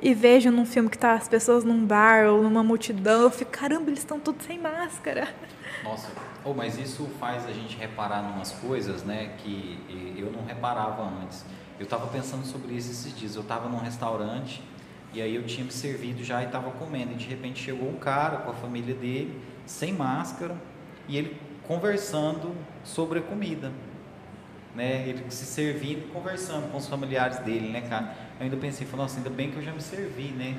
[0.00, 3.50] e vejo num filme que tá as pessoas num bar ou numa multidão, eu fico,
[3.50, 5.28] caramba, eles estão todos sem máscara.
[5.84, 6.08] Nossa,
[6.44, 9.78] oh, mas isso faz a gente reparar umas coisas, né, que
[10.16, 11.44] eu não reparava antes.
[11.78, 13.36] Eu estava pensando sobre isso esses dias.
[13.36, 14.62] Eu estava num restaurante
[15.12, 17.12] e aí eu tinha me servido já e estava comendo.
[17.12, 20.56] E de repente chegou um cara com a família dele, sem máscara,
[21.08, 22.54] e ele conversando
[22.84, 23.72] sobre a comida
[24.74, 25.04] né?
[25.08, 28.14] Ele se servindo, conversando com os familiares dele, né, cara?
[28.38, 30.56] Eu ainda pensei, falei, nossa, ainda bem que eu já me servi, né?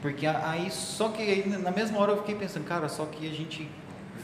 [0.00, 3.32] Porque aí, só que aí, na mesma hora eu fiquei pensando, cara, só que a
[3.32, 3.68] gente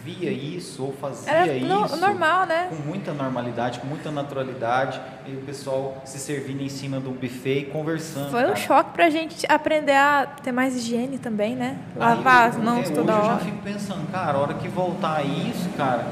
[0.05, 2.69] via isso ou fazia Era isso normal, né?
[2.71, 7.61] com muita normalidade, com muita naturalidade, e o pessoal se servindo em cima do buffet
[7.61, 8.31] e conversando.
[8.31, 8.53] Foi cara.
[8.53, 11.79] um choque pra gente aprender a ter mais higiene também, né?
[11.97, 13.33] Lavar as mãos é, toda hoje hora.
[13.35, 16.07] Eu já fico pensando, cara, a hora que voltar isso, cara,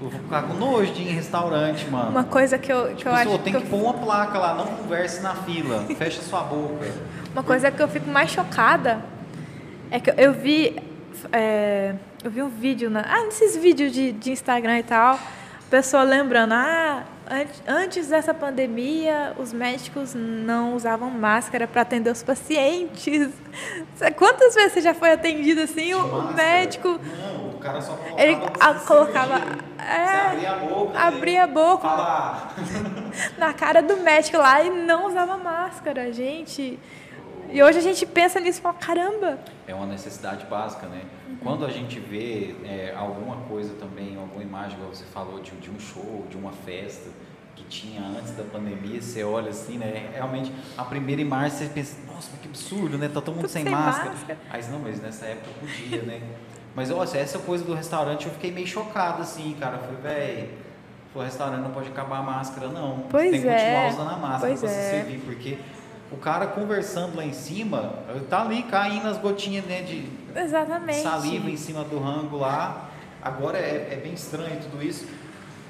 [0.00, 2.10] eu vou ficar com nojo de ir em restaurante, mano.
[2.10, 3.38] Uma coisa que eu, que tipo, eu acho.
[3.38, 3.70] tem que, que eu...
[3.70, 6.86] pôr uma placa lá, não converse na fila, fecha sua boca.
[7.32, 9.00] Uma coisa que eu fico mais chocada
[9.90, 10.76] é que eu vi.
[11.32, 15.70] É, eu vi um vídeo, na, ah, nesses vídeos de, de Instagram e tal, a
[15.70, 17.04] pessoa lembrando, ah,
[17.66, 23.30] antes dessa pandemia, os médicos não usavam máscara para atender os pacientes.
[24.16, 25.94] Quantas vezes você já foi atendido assim?
[25.94, 26.88] o médico.
[26.88, 28.22] Não, o cara só colocava.
[28.22, 29.34] Ele a, colocava.
[29.78, 30.98] É, abria a boca.
[30.98, 31.88] Abria a boca.
[31.88, 32.54] Falar.
[33.38, 36.78] Na cara do médico lá e não usava máscara, gente.
[37.52, 39.38] E hoje a gente pensa nisso e fala, caramba.
[39.66, 41.02] É uma necessidade básica, né?
[41.42, 45.70] Quando a gente vê é, alguma coisa também, alguma imagem, como você falou, de, de
[45.70, 47.10] um show, de uma festa
[47.54, 50.10] que tinha antes da pandemia, você olha assim, né?
[50.14, 53.08] Realmente, a primeira imagem você pensa, nossa, que absurdo, né?
[53.08, 54.10] Tá todo mundo sem, sem, máscara.
[54.10, 54.38] máscara.
[54.50, 56.20] Aí não, mas nessa época podia, né?
[56.74, 59.76] Mas, olha, essa coisa do restaurante eu fiquei meio chocado, assim, cara.
[59.76, 60.48] Eu falei, velho,
[61.14, 63.06] o restaurante não pode acabar a máscara, não.
[63.10, 63.56] Pois você tem é.
[63.56, 64.72] que continuar usando a máscara pois pra é.
[64.72, 65.58] se servir, porque
[66.12, 67.94] o cara conversando lá em cima,
[68.28, 71.02] tá ali caindo as gotinhas né, de Exatamente.
[71.02, 72.90] saliva em cima do rango lá.
[73.22, 75.06] Agora é, é, bem estranho tudo isso.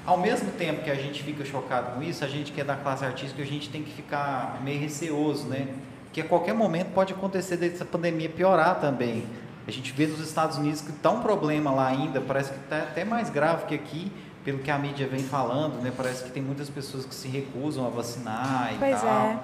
[0.05, 2.75] Ao mesmo tempo que a gente fica chocado com isso, a gente que é da
[2.75, 5.67] classe artística, a gente tem que ficar meio receoso, né?
[6.11, 9.25] Que a qualquer momento pode acontecer dessa pandemia piorar também.
[9.67, 12.79] A gente vê nos Estados Unidos que está um problema lá ainda, parece que está
[12.79, 14.11] até mais grave que aqui,
[14.43, 15.91] pelo que a mídia vem falando, né?
[15.95, 19.25] Parece que tem muitas pessoas que se recusam a vacinar e pois tal.
[19.27, 19.39] É.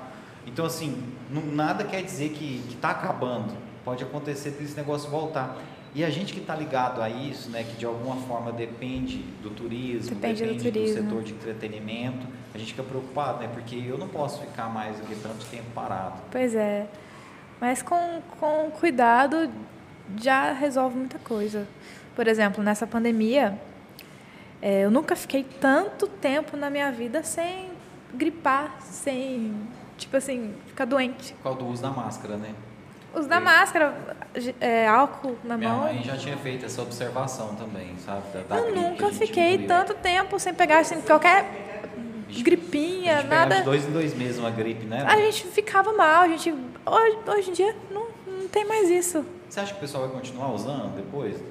[0.48, 3.54] Então, assim, não, nada quer dizer que está acabando.
[3.84, 5.58] Pode acontecer desse negócio voltar.
[5.94, 9.50] E a gente que está ligado a isso, né, que de alguma forma depende do
[9.50, 10.96] turismo, depende, depende do, turismo.
[10.96, 15.00] do, setor de entretenimento, a gente fica preocupado, né, porque eu não posso ficar mais
[15.00, 16.22] aqui tanto tempo parado.
[16.32, 16.88] Pois é.
[17.60, 19.50] Mas com, com cuidado
[20.22, 21.68] já resolve muita coisa.
[22.16, 23.60] Por exemplo, nessa pandemia,
[24.62, 27.72] é, eu nunca fiquei tanto tempo na minha vida sem
[28.14, 29.54] gripar, sem
[29.98, 31.34] tipo assim, ficar doente.
[31.34, 32.54] Por causa do uso da máscara, né?
[33.16, 33.98] Uso da máscara,
[34.60, 35.80] é, álcool na Minha mão.
[35.84, 38.22] Minha mãe já tinha feito essa observação também, sabe?
[38.32, 41.82] Da, da eu nunca fiquei tanto tempo sem pegar assim, qualquer
[42.30, 43.56] gripinha, a gente nada.
[43.56, 45.04] De dois em dois meses uma gripe, né?
[45.08, 46.52] A gente ficava mal, a gente.
[46.86, 49.26] Hoje, hoje em dia não, não tem mais isso.
[49.50, 51.42] Você acha que o pessoal vai continuar usando depois?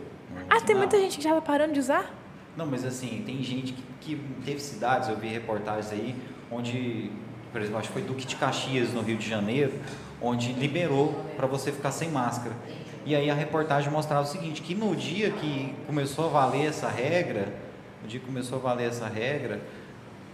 [0.48, 2.14] Ah, tem muita gente que já tá parando de usar?
[2.56, 6.14] Não, mas assim, tem gente que, que teve cidades, eu vi reportagens aí,
[6.50, 7.10] onde
[7.56, 9.72] por exemplo, acho que foi Duque de Caxias, no Rio de Janeiro,
[10.20, 12.54] onde liberou para você ficar sem máscara.
[13.06, 16.86] E aí a reportagem mostrava o seguinte, que no dia que começou a valer essa
[16.86, 17.48] regra,
[18.02, 19.62] no dia que começou a valer essa regra,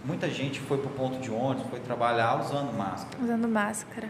[0.03, 3.23] muita gente foi para o ponto de ônibus, foi trabalhar usando máscara.
[3.23, 4.09] Usando máscara.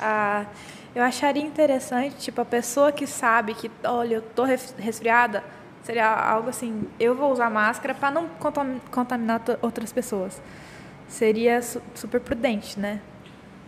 [0.00, 0.46] Ah,
[0.94, 4.44] eu acharia interessante, tipo, a pessoa que sabe que, olha, eu tô
[4.78, 5.44] resfriada,
[5.82, 8.26] seria algo assim, eu vou usar máscara para não
[8.90, 10.40] contaminar outras pessoas.
[11.08, 13.00] Seria super prudente, né?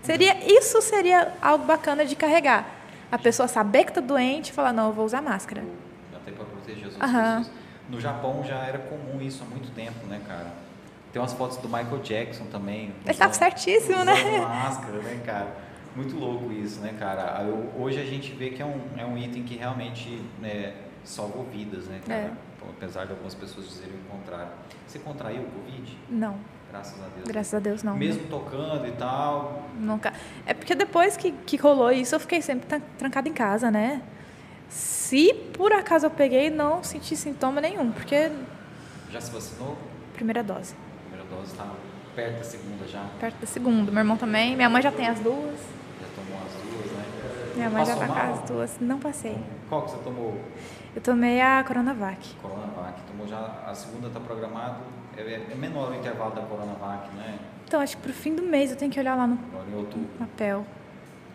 [0.02, 2.66] Seria, isso seria algo bacana de carregar.
[3.10, 5.64] A pessoa saber que está doente e falar, não, eu vou usar máscara.
[6.14, 7.38] Até para proteger as outras uhum.
[7.38, 7.66] pessoas.
[7.88, 10.52] No Japão já era comum isso há muito tempo, né, cara?
[11.12, 12.92] Tem umas fotos do Michael Jackson também.
[13.02, 14.14] Ele estava certíssimo, né?
[14.40, 15.56] máscara, né, cara?
[15.94, 17.42] Muito louco isso, né, cara?
[17.42, 21.44] Eu, hoje a gente vê que é um, é um item que realmente né, salvou
[21.44, 22.20] vidas, né, cara?
[22.20, 22.30] É.
[22.68, 24.52] Apesar de algumas pessoas dizerem o contrário.
[24.86, 25.98] Você contraiu o Covid?
[26.10, 26.38] Não.
[26.70, 27.28] Graças a Deus.
[27.28, 27.97] Graças a Deus, não.
[27.97, 29.62] Mesmo tocando e tal?
[29.78, 30.12] Nunca.
[30.44, 34.02] É porque depois que, que rolou isso, eu fiquei sempre trancada em casa, né?
[34.68, 38.30] Se por acaso eu peguei, não senti sintoma nenhum, porque...
[39.10, 39.78] Já se vacinou?
[40.14, 40.74] Primeira dose.
[41.09, 41.66] Primeira dose, tá
[42.14, 43.05] perto da segunda já?
[43.20, 43.93] Perto da segunda.
[43.93, 44.56] Meu irmão também.
[44.56, 45.59] Minha mãe já tem as duas.
[46.01, 47.05] Já tomou as duas, né?
[47.55, 48.76] Minha mãe Passou já tá com as duas.
[48.80, 49.38] Não passei.
[49.68, 50.40] Qual que você tomou?
[50.94, 52.34] Eu tomei a Coronavac.
[52.43, 53.01] Coronavac.
[53.06, 53.62] Tomou já...
[53.66, 54.78] A segunda está programada
[55.16, 57.38] é, é menor o intervalo da Coronavac, né?
[57.66, 59.86] Então, acho que para o fim do mês eu tenho que olhar lá no Agora,
[60.18, 60.66] papel.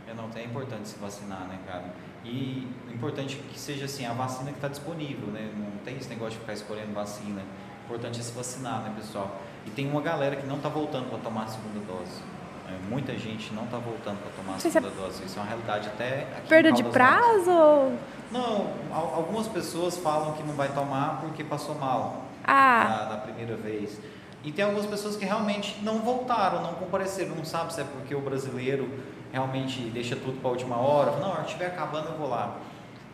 [0.08, 1.86] É, não, é importante se vacinar, né, cara?
[2.24, 5.52] E o importante é que seja assim, a vacina que está disponível, né?
[5.58, 7.42] Não tem esse negócio de ficar escolhendo vacina.
[7.82, 9.42] O importante é se vacinar, né, pessoal?
[9.66, 12.22] E tem uma galera que não está voltando para tomar a segunda dose.
[12.70, 15.26] É, muita gente não está voltando para tomar a é segunda dose.
[15.26, 17.98] Isso é uma realidade até aqui Perda de prazo?
[18.32, 23.08] Não, algumas pessoas falam que não vai tomar porque passou mal ah.
[23.10, 24.00] na, na primeira vez.
[24.44, 28.16] E tem algumas pessoas que realmente não voltaram, não compareceram, não sabe se é porque
[28.16, 28.90] o brasileiro
[29.32, 31.12] realmente deixa tudo para a última hora.
[31.20, 32.58] Não, a estiver acabando, eu vou lá.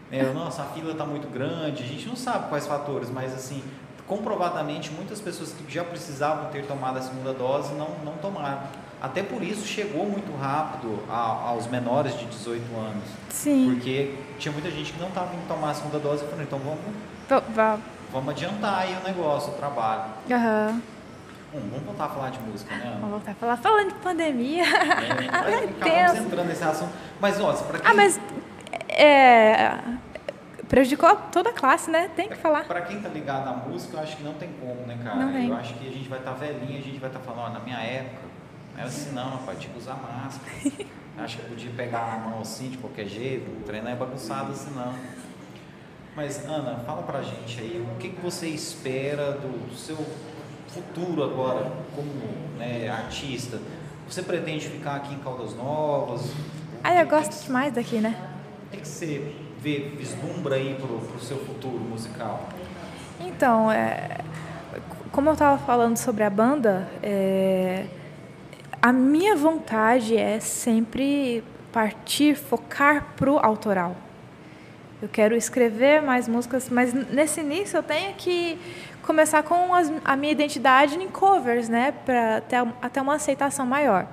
[0.10, 3.62] É, nossa, a fila está muito grande, a gente não sabe quais fatores, mas assim,
[4.08, 8.62] comprovadamente, muitas pessoas que já precisavam ter tomado a segunda dose não, não tomaram.
[9.02, 13.04] Até por isso chegou muito rápido a, aos menores de 18 anos.
[13.30, 13.74] Sim.
[13.74, 16.58] Porque tinha muita gente que não estava indo tomar a segunda dose e falou, então
[16.58, 16.80] vamos.
[17.54, 17.78] Vá
[18.12, 20.12] vamos adiantar aí o negócio, o trabalho.
[20.30, 20.82] Uhum.
[21.54, 22.92] Bom, vamos voltar a falar de música, né?
[22.96, 23.58] Vamos voltar a falar.
[23.58, 24.64] Falando de pandemia.
[24.64, 26.92] É, acabamos entrando nesse assunto.
[27.20, 27.90] Mas, nossa, para quem...
[27.90, 28.20] Ah, mas...
[28.90, 29.78] É,
[30.68, 32.10] prejudicou toda a classe, né?
[32.16, 32.66] Tem que pra, falar.
[32.66, 35.16] Para quem tá ligado à música, eu acho que não tem como, né, cara?
[35.16, 35.50] Não tem.
[35.50, 37.52] Eu acho que a gente vai estar tá velhinho, a gente vai estar tá falando,
[37.52, 38.22] ó, na minha época,
[38.74, 40.90] não era assim não, rapaz, tinha que usar máscara.
[41.24, 44.72] acho que podia pegar na mão assim, de qualquer jeito, o treino é bagunçado assim
[44.76, 44.94] não.
[46.18, 49.95] Mas, Ana, fala pra gente aí, o que, que você espera do, seu
[50.68, 52.10] futuro agora como
[52.57, 53.60] né, artista?
[54.10, 56.34] Você pretende ficar aqui em Caldas Novas?
[56.84, 58.18] Ah, eu gosto demais daqui, né?
[58.65, 62.49] O que, que você vê, vislumbra aí pro, pro seu futuro musical?
[63.19, 64.18] Então, é,
[65.11, 67.85] como eu estava falando sobre a banda, é,
[68.81, 74.07] a minha vontade é sempre partir, focar pro autoral.
[75.02, 78.57] Eu quero escrever mais músicas, mas nesse início eu tenho que
[79.03, 84.07] começar com as, a minha identidade em covers, né, para ter até uma aceitação maior.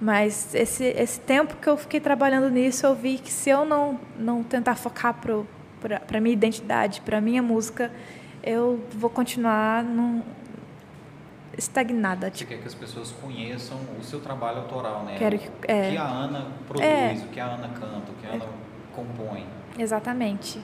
[0.00, 3.98] Mas esse, esse tempo que eu fiquei trabalhando nisso, eu vi que se eu não,
[4.18, 7.90] não tentar focar para a minha identidade, para a minha música,
[8.42, 10.22] eu vou continuar num,
[11.58, 12.28] estagnada.
[12.28, 12.50] Você tipo.
[12.50, 15.16] quer que as pessoas conheçam o seu trabalho autoral, né?
[15.18, 18.14] Quero que, é, o que a Ana produz, é, o que a Ana canta, o
[18.20, 18.46] que a Ana
[18.94, 19.46] compõe.
[19.78, 20.58] Exatamente.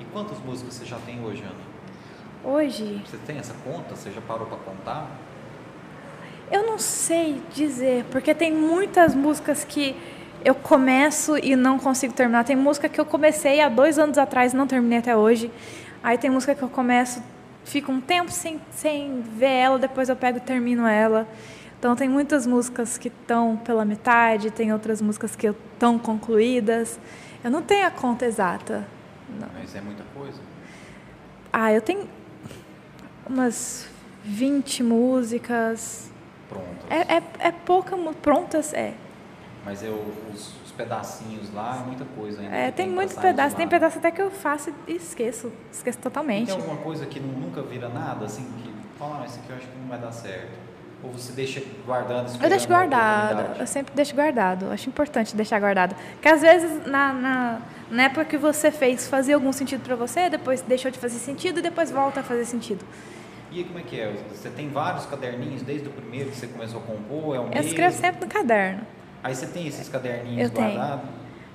[0.00, 1.76] E quantas músicas você já tem hoje, Ana?
[2.44, 3.02] Hoje?
[3.04, 3.96] Você tem essa conta?
[3.96, 5.10] Você já parou para contar?
[6.50, 9.96] Eu não sei dizer, porque tem muitas músicas que
[10.44, 12.44] eu começo e não consigo terminar.
[12.44, 15.50] Tem música que eu comecei há dois anos atrás e não terminei até hoje.
[16.02, 17.20] Aí tem música que eu começo,
[17.64, 21.26] fico um tempo sem, sem ver ela, depois eu pego e termino ela.
[21.78, 26.98] Então tem muitas músicas que estão pela metade, tem outras músicas que estão concluídas.
[27.46, 28.84] Eu não tenho a conta exata.
[29.28, 29.46] Não.
[29.54, 30.40] Mas é muita coisa?
[31.52, 32.08] Ah, eu tenho
[33.24, 33.88] umas
[34.24, 36.10] 20 músicas.
[36.48, 36.90] Prontas?
[36.90, 38.94] É, é, é pouca, prontas, é.
[39.64, 39.94] Mas eu,
[40.34, 42.52] os, os, pedacinhos lá é muita coisa ainda.
[42.52, 43.54] É, tem, tem muito pedaço.
[43.54, 45.52] Tem pedaço até que eu faço e esqueço.
[45.70, 46.50] Esqueço totalmente.
[46.50, 49.56] E tem alguma coisa que nunca vira nada, assim, que fala, ah, isso aqui eu
[49.56, 50.65] acho que não vai dar certo.
[51.06, 52.42] Ou você deixa guardado?
[52.42, 53.60] Eu deixo guardado.
[53.60, 54.70] Eu sempre deixo guardado.
[54.72, 55.94] Acho importante deixar guardado.
[56.12, 57.58] Porque às vezes, na, na,
[57.90, 61.58] na época que você fez, fazia algum sentido para você, depois deixou de fazer sentido
[61.60, 62.84] e depois volta a fazer sentido.
[63.52, 64.12] E como é que é?
[64.32, 67.36] Você tem vários caderninhos desde o primeiro que você começou a compor?
[67.36, 67.68] É um Eu mesmo?
[67.68, 68.80] escrevo sempre no caderno.
[69.22, 70.74] Aí você tem esses caderninhos Eu tenho.
[70.76, 71.04] guardados?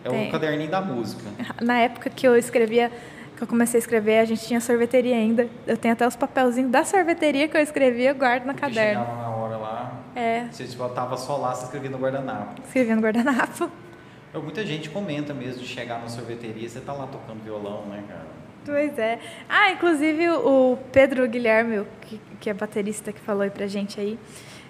[0.03, 1.23] É o caderninho da música.
[1.61, 2.91] Na época que eu escrevia,
[3.37, 5.47] que eu comecei a escrever, a gente tinha sorveteria ainda.
[5.67, 9.03] Eu tenho até os papelzinhos da sorveteria que eu escrevia, eu guardo no caderno.
[9.05, 9.40] chegava na hora
[10.15, 12.61] É, você tipo, tava só lá, você escrevia no guardanapo.
[12.63, 13.69] escrevia no guardanapo.
[14.33, 18.25] Muita gente comenta mesmo de chegar na sorveteria, você tá lá tocando violão, né, cara?
[18.65, 19.19] Pois é.
[19.49, 24.17] Ah, inclusive o Pedro Guilherme, que, que é baterista que falou aí pra gente aí,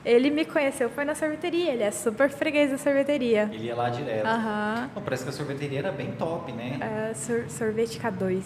[0.04, 3.50] ele me conheceu, foi na sorveteria, ele é super freguês da sorveteria.
[3.52, 4.24] Ele ia lá direto.
[4.26, 6.80] Não, parece que a sorveteria era bem top, né?
[7.10, 8.42] É, sor- sorvete K2.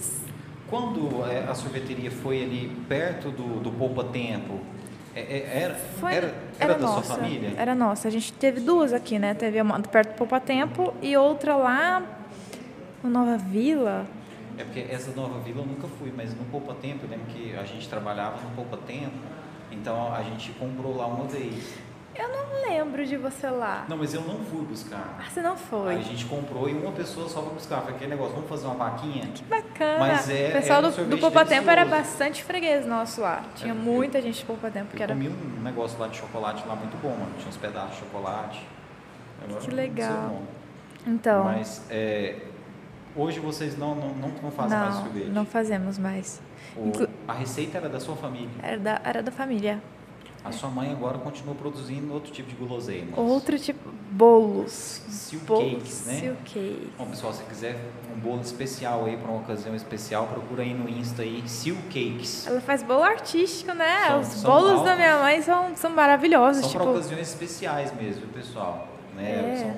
[0.67, 4.59] Quando é, a sorveteria foi ali perto do, do Poupa Tempo,
[5.15, 7.53] é- é- era, Foi, era, era da nossa, sua família?
[7.57, 8.07] Era nossa.
[8.07, 9.33] A gente teve duas aqui, né?
[9.33, 12.03] Teve uma perto do Poupa Tempo e outra lá
[13.03, 14.05] no Nova Vila.
[14.57, 17.55] É porque essa nova vila eu nunca fui, mas no Poupa Tempo, eu lembro que
[17.57, 19.11] a gente trabalhava no Poupa Tempo,
[19.71, 21.75] então a gente comprou lá uma vez.
[22.17, 23.85] Eu não lembro de você lá.
[23.89, 25.17] Não, mas eu não fui buscar.
[25.19, 25.95] Ah, você não Aí foi.
[25.95, 27.81] a gente comprou e uma pessoa só foi buscar.
[27.81, 29.27] Foi aquele negócio, vamos fazer uma vaquinha?
[29.33, 29.99] Que bacana.
[29.99, 33.43] Mas é- o pessoal era um do, do Poupa Tempo era bastante freguês nosso lá.
[33.55, 35.13] Tinha É, eu- muita gente de Poupa Tempo que era.
[35.13, 37.31] comi um negócio lá de chocolate lá muito bom, mano.
[37.37, 38.65] Tinha uns pedaços de chocolate.
[39.61, 40.13] Que legal.
[40.29, 40.47] nome.
[41.05, 42.37] Então, Mas é,
[43.15, 45.27] hoje vocês não, não, não, não fazem mais não, sorvete.
[45.27, 46.41] não fazemos mais.
[46.75, 46.91] O-
[47.27, 48.49] a receita era da sua família.
[48.63, 49.81] Era da, era da família.
[50.45, 53.17] A sua mãe agora continua produzindo outro tipo de guloseimas.
[53.17, 54.71] Outro tipo, bolos.
[54.71, 56.13] Silk bolos, cakes, né?
[56.19, 56.89] Silk cake.
[56.97, 57.75] Bom, pessoal, se quiser
[58.15, 62.45] um bolo especial aí para uma ocasião especial, procura aí no Insta aí, Silk Cakes.
[62.45, 64.07] Ela faz bolo artístico, né?
[64.07, 64.85] São- Os são bolos altos.
[64.85, 66.61] da minha mãe são, são maravilhosos.
[66.61, 68.87] São tipo, para ocasiões especiais mesmo, pessoal.
[69.15, 69.31] Né?
[69.31, 69.57] É.
[69.57, 69.77] São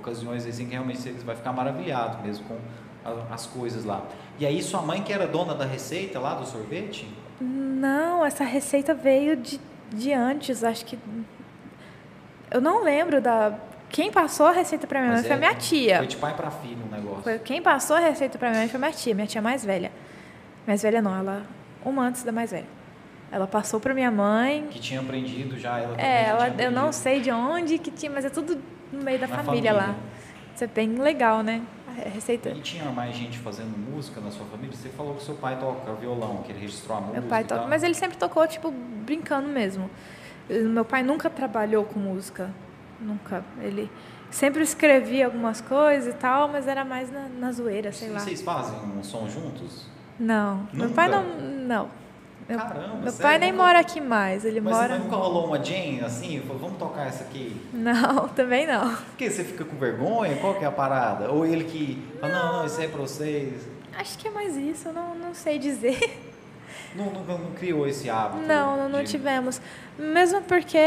[0.00, 2.58] ocasiões assim que realmente você vai ficar maravilhado mesmo com
[3.32, 4.02] as coisas lá.
[4.38, 7.08] E aí sua mãe que era dona da receita lá do sorvete?
[7.40, 9.60] Não, essa receita veio de,
[9.92, 10.98] de antes, acho que.
[12.50, 13.54] Eu não lembro da.
[13.90, 15.96] Quem passou a receita pra minha mãe Mas foi é- minha tia.
[15.98, 17.22] Foi de pai para filho um negócio.
[17.22, 19.92] Foi, quem passou a receita pra minha mãe foi minha tia, minha tia mais velha.
[20.66, 21.42] Mais velha não, ela.
[21.84, 22.66] Uma antes da mais velha.
[23.30, 24.66] Ela passou pra minha mãe.
[24.70, 28.24] Que tinha aprendido já, ela É, ela, eu não sei de onde que tinha, mas
[28.24, 28.60] é tudo
[28.92, 29.80] no meio da Na família, lá.
[29.82, 30.00] família.
[30.54, 31.60] Isso é bem legal, né?
[31.96, 32.50] A receita.
[32.50, 34.74] E tinha mais gente fazendo música na sua família?
[34.76, 37.20] Você falou que seu pai toca violão, que ele registrou a música.
[37.20, 39.88] Meu pai toca, mas ele sempre tocou, tipo, brincando mesmo.
[40.48, 42.50] Meu pai nunca trabalhou com música.
[43.00, 43.44] Nunca.
[43.60, 43.90] Ele
[44.30, 48.20] sempre escrevia algumas coisas e tal, mas era mais na, na zoeira, sei E lá.
[48.20, 49.86] Vocês fazem um som juntos?
[50.18, 50.68] Não.
[50.72, 50.94] Meu Nunca?
[50.94, 51.24] pai não.
[51.40, 51.88] Não.
[52.48, 53.18] Meu, Caramba, meu sério?
[53.22, 54.44] pai nem mora aqui mais.
[54.44, 54.88] Ele Mas, mora.
[54.90, 56.40] mas nunca rolou uma jam assim?
[56.46, 57.56] Falou, vamos tocar essa aqui?
[57.72, 58.90] Não, também não.
[58.94, 60.36] Por que você fica com vergonha?
[60.36, 61.30] Qual que é a parada?
[61.30, 63.62] Ou ele que fala, não, não, isso aí é pra vocês.
[63.96, 65.98] Acho que é mais isso, eu não, não sei dizer.
[66.96, 68.46] Não, nunca não criou esse hábito?
[68.46, 69.60] Não, não, não tivemos.
[69.98, 70.78] Mesmo porque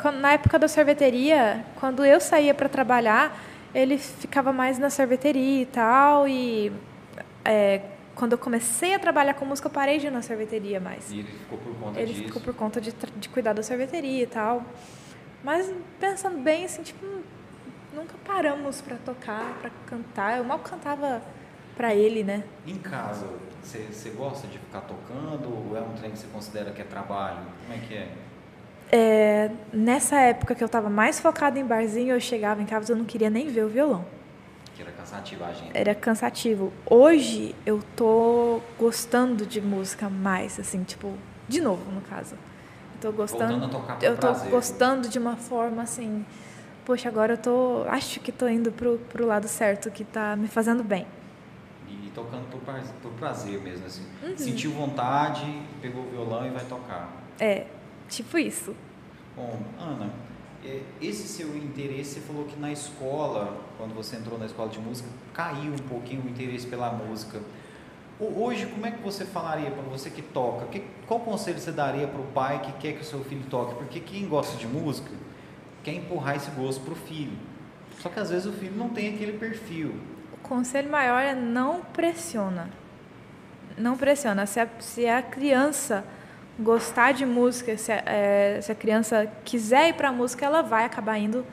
[0.00, 3.36] quando- na época da sorveteria, quando eu saía para trabalhar,
[3.74, 6.28] ele ficava mais na sorveteria e tal.
[6.28, 6.70] E
[7.44, 7.80] é,
[8.16, 11.12] quando eu comecei a trabalhar com música, eu parei de ir na sorveteria mais.
[11.12, 12.24] E ele ficou por conta Ele disso.
[12.24, 14.64] ficou por conta de, de cuidar da sorveteria e tal.
[15.44, 15.70] Mas
[16.00, 17.04] pensando bem, assim, tipo,
[17.94, 20.38] nunca paramos para tocar, para cantar.
[20.38, 21.22] Eu mal cantava
[21.76, 22.42] para ele, né?
[22.66, 23.26] Em casa,
[23.62, 25.68] você, você gosta de ficar tocando?
[25.70, 27.40] Ou é um trem que você considera que é trabalho?
[27.66, 28.08] Como é que é?
[28.90, 32.94] É, nessa época que eu estava mais focada em barzinho, eu chegava em casa e
[32.94, 34.04] eu não queria nem ver o violão.
[34.76, 35.70] Que era cansativo a gente.
[35.72, 36.72] Era cansativo.
[36.84, 41.14] Hoje eu tô gostando de música mais, assim, tipo,
[41.48, 42.34] de novo, no caso.
[42.34, 43.64] Eu tô gostando.
[44.02, 44.50] Eu tô prazer.
[44.50, 46.26] gostando de uma forma assim.
[46.84, 47.84] Poxa, agora eu tô.
[47.88, 51.06] Acho que tô indo pro, pro lado certo, que tá me fazendo bem.
[51.88, 52.60] E tocando por,
[53.00, 54.04] por prazer mesmo, assim.
[54.22, 54.36] Uhum.
[54.36, 57.10] Sentiu vontade, pegou o violão e vai tocar.
[57.40, 57.66] É,
[58.10, 58.76] tipo isso.
[59.34, 60.10] Bom, Ana,
[61.00, 65.08] esse seu interesse, você falou que na escola, quando você entrou na escola de música,
[65.32, 67.40] caiu um pouquinho o interesse pela música.
[68.18, 70.66] Ho- Hoje, como é que você falaria para você que toca?
[70.66, 73.74] Que, qual conselho você daria para o pai que quer que o seu filho toque?
[73.74, 75.10] Porque quem gosta de música
[75.84, 77.36] quer empurrar esse gosto para o filho.
[78.00, 79.94] Só que às vezes o filho não tem aquele perfil.
[80.32, 82.68] O conselho maior é não pressiona.
[83.76, 84.46] Não pressiona.
[84.46, 86.04] Se a, se a criança
[86.58, 90.62] gostar de música, se a, é, se a criança quiser ir para a música, ela
[90.62, 91.44] vai acabar indo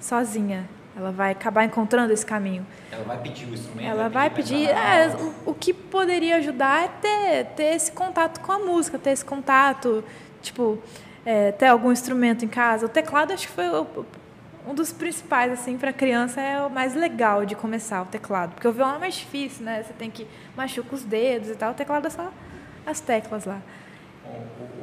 [0.00, 0.68] sozinha.
[0.96, 2.64] Ela vai acabar encontrando esse caminho.
[2.92, 3.88] Ela vai pedir o instrumento.
[3.88, 4.68] Ela vai pedir.
[4.68, 5.08] é,
[5.44, 9.24] o, o que poderia ajudar é ter, ter esse contato com a música, ter esse
[9.24, 10.04] contato,
[10.40, 10.78] tipo,
[11.26, 12.86] é, ter algum instrumento em casa.
[12.86, 14.06] O teclado acho que foi o-
[14.68, 18.52] um dos principais, assim, para criança é o mais legal de começar o teclado.
[18.54, 19.82] Porque o violão é mais difícil, né?
[19.82, 21.72] Você tem que machucar os dedos e tal.
[21.72, 22.30] O teclado é só
[22.86, 23.60] as teclas lá.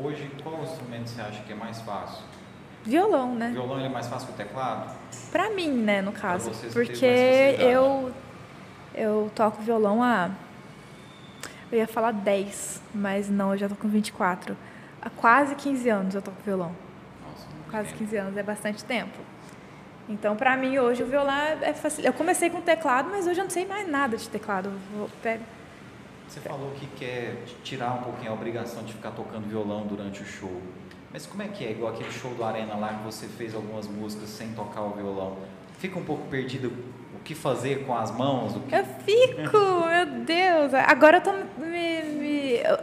[0.03, 2.23] Hoje, qual instrumento você acha que é mais fácil?
[2.83, 3.51] Violão, né?
[3.53, 4.91] Violão é mais fácil que o teclado?
[5.31, 6.51] Pra mim, né, no caso.
[6.73, 7.05] Porque
[7.59, 8.11] eu
[8.93, 10.29] eu toco violão há
[11.71, 14.57] eu ia falar 10, mas não, eu já tô com 24.
[15.01, 16.75] Há quase 15 anos eu toco violão.
[17.25, 17.97] Nossa, Quase tempo.
[17.99, 19.17] 15 anos, é bastante tempo.
[20.09, 22.03] Então, pra mim, hoje o violão é fácil.
[22.03, 24.67] Eu comecei com teclado, mas hoje eu não sei mais nada de teclado.
[24.67, 25.43] Eu vou- pego-
[26.31, 30.25] Você falou que quer tirar um pouquinho a obrigação de ficar tocando violão durante o
[30.25, 30.61] show.
[31.11, 31.71] Mas como é que é?
[31.71, 35.35] Igual aquele show do Arena lá que você fez algumas músicas sem tocar o violão.
[35.77, 36.71] Fica um pouco perdido
[37.13, 38.55] o que fazer com as mãos?
[38.55, 38.73] O que...
[38.73, 39.57] Eu fico,
[39.89, 40.73] meu Deus.
[40.87, 42.01] Agora eu tô me.
[42.17, 42.79] me- eu-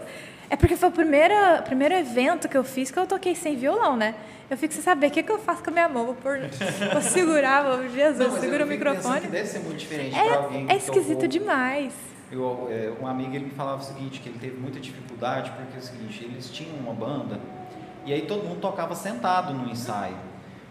[0.51, 1.35] é porque foi o primeiro,
[1.65, 4.15] primeiro evento que eu fiz que eu toquei sem violão, né?
[4.51, 6.05] Eu fico sem saber o que, que eu faço com a minha mão.
[6.07, 6.39] Vou, pôr,
[6.93, 9.27] vou segurar, vou, Jesus, Não, segura o microfone.
[9.27, 11.93] Deve ser muito diferente para alguém É, é esquisito tocou- demais.
[12.31, 15.77] Eu, é, um amigo ele me falava o seguinte, que ele teve muita dificuldade, porque
[15.77, 17.41] é o seguinte, eles tinham uma banda,
[18.05, 20.17] e aí todo mundo tocava sentado no ensaio.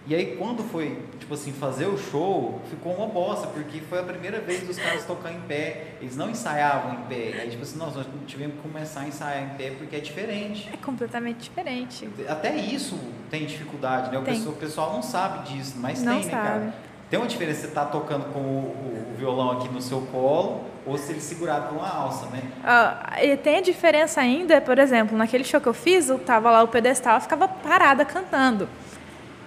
[0.06, 4.04] E aí quando foi, tipo assim, fazer o show, ficou uma bosta, porque foi a
[4.04, 5.96] primeira vez dos caras tocar em pé.
[6.00, 7.42] Eles não ensaiavam em pé.
[7.42, 10.70] Aí tipo assim, nós, nós tivemos que começar a ensaiar em pé porque é diferente.
[10.74, 12.08] É completamente diferente.
[12.26, 12.98] Até isso
[13.30, 14.18] tem dificuldade, né?
[14.18, 14.36] O Tem.
[14.36, 16.48] pessoal, o pessoal não sabe disso, mas Não tem, né, sabe.
[16.48, 16.74] cara?
[17.10, 20.98] Tem uma diferença você tá tocando com o, o- violão aqui no seu colo ou
[20.98, 22.42] se ele segurado com uma alça, né?
[22.64, 26.52] Ah, e tem a diferença ainda, por exemplo, naquele show que eu fiz, eu tava
[26.52, 28.70] lá o pedestal, eu ficava parada cantando.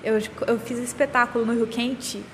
[0.03, 2.25] Eu, eu fiz espetáculo no Rio Quente,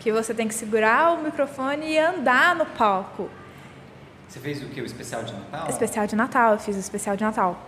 [0.00, 3.28] que você tem que segurar o microfone e andar no palco.
[4.28, 4.80] Você fez o que?
[4.80, 5.68] O especial de Natal?
[5.68, 7.58] Especial de Natal, eu fiz o especial de Natal.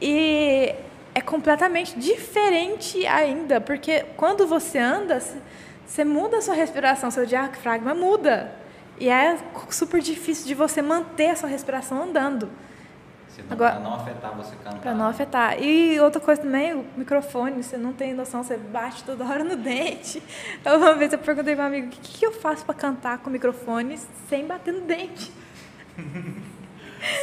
[0.00, 0.74] E
[1.14, 5.20] é completamente diferente ainda, porque quando você anda,
[5.88, 8.52] você muda a sua respiração, seu diafragma muda.
[9.00, 9.38] E é
[9.70, 12.48] super difícil de você manter a sua respiração andando.
[13.28, 14.80] Você não, Agora- pra não afetar você cantar.
[14.80, 15.62] Pra não afetar.
[15.62, 19.54] E outra coisa também, o microfone, você não tem noção, você bate toda hora no
[19.56, 20.22] dente.
[20.60, 23.18] Então, Uma vez eu perguntei pro meu amigo, o que, que eu faço pra cantar
[23.18, 23.98] com o microfone
[24.28, 25.32] sem bater no dente?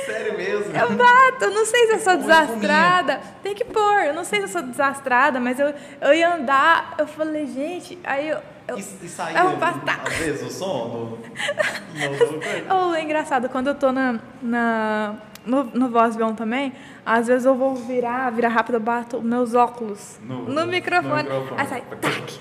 [0.05, 0.73] Sério mesmo?
[0.75, 3.21] Eu bato, eu não sei se eu sou desastrada.
[3.43, 6.95] Tem que pôr, eu não sei se eu sou desastrada, mas eu, eu ia andar,
[6.97, 8.39] eu falei, gente, aí eu...
[8.67, 10.01] eu E, e saía, eu passar.
[10.07, 10.87] às vezes, o som?
[10.87, 12.31] No, no,
[12.77, 15.15] no- Oh, é engraçado, quando eu tô na, na,
[15.45, 16.73] no, no voz também,
[17.05, 21.23] às vezes eu vou virar, virar rápido, eu bato meus óculos No- no, microfone.
[21.23, 21.61] microfone.
[21.61, 22.39] Aí sai, tac.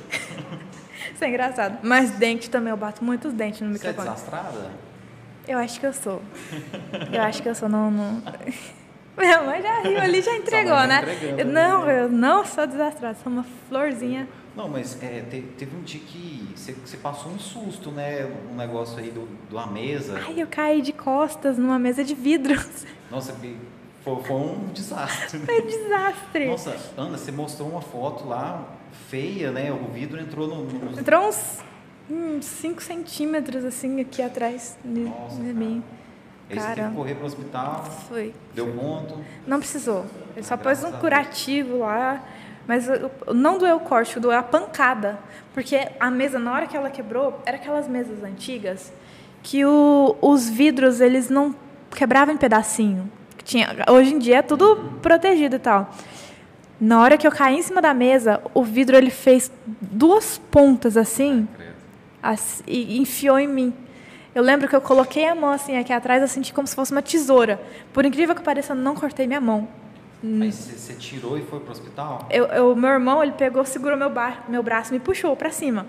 [1.14, 1.78] Isso é engraçado.
[1.82, 4.14] Mas dente também, eu bato muitos dentes no Você é microfone.
[4.14, 4.70] desastrada?
[5.46, 6.22] eu acho que eu sou.
[7.12, 7.90] Eu acho que eu sou, não...
[7.90, 8.22] não...
[9.16, 10.96] Minha mãe já riu ali, já entregou, tá né?
[10.98, 12.00] ali, não, né?
[12.02, 14.26] eu não sou desastrada, sou uma florzinha.
[14.56, 18.24] Não, mas é, te- teve um dia que você, passou um susto, né?
[18.52, 20.20] Um negócio aí do, de uma mesa.
[20.24, 22.54] Ai, eu caí de costas numa mesa de vidro.
[23.10, 23.32] Nossa,
[24.04, 25.38] foi, foi um desastre.
[25.40, 25.46] né?
[25.46, 26.46] Foi um desastre.
[26.46, 28.64] Nossa, Ana, você mostrou uma foto lá
[29.08, 29.72] feia, né?
[29.72, 30.64] O vidro entrou no.
[30.64, 35.52] no- Entrou uns 5 centímetros assim aqui atrás Nossa, cara.
[35.52, 35.82] mim.
[36.50, 36.88] Aí você teve Cara.
[36.90, 38.34] que correr pro hospital, Foi.
[38.54, 39.18] deu ponto.
[39.46, 40.04] Não precisou.
[40.36, 42.22] Ele só Ah, pôs um curativo lá.
[42.66, 42.88] Mas
[43.34, 45.18] não doeu o corte, doeu a pancada.
[45.52, 48.92] Porque a mesa, na hora que ela quebrou, era aquelas mesas antigas
[49.42, 51.54] que o- os vidros, eles não
[51.94, 53.10] quebravam em pedacinho.
[53.44, 55.90] Tinha, hoje em dia é tudo protegido e tal.
[56.80, 60.96] Na hora que eu caí em cima da mesa, o vidro ele fez duas pontas
[60.96, 61.46] assim.
[61.54, 61.74] Credo.
[62.22, 63.74] As- e enfiou em mim.
[64.34, 66.90] Eu lembro que eu coloquei a mão assim aqui atrás, eu senti como se fosse
[66.90, 67.60] uma tesoura.
[67.92, 69.68] Por incrível que pareça, eu não cortei minha mão.
[70.26, 72.26] Mas você, você tirou e foi pro hospital?
[72.30, 75.50] Eu, eu- meu irmão, ele pegou, segurou meu, ba meu braço e me puxou para
[75.50, 75.86] cima.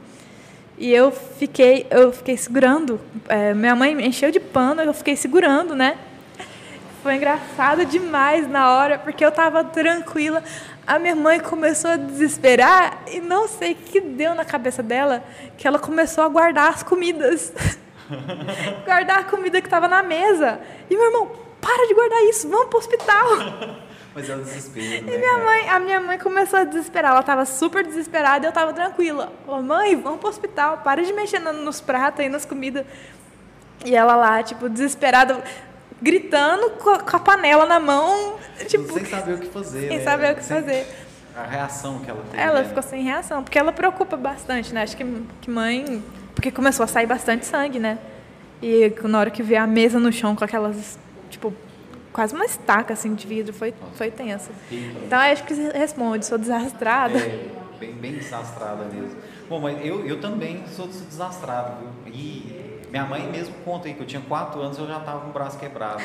[0.78, 2.99] E eu fiquei, eu fiquei segurando.
[3.30, 5.98] é, minha mãe me encheu de pano, eu fiquei segurando, né?
[7.02, 10.44] Foi engraçado demais na hora, porque eu tava tranquila.
[10.86, 15.24] A minha mãe começou a desesperar e não sei o que deu na cabeça dela,
[15.57, 17.53] que ela começou a guardar as comidas.
[18.86, 20.60] guardar a comida que estava na mesa.
[20.90, 21.32] E meu irmão,
[21.62, 23.26] para de guardar isso, vamos pro hospital.
[24.15, 25.13] Mas é o desespero, né?
[25.13, 27.11] E minha mãe, a minha mãe começou a desesperar.
[27.11, 29.31] Ela estava super desesperada e eu estava tranquila.
[29.45, 30.77] Falou, mãe, vamos pro hospital.
[30.77, 32.85] Para de mexer no- nos pratos e nas comidas.
[33.83, 35.43] E ela lá, tipo, desesperada,
[36.01, 38.35] gritando com a, com a panela na mão.
[38.67, 39.87] Tipo, sem saber o que fazer.
[39.89, 40.03] sem né?
[40.03, 40.87] saber o que Sem- fazer.
[41.35, 42.41] A reação que ela teve.
[42.41, 42.67] ela né?
[42.69, 43.43] ficou sem reação.
[43.43, 44.83] Porque ela preocupa bastante, né?
[44.83, 45.03] Acho que,
[45.41, 46.01] que mãe...
[46.33, 47.97] Porque começou a sair bastante sangue, né?
[48.61, 50.97] E na hora que vê a mesa no chão com aquelas,
[51.29, 51.53] tipo,
[52.15, 54.49] quase uma estaca, assim, de vidro, foi, foi tenso.
[54.71, 57.17] E- Então, acho que responde, sou desastrada.
[57.19, 59.17] É, bem, bem desastrada mesmo.
[59.49, 62.13] Bom, mas eu, eu também sou, desastrado, viu?
[62.13, 65.19] E minha mãe mesmo conta aí que eu tinha 4 anos e eu já tava
[65.19, 66.01] com o braço quebrado.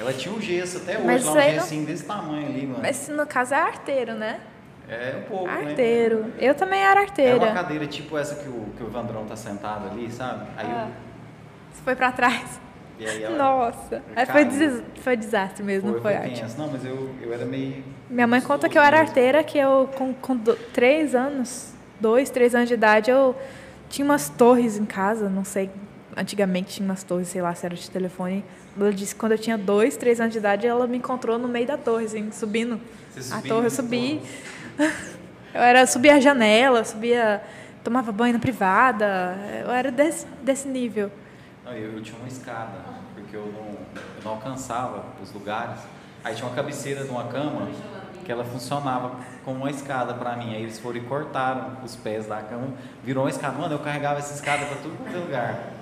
[0.00, 2.66] Ela tinha um gesso até hoje, Mas lá um aí não- gessinho desse tamanho ali,
[2.66, 2.80] mano.
[2.82, 4.40] Mas no caso é arteiro, né?
[4.88, 5.68] É um pouco, né?
[5.70, 6.32] Arteiro.
[6.40, 7.52] Eu também era É uma arteira.
[7.52, 10.46] cadeira tipo essa que o, que o Vandrão tá sentado ali, sabe?
[10.56, 10.88] Aí Ah.
[10.88, 10.92] eu,
[11.72, 12.60] Você foi pra trás.
[13.00, 14.02] Ela Nossa.
[14.30, 14.82] Foi, des...
[15.00, 16.40] foi desastre mesmo, não foi foi arte.
[16.42, 16.58] tenso.
[16.58, 17.82] Não, mas eu, eu era meio.
[18.08, 19.08] Minha mãe conta que eu era mesmo.
[19.08, 23.34] arteira, que eu, com, com do- três anos, dois, três anos de idade, eu
[23.88, 25.70] tinha umas torres em casa, não sei,
[26.16, 28.44] antigamente tinha umas torres, sei lá se era de telefone.
[28.78, 31.48] Ela disse que quando eu tinha dois, três anos de idade, ela me encontrou no
[31.48, 32.80] meio da torre, assim, subindo
[33.16, 33.66] Você a torre.
[33.66, 34.20] Eu subi.
[35.54, 37.40] Eu era, subia a janela, subia,
[37.84, 39.36] tomava banho na privada.
[39.64, 41.12] Eu era desse, desse nível.
[41.66, 42.78] Eu, eu tinha uma escada,
[43.14, 45.80] porque eu não, eu não alcançava os lugares.
[46.22, 47.68] Aí tinha uma cabeceira de uma cama
[48.24, 49.12] que ela funcionava
[49.44, 50.54] como uma escada pra mim.
[50.54, 52.68] Aí eles foram e cortaram os pés da cama,
[53.02, 53.58] virou uma escada.
[53.58, 55.74] Mano, eu carregava essa escada tudo quanto é lugar.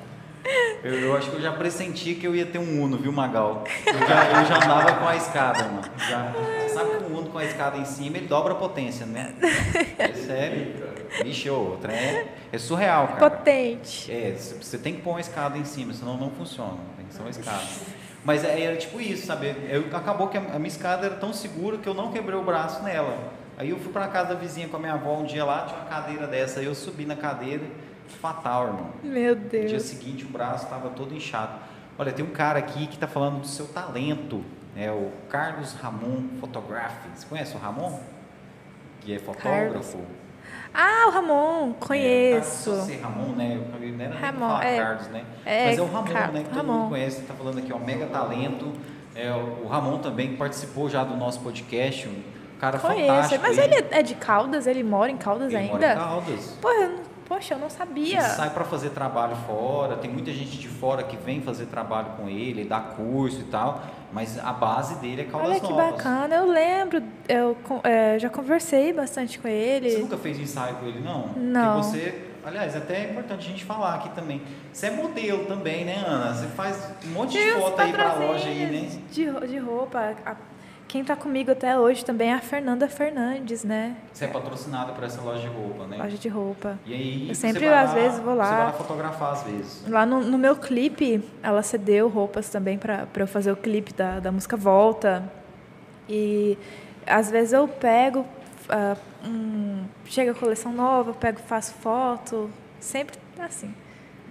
[0.83, 3.63] Eu, eu acho que eu já pressenti que eu ia ter um Uno, viu, Magal?
[3.87, 5.85] Eu já, eu já andava com a escada, mano.
[5.97, 6.33] Já,
[6.75, 9.33] sabe que um Uno com a escada em cima, ele dobra a potência, né?
[9.99, 10.92] É sério.
[11.23, 13.31] Vixe, ô, o trem é, é surreal, cara.
[13.31, 14.11] Potente.
[14.11, 16.79] É, você tem que pôr uma escada em cima, senão não funciona.
[16.97, 17.63] Tem que ser uma escada.
[18.25, 19.55] Mas é- era tipo isso, sabe?
[19.69, 22.43] Eu, acabou que a, a minha escada era tão segura que eu não quebrei o
[22.45, 23.33] braço nela.
[23.59, 25.79] Aí eu fui pra casa da vizinha com a minha avó um dia lá, tinha
[25.81, 27.63] uma cadeira dessa, aí eu subi na cadeira,
[28.21, 28.91] fatal, irmão.
[29.03, 29.83] Meu No dia Deus.
[29.83, 31.53] seguinte o braço estava todo inchado.
[31.99, 34.43] Olha, tem um cara aqui que está falando do seu talento,
[34.75, 37.09] é o Carlos Ramon Photography.
[37.15, 38.01] Você conhece o Ramon?
[39.01, 39.99] Que é fotógrafo.
[40.75, 42.71] Ah, o Ramon, É, conheço.
[42.71, 43.61] tá, só ser Ramon, né?
[43.81, 44.79] Eu não era pra Ramon, falar é.
[44.79, 45.25] Carlos, né?
[45.45, 46.39] É, Mas é o Ramon, Car- né?
[46.43, 46.73] Que todo Ramon.
[46.73, 48.73] mundo conhece, tá falando aqui, ó, mega talento.
[49.15, 52.23] É, o Ramon também participou já do nosso podcast, um
[52.59, 53.07] cara Conheço.
[53.07, 53.45] fantástico.
[53.47, 54.67] Mas ele é de Caldas?
[54.67, 55.73] Ele mora em Caldas ele ainda?
[55.75, 56.59] mora em Caldas.
[56.63, 56.99] Pô, eu não-
[57.29, 58.19] poxa, eu não sabia.
[58.19, 62.09] Ele sai para fazer trabalho fora, tem muita gente de fora que vem fazer trabalho
[62.17, 65.91] com ele, dá curso e tal, mas a base dele é Caldas Olha que Novas.
[65.93, 69.97] bacana, eu lembro, eu é, já conversei bastante com Você ele.
[69.99, 71.29] nunca fez ensaio com ele, não?
[71.37, 71.81] Não.
[71.81, 74.43] Porque você, aliás, até é importante a gente falar aqui também.
[74.73, 76.35] Você é modelo também, né, Ana?
[76.35, 78.89] Você faz um monte de os foto aí pra loja aí, né?
[79.11, 80.15] De, de roupa.
[80.27, 80.37] A-
[80.93, 83.97] quem tá comigo até hoje também é a Fernanda Fernandes, né?
[84.13, 85.97] Você é patrocinada por essa loja de roupa, né?
[85.97, 86.79] Loja de roupa.
[86.85, 88.45] E aí, Eu sempre, às vezes, vou lá.
[88.45, 89.89] Você vai lá fotografar às vezes.
[89.89, 94.21] Lá no, no meu clipe, ela cedeu roupas também para eu fazer o clipe da,
[94.21, 95.25] da música Volta.
[96.07, 96.59] E
[97.07, 98.27] às vezes eu pego,
[98.69, 98.95] ah,
[99.25, 102.51] um- chega a coleção nova, eu pego, faço foto.
[102.79, 103.75] Sempre assim.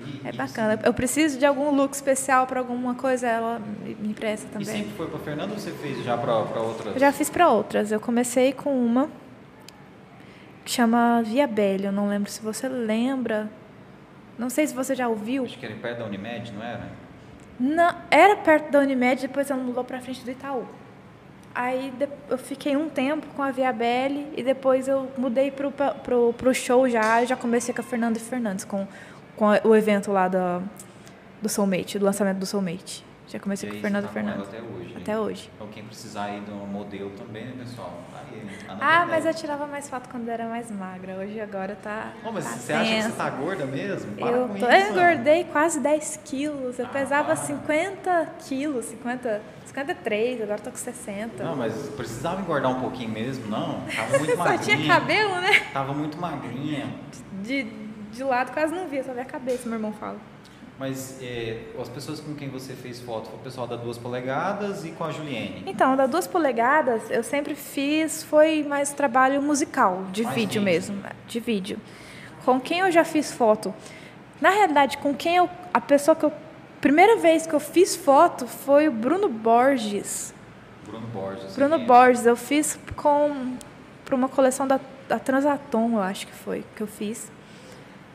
[0.06, 0.80] E- É e bacana.
[0.84, 3.60] Eu preciso de algum look especial para alguma coisa, ela
[4.00, 4.66] me empresta E também.
[4.66, 6.94] sempre foi pra Fernanda ou você fez já pra outras?
[6.94, 7.92] Eu já fiz para outras.
[7.92, 9.10] Eu comecei com uma
[10.64, 11.86] que chama Via Belle.
[11.86, 13.50] Eu não lembro se você lembra.
[14.38, 15.44] Não sei se você já ouviu.
[15.46, 16.82] Acho que era perto da Unimed, não era?
[17.60, 20.66] Não, era perto da Unimed, depois ela mudou para frente do Itaú.
[21.54, 21.94] Aí
[22.30, 26.34] eu fiquei um tempo com a Via Belle e depois eu mudei pro, pa- pro,
[26.34, 27.24] pro show já.
[27.26, 28.88] Já comecei com a Fernanda Fernandes, com,
[29.42, 30.62] com o evento lá da,
[31.42, 33.04] do Soulmate, do lançamento do Soulmate.
[33.28, 34.48] Já comecei com Fernanda você tá Fernandes.
[34.50, 34.94] Até hoje.
[34.98, 35.50] Até hoje.
[35.56, 37.92] Então quem precisar aí de um modelo também, né, pessoal?
[38.14, 39.08] Tá aí, Ana Ah, Bebel.
[39.16, 41.16] mas eu tirava mais foto quando era mais magra.
[41.16, 42.12] Hoje agora tá.
[42.24, 43.10] Não, mas tá você acha que tenso.
[43.10, 44.12] você tá gorda mesmo?
[44.16, 44.90] Para Eu, com tô, isso, eu Ana.
[45.14, 46.78] engordei quase 10 quilos.
[46.78, 47.36] Eu Ah, pesava para.
[47.38, 51.42] 50 quilos, 50, 53, agora tô com 60.
[51.44, 53.82] Não, mas precisava engordar um pouquinho mesmo, não?
[53.96, 54.78] Tava muito Só magrinha.
[54.78, 55.60] tinha cabelo, né?
[55.74, 56.94] Tava muito magrinha.
[57.42, 57.81] De, de
[58.20, 60.18] lado quase não via, só via a cabeça, meu irmão fala.
[60.80, 64.84] Mas é, as pessoas com quem você fez foto foi o pessoal da Duas Polegadas
[64.84, 65.64] e com a Juliene.
[65.68, 70.62] Então, da duas polegadas, eu sempre fiz, foi mais trabalho musical, de Mais vídeo vídeo.
[70.64, 71.80] mesmo, de vídeo.
[72.44, 73.72] Com quem eu já fiz foto?
[74.42, 76.34] Na realidade, com quem eu, a pessoa que eu,
[76.80, 80.34] primeira vez que eu fiz foto foi o Bruno Borges.
[80.84, 81.56] Bruno Borges.
[81.56, 83.56] Bruno e- Borges, eu fiz com
[84.04, 87.32] para uma coleção da, da Transatom, eu acho que foi que eu fiz.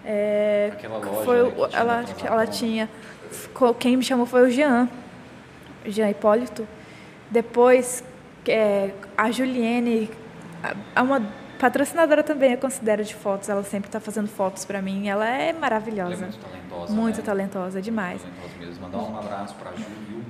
[0.08, 1.24] É, Aquela loja.
[1.24, 2.26] foi né, ela, Transatom.
[2.26, 2.88] ela tinha.
[3.80, 4.88] Quem me chamou foi o Jean,
[5.84, 6.66] Jean Hipólito.
[7.28, 8.04] Depois,
[8.46, 10.08] é, a Juliene,
[10.94, 11.20] a- uma
[11.58, 13.48] patrocinadora também, eu considero de fotos.
[13.48, 15.08] Ela sempre está fazendo fotos para mim.
[15.08, 16.16] Ela é Ela é maravilhosa.
[16.26, 16.92] muito talentosa.
[16.94, 17.22] Muito né?
[17.24, 18.22] talentosa, demais.
[18.22, 18.82] Talentosa mesmo.
[18.84, 19.68] Mandar um abraço viu?
[19.70, 19.72] A
[20.12, 20.22] Ju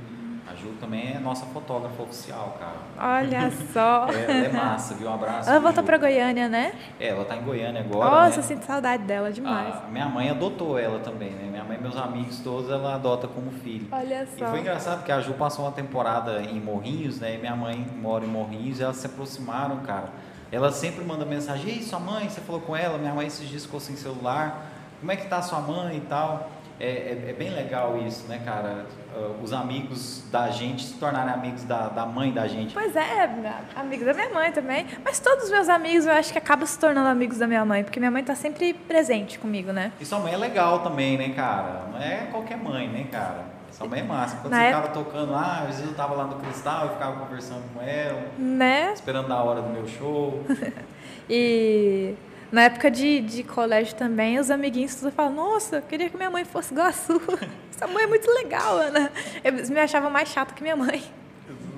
[0.80, 3.18] também é nossa fotógrafa oficial, cara.
[3.18, 4.06] Olha só.
[4.26, 5.08] É, é massa, viu?
[5.08, 5.48] Um abraço.
[5.48, 5.86] Ela voltou Ju?
[5.86, 6.72] para Goiânia, né?
[6.98, 8.10] É, ela tá em Goiânia agora.
[8.10, 8.38] Nossa, né?
[8.38, 9.74] eu sinto saudade dela demais.
[9.74, 11.48] A minha mãe adotou ela também, né?
[11.50, 13.86] Minha mãe e meus amigos todos ela adota como filho.
[13.92, 14.46] Olha E só.
[14.46, 17.34] foi engraçado que a Ju passou uma temporada em Morrinhos, né?
[17.34, 20.08] E minha mãe mora em Morrinhos e elas se aproximaram, cara.
[20.50, 22.98] Ela sempre manda mensagem: Ei, sua mãe, você falou com ela?
[22.98, 24.66] Minha mãe esses dias ficou sem celular.
[25.00, 26.48] Como é que tá sua mãe e tal?
[26.78, 28.86] É, é, é, bem legal isso, né, cara?
[29.14, 32.74] Uh, os amigos da gente se tornarem amigos da, da mãe da gente.
[32.74, 33.30] Pois é,
[33.74, 34.86] amigos da minha mãe também.
[35.02, 37.82] Mas todos os meus amigos eu acho que acabam se tornando amigos da minha mãe,
[37.82, 39.92] porque minha mãe tá sempre presente comigo, né?
[39.98, 41.86] E sua mãe é legal também, né, cara?
[41.90, 43.56] Não é qualquer mãe, né, cara?
[43.70, 44.36] Sua mãe é massa.
[44.36, 44.88] Quando Na você época...
[44.88, 48.22] tocando lá, às vezes eu tava lá no cristal e ficava conversando com ela.
[48.38, 48.92] Né?
[48.92, 50.42] Esperando a hora do meu show.
[51.28, 52.14] e
[52.50, 56.30] na época de, de colégio também, os amiguinhos tudo falavam, nossa, eu queria que minha
[56.30, 57.20] mãe fosse igual a sua.
[57.74, 59.10] Essa mãe é muito legal, Ana.
[59.44, 61.02] Eles me achavam mais chata que minha mãe.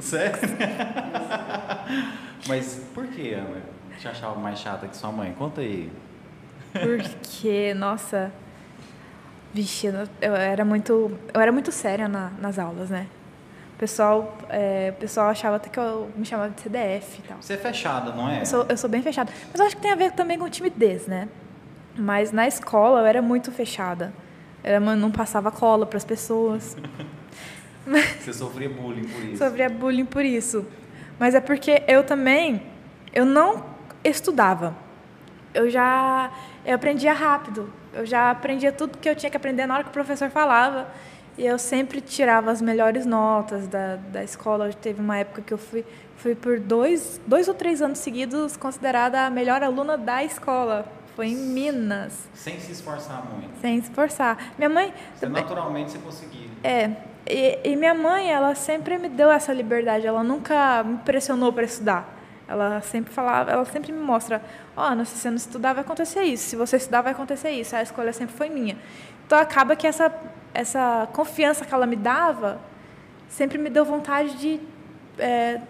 [0.01, 0.39] Sério?
[2.47, 3.62] Mas por que, Ana?
[3.99, 5.35] Te achava mais chata que sua mãe?
[5.36, 5.90] Conta aí.
[6.73, 8.31] Porque, nossa,
[9.53, 9.89] vixe,
[10.20, 13.09] eu era muito, eu era muito séria na, nas aulas, né?
[13.78, 17.36] O pessoal, é, o pessoal achava até que eu me chamava de CDF e tal.
[17.40, 18.40] Você é fechada, não é?
[18.40, 19.32] Eu sou, eu sou bem fechada.
[19.52, 21.28] Mas acho que tem a ver também com timidez, né?
[21.96, 24.12] Mas na escola eu era muito fechada.
[24.64, 26.76] Eu não passava cola para as pessoas.
[28.18, 29.36] Você sofria bullying por isso?
[29.36, 30.66] Sofria bullying por isso.
[31.16, 32.60] Mas é porque eu também,
[33.14, 33.64] eu não
[34.02, 34.74] estudava.
[35.55, 36.32] Eu já,
[36.66, 37.72] eu aprendia rápido.
[37.94, 40.88] Eu já aprendia tudo que eu tinha que aprender na hora que o professor falava.
[41.39, 44.73] E eu sempre tirava as melhores notas da, da escola.
[44.73, 45.85] Teve uma época que eu fui,
[46.16, 50.85] fui por dois, dois ou três anos seguidos considerada a melhor aluna da escola.
[51.15, 52.28] Foi em Minas.
[52.35, 53.60] Sem se esforçar muito.
[53.60, 54.52] Sem se esforçar.
[54.59, 54.93] Minha mãe.
[55.15, 56.48] Você, naturalmente você conseguia.
[56.65, 56.90] É.
[57.24, 60.09] E, e minha mãe, ela sempre me deu essa liberdade.
[60.09, 62.19] Ela nunca me pressionou para estudar.
[62.48, 64.43] Ela sempre falava, ela sempre me mostra,
[64.74, 67.77] ó, oh, se você não estudar vai acontecer isso, se você estudar vai acontecer isso.
[67.77, 68.77] A escolha sempre foi minha.
[69.27, 70.10] Então acaba que essa
[70.55, 72.61] essa confiança que ela me dava
[73.29, 74.61] sempre me deu vontade de
[75.19, 75.61] é,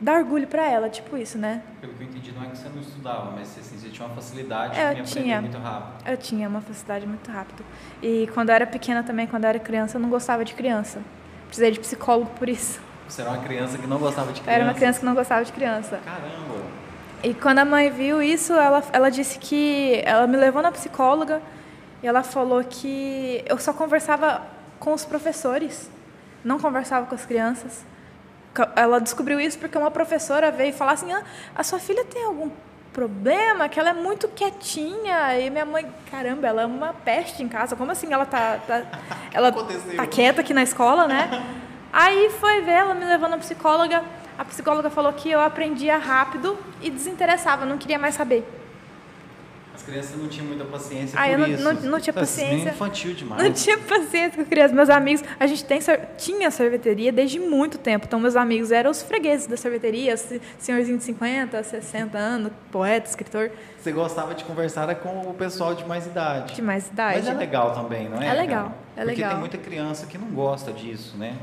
[0.00, 1.62] dar orgulho para ela, tipo isso, né?
[1.80, 4.14] Pelo que eu entendi, não é que você não estudava, mas assim, você tinha uma
[4.14, 6.08] facilidade eu tinha, muito rápido.
[6.08, 7.64] Eu tinha uma facilidade muito rápido.
[8.02, 11.00] E quando eu era pequena também, quando eu era criança, eu não gostava de criança.
[11.46, 12.80] Precisei de psicólogo por isso.
[13.08, 14.50] Você era uma criança que não gostava de criança?
[14.50, 16.00] Eu era uma criança que não gostava de criança.
[16.04, 16.64] Caramba!
[17.22, 21.40] E quando a mãe viu isso, ela, ela disse que ela me levou na psicóloga
[22.04, 24.42] e ela falou que eu só conversava
[24.78, 25.90] com os professores,
[26.44, 27.82] não conversava com as crianças.
[28.76, 31.22] Ela descobriu isso porque uma professora veio falar assim: ah,
[31.56, 32.50] a sua filha tem algum
[32.92, 35.40] problema, que ela é muito quietinha.
[35.40, 37.74] E minha mãe, caramba, ela é uma peste em casa.
[37.74, 38.82] Como assim ela tá, tá
[39.32, 41.42] ela tá quieta aqui na escola, né?
[41.90, 44.04] Aí foi ver, ela me levou na psicóloga.
[44.36, 48.63] A psicóloga falou que eu aprendia rápido e desinteressava, não queria mais saber.
[49.74, 51.64] As crianças não tinham muita paciência ah, por eu isso.
[51.64, 52.68] Não, não, não tinha paciência.
[52.68, 53.42] É infantil demais.
[53.42, 54.72] Não tinha paciência com crianças.
[54.72, 55.80] Meus amigos, a gente tem,
[56.16, 58.06] tinha sorveteria desde muito tempo.
[58.06, 60.16] Então, meus amigos eram os fregueses da sorveteria,
[60.58, 63.50] senhorzinho de 50, 60 anos, poeta, escritor.
[63.80, 66.54] Você gostava de conversar com o pessoal de mais idade.
[66.54, 67.18] De mais idade.
[67.18, 68.28] Mas é legal também, não é?
[68.28, 69.06] É legal, é legal.
[69.06, 71.36] Porque tem muita criança que não gosta disso, né?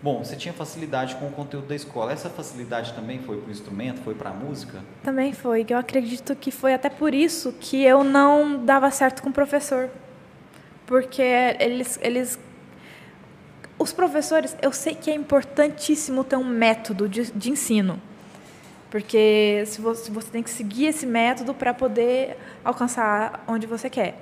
[0.00, 2.12] Bom, você tinha facilidade com o conteúdo da escola.
[2.12, 4.80] Essa facilidade também foi para o instrumento, foi para a música?
[5.02, 5.66] Também foi.
[5.68, 9.90] Eu acredito que foi até por isso que eu não dava certo com o professor.
[10.86, 11.22] Porque
[11.58, 12.38] eles, eles
[13.78, 18.00] os professores, eu sei que é importantíssimo ter um método de, de ensino.
[18.90, 24.18] Porque se você, você, tem que seguir esse método para poder alcançar onde você quer.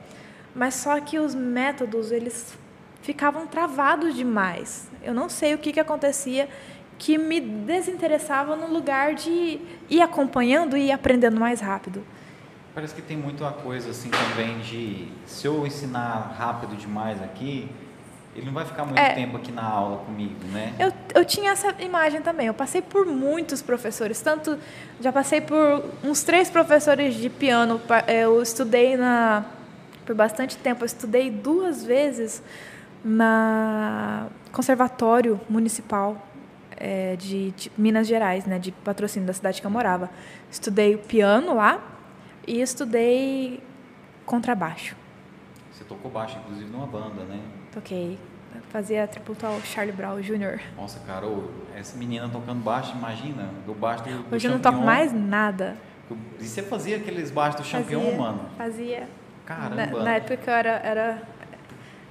[0.54, 2.56] Mas só que os métodos, eles
[3.02, 4.90] ficavam travados demais.
[5.06, 6.48] Eu não sei o que, que acontecia
[6.98, 12.02] que me desinteressava no lugar de ir acompanhando e ir aprendendo mais rápido.
[12.74, 17.68] Parece que tem muito a coisa assim também de se eu ensinar rápido demais aqui,
[18.34, 20.74] ele não vai ficar muito é, tempo aqui na aula comigo, né?
[20.78, 22.48] Eu, eu tinha essa imagem também.
[22.48, 24.58] Eu passei por muitos professores, tanto
[25.00, 27.80] já passei por uns três professores de piano.
[28.06, 29.44] Eu estudei na
[30.04, 30.82] por bastante tempo.
[30.82, 32.42] Eu estudei duas vezes
[33.06, 36.20] na Conservatório Municipal
[36.76, 40.10] é, de, de, Minas Gerais, né, de patrocínio da cidade que eu morava.
[40.50, 41.80] Estudei piano lá
[42.46, 43.62] e estudei
[44.24, 44.96] contrabaixo.
[45.70, 47.40] Você tocou baixo, inclusive, numa banda, né?
[47.72, 48.18] Toquei.
[48.70, 50.60] Fazia tributo ao Charlie Brown Jr.
[50.76, 51.26] Nossa, cara,
[51.76, 55.76] essa menina tocando baixo, imagina, do baixo do, do Hoje eu não toco mais nada.
[56.40, 58.46] E você fazia aqueles baixos do Champion, mano?
[58.56, 59.08] Fazia.
[59.44, 59.86] Caramba.
[59.86, 61.22] Na, na época eu era, era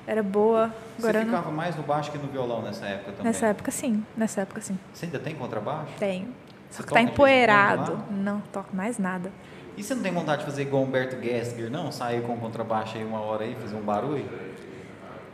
[0.08, 0.74] era boa.
[0.98, 1.56] Agora Você ficava não...
[1.56, 3.26] mais no baixo que no violão nessa época também?
[3.26, 4.80] Nessa época sim, nessa época sim.
[4.94, 5.92] Você ainda tem contrabaixo?
[6.00, 6.28] Tenho.
[6.70, 8.04] Só que tá empoeirado.
[8.10, 9.32] Não, toco mais nada.
[9.78, 11.92] E você não tem vontade de fazer igual Humberto Gessinger, não?
[11.92, 14.28] Sair com o contrabaixo aí uma hora aí, fazer um barulho?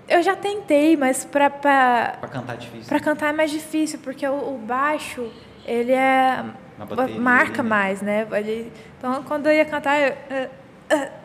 [0.08, 1.50] Eu já tentei, mas pra...
[1.50, 2.88] Pra, pra cantar é difícil.
[2.88, 5.32] Pra cantar é mais difícil, porque o, o baixo,
[5.66, 6.44] ele é...
[6.78, 7.70] Bateria, marca né?
[7.70, 8.28] mais, né?
[8.32, 10.50] Ele, então, quando eu ia cantar, eu, É.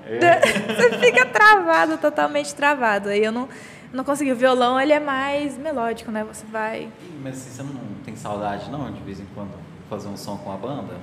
[0.76, 3.08] Você fica travado, totalmente travado.
[3.08, 3.48] Aí eu não,
[3.96, 4.32] não consegui.
[4.32, 6.22] O violão, ele é mais melódico, né?
[6.24, 6.88] Você vai...
[7.22, 7.74] Mas você não
[8.04, 9.50] tem saudade, não, de vez em quando,
[9.88, 10.94] fazer um som com a banda?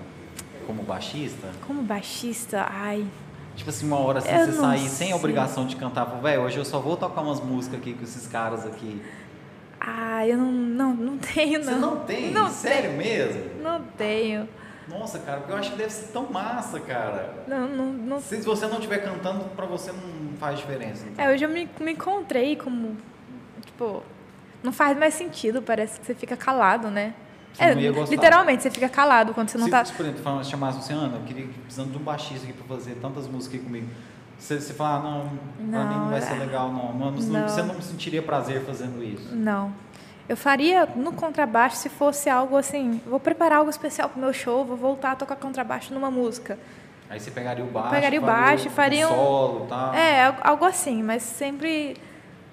[0.66, 1.50] Como baixista?
[1.68, 3.06] Como baixista, ai...
[3.56, 4.90] Tipo assim, uma hora assim, você sair sei.
[4.90, 8.04] sem a obrigação de cantar, velho, hoje eu só vou tocar umas músicas aqui com
[8.04, 9.00] esses caras aqui.
[9.80, 11.74] Ah, eu não, não, não tenho, não.
[11.74, 12.32] Você não tem?
[12.32, 12.98] Não Sério tenho.
[12.98, 13.62] mesmo?
[13.62, 14.50] Não tenho.
[14.88, 17.44] Nossa, cara, porque eu acho que deve ser tão massa, cara.
[17.48, 18.22] Não, não, não.
[18.22, 21.06] Se você não estiver cantando, pra você não faz diferença.
[21.10, 21.24] Então.
[21.24, 22.98] É, hoje eu me, me encontrei como.
[23.66, 24.04] Tipo,
[24.62, 27.14] não faz mais sentido, parece que você fica calado, né?
[27.54, 29.86] Você é, literalmente, você fica calado quando você não se, tá.
[29.86, 32.96] Se, por exemplo, chamasse você, Ana, eu queria precisando de um baixista aqui pra fazer
[32.96, 33.88] tantas músicas aqui comigo.
[34.38, 35.24] Você, você fala, ah, não,
[35.60, 36.40] não, pra mim não vai ser é.
[36.40, 36.94] legal, não.
[36.94, 37.12] não.
[37.12, 37.48] não.
[37.48, 39.34] Você não sentiria prazer fazendo isso.
[39.34, 39.74] Não.
[40.28, 44.66] Eu faria no contrabaixo se fosse algo assim, vou preparar algo especial pro meu show,
[44.66, 46.58] vou voltar a tocar contrabaixo numa música.
[47.14, 49.92] Aí você pegaria o baixo, pegaria o baixo, faria um solo, tá?
[49.96, 51.96] É, algo assim, mas sempre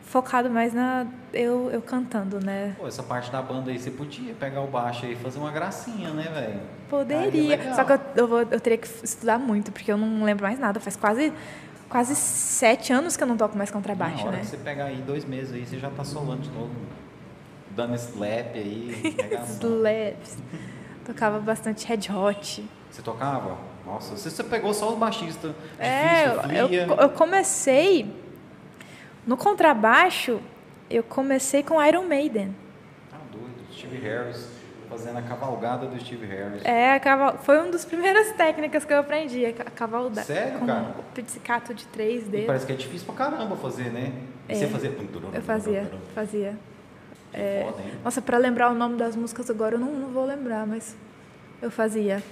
[0.02, 2.76] focado mais na eu, eu cantando, né?
[2.78, 5.50] Pô, essa parte da banda aí você podia pegar o baixo aí e fazer uma
[5.50, 6.60] gracinha, né, velho?
[6.90, 7.74] Poderia.
[7.74, 10.58] Só que eu, eu, vou, eu teria que estudar muito, porque eu não lembro mais
[10.58, 10.78] nada.
[10.78, 11.32] Faz quase
[11.88, 14.44] quase sete anos que eu não toco mais contrabaixo, Na hora né?
[14.44, 16.70] Você pegar aí dois meses aí, você já tá solando de novo
[17.70, 19.16] dando slap aí.
[19.58, 20.36] Slaps.
[21.06, 22.68] Tocava bastante Red Hot.
[22.90, 23.56] Você tocava?
[23.90, 25.52] Nossa, você, você pegou só os baixistas.
[25.76, 26.26] É,
[26.60, 28.14] eu, eu, comecei
[29.26, 30.40] no contrabaixo,
[30.88, 32.54] eu comecei com Iron Maiden.
[33.12, 34.48] Ah, doido, Steve Harris,
[34.88, 36.64] fazendo a cavalgada do Steve Harris.
[36.64, 37.38] É, caval...
[37.38, 40.22] foi uma das primeiras técnicas que eu aprendi, a cavalgada.
[40.22, 40.94] Sério, com cara?
[40.96, 42.44] O pizzicato de três dedos.
[42.44, 44.12] E parece que é difícil pra caramba fazer, né?
[44.48, 44.54] E é.
[44.54, 44.90] você fazia...
[45.32, 46.58] Eu fazia, fazia.
[47.32, 50.64] É, foda, nossa, para lembrar o nome das músicas agora eu não, não vou lembrar,
[50.64, 50.96] mas
[51.60, 52.22] eu fazia.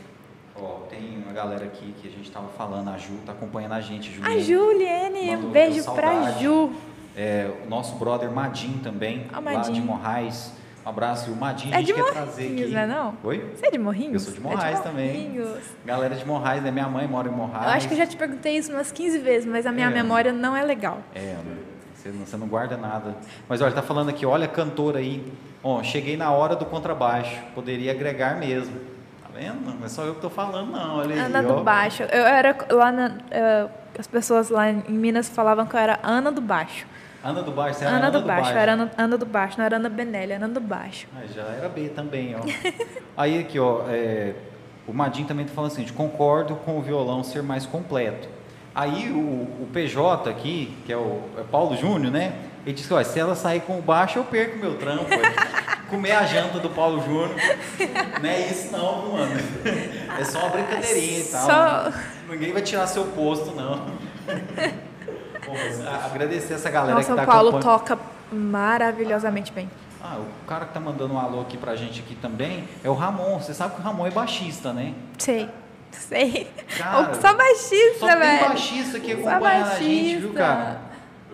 [0.60, 3.80] Ó, tem uma galera aqui que a gente tava falando, a Ju tá acompanhando a
[3.80, 4.36] gente, Juliane.
[4.36, 6.72] A Juliane, um beijo pra Ju.
[7.16, 10.52] É, o nosso brother Madim também, ah, lá de Morrais.
[10.86, 12.72] Um abraço, e o Madim é a gente quer trazer aqui.
[12.72, 13.14] Não é não?
[13.22, 13.44] Oi?
[13.54, 14.14] Você é de Morrinhos?
[14.14, 15.44] Eu sou de Morrais é de também.
[15.84, 16.70] Galera de Morrais, né?
[16.70, 17.66] Minha mãe mora em Morrais.
[17.66, 19.90] Eu acho que eu já te perguntei isso umas 15 vezes, mas a minha é,
[19.90, 20.98] memória não é legal.
[21.14, 21.56] É, né?
[21.94, 23.16] Você não, você não guarda nada.
[23.48, 25.22] Mas olha, tá falando aqui, olha a cantora aí.
[25.62, 27.36] Ó, cheguei na hora do contrabaixo.
[27.54, 28.97] Poderia agregar mesmo.
[29.38, 29.78] Vendo?
[29.78, 30.96] Não é só eu que tô falando, não.
[30.96, 32.02] Olha aí, Ana do Baixo.
[32.02, 36.32] Eu era lá na, uh, as pessoas lá em Minas falavam que eu era Ana
[36.32, 36.86] do Baixo.
[37.22, 38.42] Ana do Baixo, você era Ana, Ana do, do Baixo.
[38.42, 38.58] baixo.
[38.58, 41.06] Era Ana, Ana, do Baixo, não era Ana Benelli, era Ana do Baixo.
[41.16, 42.40] Ah, já era B também, ó.
[43.16, 44.34] aí aqui, ó, é,
[44.88, 48.28] o Madin também tá falando assim, concordo com o violão ser mais completo.
[48.74, 52.32] Aí o, o PJ aqui, que é o é Paulo Júnior, né?
[52.68, 55.06] Ele disse, olha, se ela sair com o baixo, eu perco meu trampo.
[55.88, 57.30] Comer a janta do Paulo Júnior.
[58.22, 59.40] Não é isso não, mano.
[60.20, 61.46] É só uma brincadeirinha e tal.
[61.46, 61.92] Só...
[62.28, 63.86] Ninguém vai tirar seu posto, não.
[65.46, 65.54] Bom,
[66.04, 67.98] agradecer essa galera Nossa, que tá o Paulo toca
[68.30, 69.70] maravilhosamente bem.
[70.02, 72.92] Ah, o cara que tá mandando um alô aqui pra gente aqui também é o
[72.92, 73.40] Ramon.
[73.40, 74.92] Você sabe que o Ramon é baixista, né?
[75.16, 75.48] Sei.
[75.90, 76.50] Sei.
[76.76, 78.40] Cara, só baixista, só velho.
[78.40, 80.87] Só baixista que acompanha a gente, viu, cara?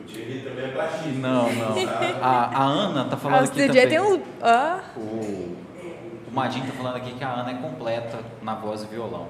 [0.04, 1.08] O Thierry também é baixista.
[1.08, 1.74] Não, não.
[2.22, 3.88] A, a Ana tá falando ah, aqui também.
[3.88, 4.22] Tem um...
[4.42, 4.80] Ah.
[4.96, 9.26] O, o Madinho tá falando aqui que a Ana é completa na voz e violão.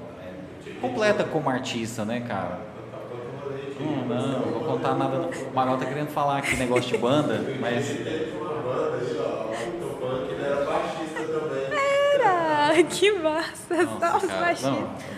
[0.66, 2.58] É, completa como artista, né, cara?
[3.80, 5.18] Hum, não, não, vou contar nada.
[5.18, 5.28] Não.
[5.28, 7.90] O Magal tá querendo falar aqui negócio de banda, mas.
[12.14, 12.82] Era!
[12.84, 13.82] Que massa!
[13.82, 15.14] Nossa, Só os baixistas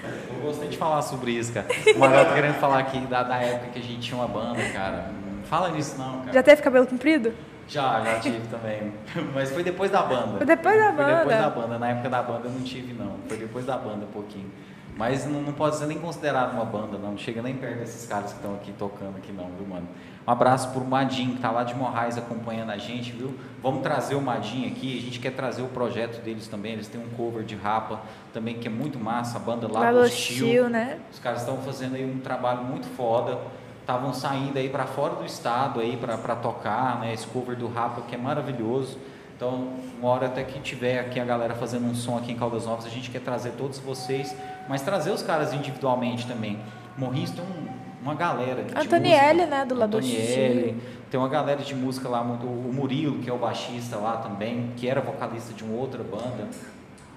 [0.46, 1.66] gostei de falar sobre isso, cara.
[1.94, 4.62] O Magal tá querendo falar aqui da, da época que a gente tinha uma banda,
[4.72, 5.10] cara.
[5.48, 6.32] Fala nisso não, cara.
[6.32, 7.32] Já teve cabelo comprido?
[7.68, 8.92] Já, já tive também.
[9.34, 10.38] Mas foi depois da banda.
[10.38, 11.04] Foi depois da banda?
[11.04, 11.78] Foi depois da banda.
[11.78, 13.16] Na época da banda eu não tive, não.
[13.26, 14.50] Foi depois da banda um pouquinho.
[14.96, 17.10] Mas não, não pode ser nem considerado uma banda, não.
[17.10, 19.86] Não chega nem perto desses caras que estão aqui tocando aqui, não, viu, mano?
[20.26, 23.34] Um abraço pro Madinho, que tá lá de Morrais acompanhando a gente, viu?
[23.62, 27.00] Vamos trazer o Madinho aqui, a gente quer trazer o projeto deles também, eles têm
[27.00, 28.00] um cover de rapa
[28.32, 30.98] também que é muito massa, a banda lá do Hostil, né?
[31.12, 33.38] Os caras estão fazendo aí um trabalho muito foda,
[33.86, 37.14] estavam saindo aí para fora do estado aí para tocar, né?
[37.14, 38.98] Esse cover do rapa que é maravilhoso.
[39.36, 42.66] Então, uma hora até que tiver aqui a galera fazendo um som aqui em Caldas
[42.66, 44.34] Novas, a gente quer trazer todos vocês,
[44.68, 46.58] mas trazer os caras individualmente também.
[46.96, 49.56] Morrinhos tem um uma galera de Antonielli, música.
[49.56, 50.80] né, do lado Antonielli,
[51.10, 54.88] tem uma galera de música lá, o Murilo, que é o baixista lá também, que
[54.88, 56.48] era vocalista de uma outra banda,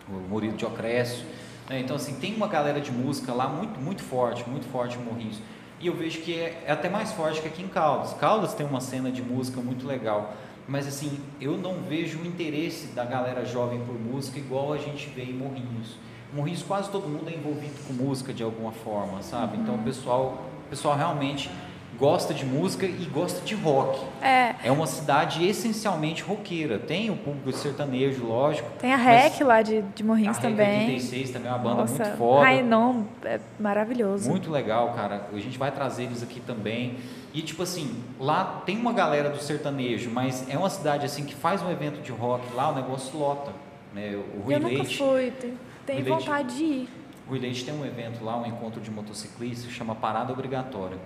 [0.10, 1.26] o Murilo de Ocrécio.
[1.70, 1.80] Né?
[1.80, 5.40] Então, assim, tem uma galera de música lá muito, muito forte, muito forte em Morrinhos.
[5.80, 8.14] E eu vejo que é, é até mais forte que aqui em Caldas.
[8.14, 10.34] Caldas tem uma cena de música muito legal.
[10.68, 15.10] Mas assim, eu não vejo o interesse da galera jovem por música igual a gente
[15.10, 15.96] vê em Morrinhos.
[16.32, 19.58] Morrinhos quase todo mundo é envolvido com música de alguma forma, sabe?
[19.58, 21.50] Então o pessoal o pessoal realmente
[21.98, 24.00] gosta de música e gosta de rock.
[24.22, 24.56] É.
[24.64, 26.80] É uma cidade essencialmente roqueira.
[26.80, 28.70] Tem o público sertanejo, lógico.
[28.80, 30.82] Tem a REC lá de, de Morrinhos a também.
[30.82, 32.46] 86 também é uma banda Nossa, muito foda.
[32.46, 34.30] Rainon é maravilhoso.
[34.30, 35.28] Muito legal, cara.
[35.34, 36.98] A gente vai trazer eles aqui também.
[37.34, 41.36] E tipo assim, lá tem uma galera do sertanejo, mas é uma cidade assim que
[41.36, 43.52] faz um evento de rock lá, o negócio lota.
[43.94, 44.20] Né?
[44.36, 44.98] O Rui Eu nunca Leite.
[44.98, 46.26] fui, tenho, tenho Rui Leite.
[46.26, 46.90] vontade de ir.
[47.28, 50.98] O Rui Leite tem um evento lá, um encontro de motociclistas, chama Parada Obrigatória.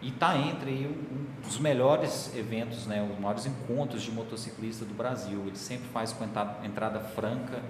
[0.00, 4.94] E está entre aí um dos melhores eventos, né, os maiores encontros de motociclista do
[4.94, 5.42] Brasil.
[5.46, 6.24] Ele sempre faz com
[6.64, 7.60] entrada, franca,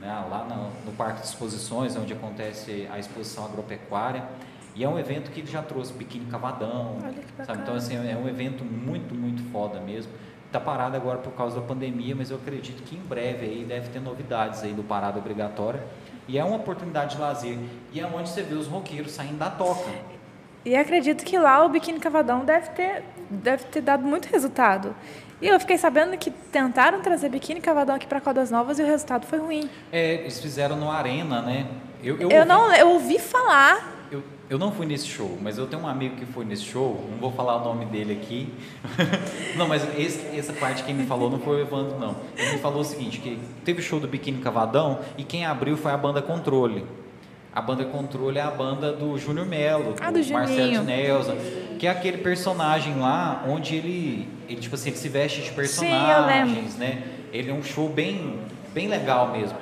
[0.00, 4.24] né, lá no, no Parque de Exposições, onde acontece a exposição agropecuária.
[4.74, 6.98] E é um evento que ele já trouxe biquíni cavadão,
[7.44, 7.62] sabe?
[7.62, 10.12] Então assim, é um evento muito, muito foda mesmo.
[10.46, 13.88] Está parado agora por causa da pandemia, mas eu acredito que em breve aí deve
[13.90, 15.84] ter novidades aí do Parada Obrigatória.
[16.26, 17.58] E é uma oportunidade de lazer.
[17.92, 19.90] E é onde você vê os roqueiros saindo da toca.
[20.68, 24.94] E acredito que lá o biquíni cavadão deve ter, deve ter dado muito resultado.
[25.40, 28.86] E eu fiquei sabendo que tentaram trazer biquíni cavadão aqui para Caldas Novas e o
[28.86, 29.70] resultado foi ruim.
[29.90, 31.66] É, eles fizeram no Arena, né?
[32.02, 33.96] Eu, Eu, ouvi- não, eu ouvi falar.
[34.12, 37.02] Eu, eu não fui nesse show, mas eu tenho um amigo que foi nesse show,
[37.10, 38.52] não vou falar o nome dele aqui.
[39.56, 42.14] não, mas esse- essa parte quem me falou não foi o Evandro, não.
[42.36, 45.78] Ele me falou o seguinte, que teve o show do Biquíni Cavadão e quem abriu
[45.78, 46.84] foi a banda Controle.
[47.54, 50.80] A banda Controle é a banda do Júnior Melo, Ah, do Marcelo Juninho.
[50.80, 51.36] de Nelson,
[51.78, 55.54] que é aquele personagem lá onde ele, ele tipo assim, ele se veste de Sim,
[55.54, 57.02] personagens, né?
[57.32, 58.38] Ele é um show bem,
[58.72, 59.56] bem legal mesmo.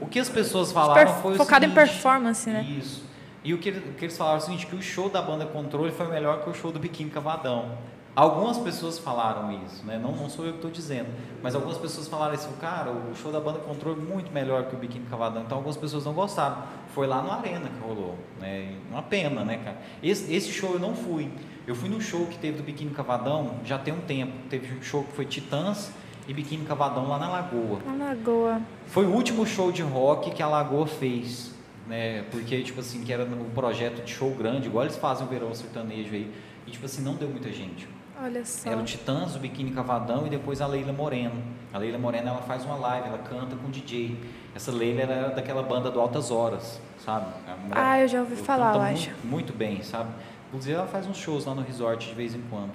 [0.00, 2.62] O que as pessoas falaram foi o focado em seguinte, performance, né?
[2.78, 3.02] Isso.
[3.42, 5.44] E o que, o que eles falaram é o seguinte, que o show da banda
[5.44, 7.72] Controle foi melhor que o show do Biquíni Cavadão.
[8.16, 9.98] Algumas pessoas falaram isso, né?
[10.00, 11.08] Não, não sou eu que estou dizendo,
[11.42, 14.76] mas algumas pessoas falaram assim, cara, o show da banda Controle é muito melhor que
[14.76, 15.42] o Biquíni Cavadão.
[15.42, 16.58] Então algumas pessoas não gostaram.
[16.94, 18.72] Foi lá no Arena que rolou, né?
[18.88, 19.78] Uma pena, né, cara?
[20.00, 21.28] Esse, esse show eu não fui.
[21.66, 24.32] Eu fui no show que teve do Biquíni Cavadão já tem um tempo.
[24.48, 25.90] Teve um show que foi Titãs
[26.28, 27.80] e Biquíni Cavadão lá na Lagoa.
[27.84, 28.60] Na Lagoa.
[28.86, 31.52] Foi o último show de rock que a Lagoa fez,
[31.88, 32.22] né?
[32.30, 35.52] Porque, tipo assim, que era um projeto de show grande, igual eles fazem o verão
[35.52, 36.32] sertanejo aí.
[36.64, 37.88] E, tipo assim, não deu muita gente.
[38.22, 38.70] Olha só.
[38.70, 41.42] Era o Titãs, o Biquíni Cavadão e depois a Leila Moreno.
[41.72, 44.16] A Leila Moreno, ela faz uma live, ela canta com DJ.
[44.54, 47.26] Essa Leila era daquela banda do Altas Horas, sabe?
[47.72, 49.10] Ah, eu já ouvi falar, eu muito, acho.
[49.24, 50.10] muito bem, sabe?
[50.48, 52.70] Inclusive, ela faz uns shows lá no resort de vez em quando.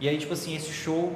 [0.00, 1.12] E aí, tipo assim, esse show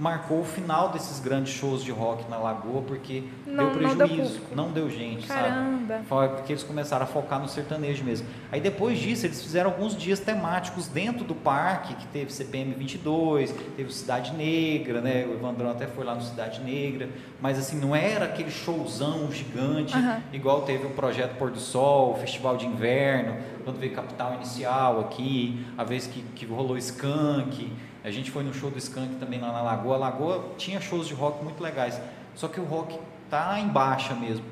[0.00, 4.06] marcou o final desses grandes shows de rock na Lagoa, porque Não- deu não deu
[4.08, 5.94] prejuízo, não deu gente, Caramba.
[5.94, 6.06] sabe?
[6.06, 8.26] Foi porque eles começaram a focar no sertanejo mesmo.
[8.50, 13.54] Aí depois disso, eles fizeram alguns dias temáticos dentro do parque, que teve CPM 22,
[13.76, 15.26] teve Cidade Negra, né?
[15.28, 17.08] O Evandrão até foi lá no Cidade Negra,
[17.40, 20.22] mas assim, não era aquele showzão gigante, Aham.
[20.32, 25.00] igual teve o Projeto Pôr do Sol, o Festival de Inverno, quando veio Capital Inicial
[25.00, 27.70] aqui, a vez que, que rolou Skank,
[28.04, 29.96] a gente foi no show do Skank também lá na Lagoa.
[29.96, 32.00] A Lagoa tinha shows de rock muito legais,
[32.34, 32.98] só que o rock
[33.28, 34.44] tá em baixa mesmo.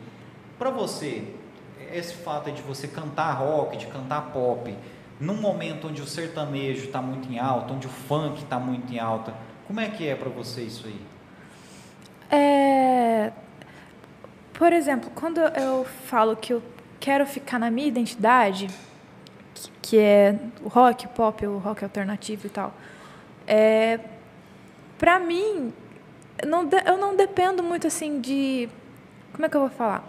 [0.58, 1.24] Para você,
[1.92, 4.74] esse fato de você cantar rock, de cantar pop,
[5.20, 8.98] num momento onde o sertanejo está muito em alta, onde o funk está muito em
[8.98, 9.32] alta,
[9.66, 11.00] como é que é para você isso aí?
[12.30, 13.32] É,
[14.54, 16.60] Por exemplo, quando eu falo que eu
[16.98, 18.68] quero ficar na minha identidade,
[19.80, 22.74] que- é o rock, o pop, o rock alternativo e tal,
[23.48, 23.98] é,
[24.98, 25.72] para mim,
[26.46, 28.68] não, de- eu não dependo muito assim de.
[29.32, 30.06] Como é que eu vou falar?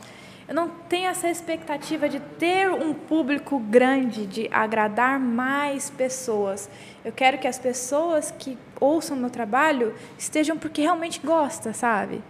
[0.47, 6.67] Eu não tenho essa expectativa de ter um público grande, de agradar mais pessoas.
[7.05, 12.21] Eu quero que as pessoas que ouçam meu trabalho estejam porque realmente gostam, sabe?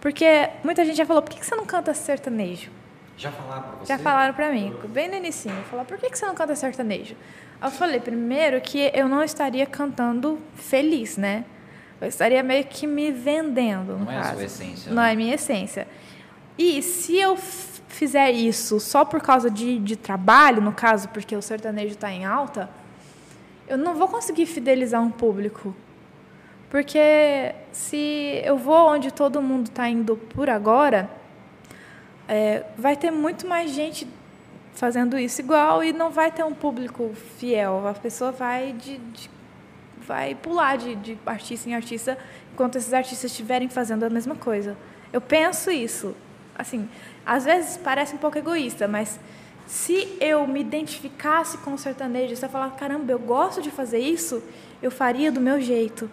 [0.00, 2.70] Porque muita gente já falou, por que você não canta sertanejo?
[3.18, 3.86] Já falaram para você?
[3.92, 7.16] Já falaram pra mim, bem no início, falaram, por que que você não canta sertanejo?
[7.60, 11.44] Eu falei, primeiro, que eu não estaria cantando feliz, né?
[12.00, 14.34] Eu estaria meio que me vendendo, no Não é a caso.
[14.34, 15.10] sua essência, Não né?
[15.10, 15.88] é a minha essência.
[16.56, 17.36] E se eu
[17.88, 22.24] fizer isso só por causa de, de trabalho, no caso, porque o sertanejo está em
[22.24, 22.70] alta,
[23.66, 25.74] eu não vou conseguir fidelizar um público.
[26.70, 31.10] Porque se eu vou onde todo mundo está indo por agora,
[32.28, 34.06] é, vai ter muito mais gente
[34.74, 37.88] fazendo isso igual e não vai ter um público fiel.
[37.88, 39.30] A pessoa vai de, de-
[40.06, 42.16] vai pular de, de artista em artista
[42.52, 44.76] enquanto esses artistas estiverem fazendo a mesma coisa.
[45.12, 46.14] Eu penso isso.
[46.56, 46.88] Assim,
[47.24, 49.18] às vezes parece um pouco egoísta, mas
[49.66, 53.98] se eu me identificasse com o sertanejo, se eu falar, caramba, eu gosto de fazer
[53.98, 54.42] isso,
[54.82, 56.10] eu faria do meu jeito.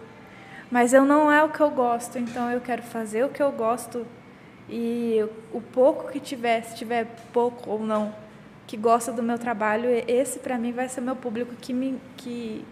[0.70, 3.50] Mas eu não é o que eu gosto, então eu quero fazer o que eu
[3.52, 4.06] gosto
[4.68, 8.12] e o pouco que tiver, se tiver pouco ou não,
[8.66, 12.64] que gosta do meu trabalho, esse para mim vai ser meu público que me, que,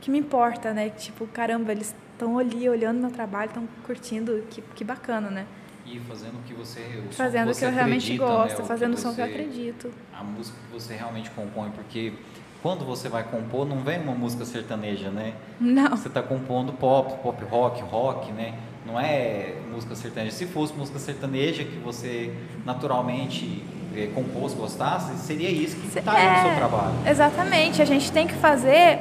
[0.00, 0.88] que me importa, né?
[0.90, 5.46] Tipo, caramba, eles estão ali olhando meu trabalho, estão curtindo, que, que bacana, né?
[5.86, 6.80] E fazendo o que você.
[7.06, 8.68] O fazendo o que, eu realmente acredita, gosto, né?
[8.68, 9.92] fazendo o som que eu acredito.
[10.14, 12.14] A música que você realmente compõe, porque
[12.62, 15.34] quando você vai compor, não vem uma música sertaneja, né?
[15.60, 15.90] Não.
[15.90, 18.58] Você está compondo pop, pop rock, rock, né?
[18.86, 20.36] Não é música sertaneja.
[20.36, 22.32] Se fosse música sertaneja que você
[22.64, 23.62] naturalmente
[23.96, 26.94] é, compôs, gostasse, seria isso que estaria é, no seu trabalho.
[27.08, 27.80] Exatamente.
[27.80, 29.00] A gente tem que fazer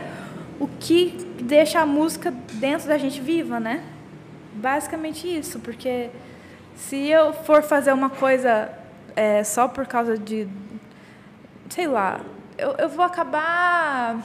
[0.60, 3.84] o que deixa a música dentro da gente viva, né?
[4.54, 6.10] Basicamente isso, porque
[6.76, 8.70] se eu for fazer uma coisa
[9.16, 10.48] é, só por causa de,
[11.70, 12.22] sei lá,
[12.58, 14.22] eu, eu vou acabar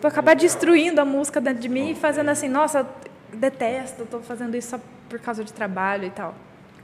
[0.00, 2.86] vou acabar destruindo a música dentro de mim e fazendo assim, nossa,
[3.32, 6.34] detesto, estou fazendo isso só por causa de trabalho e tal.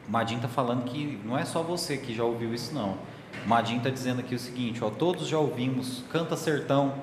[0.06, 2.97] O Madin está falando que não é só você que já ouviu isso não.
[3.44, 6.94] O Madin está dizendo aqui o seguinte, ó, todos já ouvimos Canta Sertão,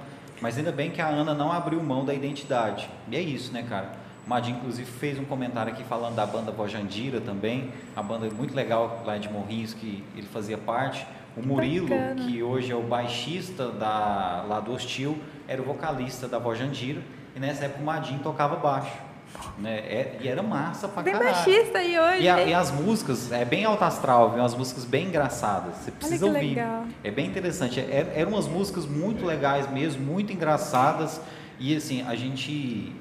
[0.41, 2.89] mas ainda bem que a Ana não abriu mão da identidade.
[3.09, 3.93] E é isso, né, cara?
[4.25, 8.53] O Madin, inclusive, fez um comentário aqui falando da banda Bojandira também, a banda muito
[8.53, 11.05] legal lá de Morrinhos, que ele fazia parte.
[11.35, 12.15] O Murilo, Bacana.
[12.15, 15.17] que hoje é o baixista da, lá do Hostil,
[15.47, 17.01] era o vocalista da Bojandira,
[17.35, 19.08] e nessa época o Madin tocava baixo.
[19.57, 19.77] Né?
[19.79, 21.33] É, e era massa pra bem caralho.
[21.33, 22.23] baixista e hoje.
[22.23, 24.39] E, a, e, as músicas, é bem alto astral, viu?
[24.39, 25.75] umas músicas bem engraçadas.
[25.75, 26.55] Você precisa Olha que ouvir.
[26.55, 26.85] Legal.
[27.03, 27.79] É bem interessante.
[27.79, 31.21] É, eram umas músicas muito legais mesmo, muito engraçadas.
[31.59, 32.93] E assim, a gente,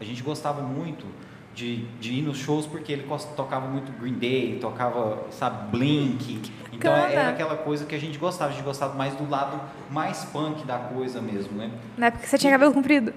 [0.00, 1.06] a gente gostava muito
[1.54, 3.06] de, de ir nos shows porque ele
[3.36, 6.50] tocava muito Green Day, tocava, sabe, Blink.
[6.72, 9.60] Então é, era aquela coisa que a gente gostava, a gente gostava mais do lado
[9.90, 11.70] mais punk da coisa mesmo, né?
[11.98, 13.12] Na época que você tinha cabelo comprido.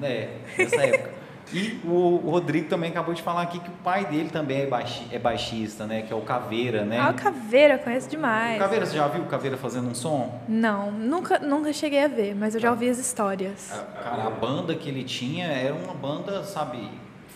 [0.00, 1.19] É, nessa época.
[1.52, 5.06] E o, Rodrigo também acabou de falar aqui que o pai dele também é, baixi,
[5.10, 6.02] é baixista, né?
[6.02, 6.98] Que é o Caveira, né?
[7.00, 8.56] Ah, o Caveira, conheço demais.
[8.56, 10.40] O Caveira, você já viu o Caveira fazendo um som?
[10.48, 13.70] Não, nunca, nunca cheguei a ver, mas eu já ouvi as histórias.
[14.02, 16.88] Cara, a banda que ele tinha era uma banda, sabe,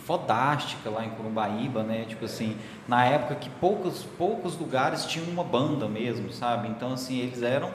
[0.07, 2.05] fodástica lá em Curumbaíba, né?
[2.07, 6.69] Tipo assim, na época que poucos, poucos lugares tinham uma banda mesmo, sabe?
[6.69, 7.71] Então, assim, eles eram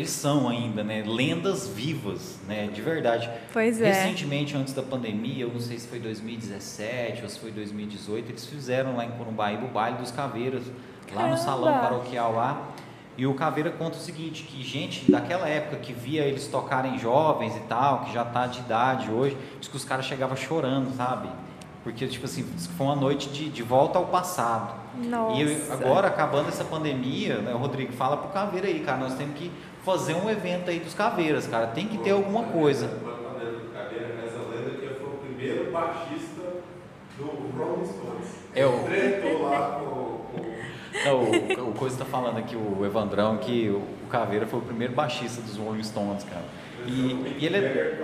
[0.00, 3.30] eles são ainda, né, lendas vivas, né, de verdade.
[3.52, 3.92] Pois é.
[3.92, 8.46] Recentemente, antes da pandemia, eu não sei se foi 2017 ou se foi 2018, eles
[8.46, 10.62] fizeram lá em Corumbaíba o baile dos caveiras,
[11.14, 12.68] lá no salão paroquial lá.
[13.18, 17.54] E o Caveira conta o seguinte, que gente daquela época que via eles tocarem jovens
[17.54, 21.28] e tal, que já tá de idade hoje, diz que os caras chegavam chorando, sabe?
[21.84, 22.44] Porque, tipo assim,
[22.76, 24.74] foi uma noite de, de volta ao passado.
[24.94, 25.42] Nossa.
[25.42, 29.36] E agora, acabando essa pandemia, né, o Rodrigo fala pro Caveira aí, cara, nós temos
[29.36, 29.50] que
[29.90, 31.66] fazer um evento aí dos caveiras, cara.
[31.68, 32.88] Tem que ter alguma coisa.
[35.40, 36.42] primeiro baixista
[37.18, 37.24] do
[37.58, 38.28] Rolling Stones.
[38.54, 38.84] É o.
[38.84, 40.20] Tretou lá com.
[41.04, 44.62] Não, o, o Coisa está falando aqui, o Evandrão, que o, o Caveira foi o
[44.62, 46.44] primeiro baixista dos Rolling Stones, cara.
[46.86, 47.98] E, e ele é.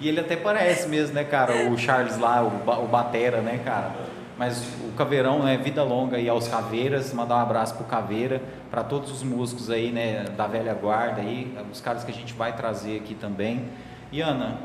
[0.00, 1.70] E ele até parece mesmo, né, cara?
[1.70, 3.92] O Charles lá, o, o Batera, né, cara?
[4.36, 8.82] Mas o Caveirão, né, vida longa aí aos Caveiras, mandar um abraço pro Caveira, para
[8.82, 12.54] todos os músicos aí, né, da velha guarda aí, os caras que a gente vai
[12.54, 13.68] trazer aqui também.
[14.10, 14.58] E Ana,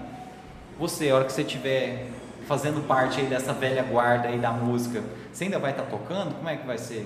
[0.79, 2.07] você, a hora que você estiver
[2.47, 6.33] fazendo parte aí dessa velha guarda aí da música, você ainda vai estar tá tocando?
[6.35, 7.05] Como é que vai ser?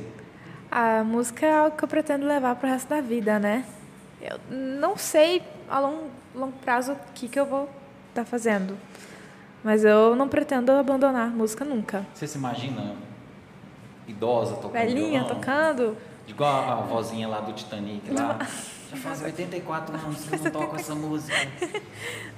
[0.72, 3.66] A música é algo que eu pretendo levar pro resto da vida, né?
[4.22, 7.64] Eu não sei a longo, longo prazo o que, que eu vou
[8.10, 8.78] estar tá fazendo.
[9.64, 12.06] Mas eu não pretendo abandonar a música nunca.
[12.14, 12.96] Você se imagina
[14.08, 15.36] idosa tocando Velhinha violão?
[15.36, 15.98] tocando?
[16.28, 18.38] Igual a vozinha lá do Titanic lá.
[18.92, 21.36] Já faz 84 anos que eu não toco essa música.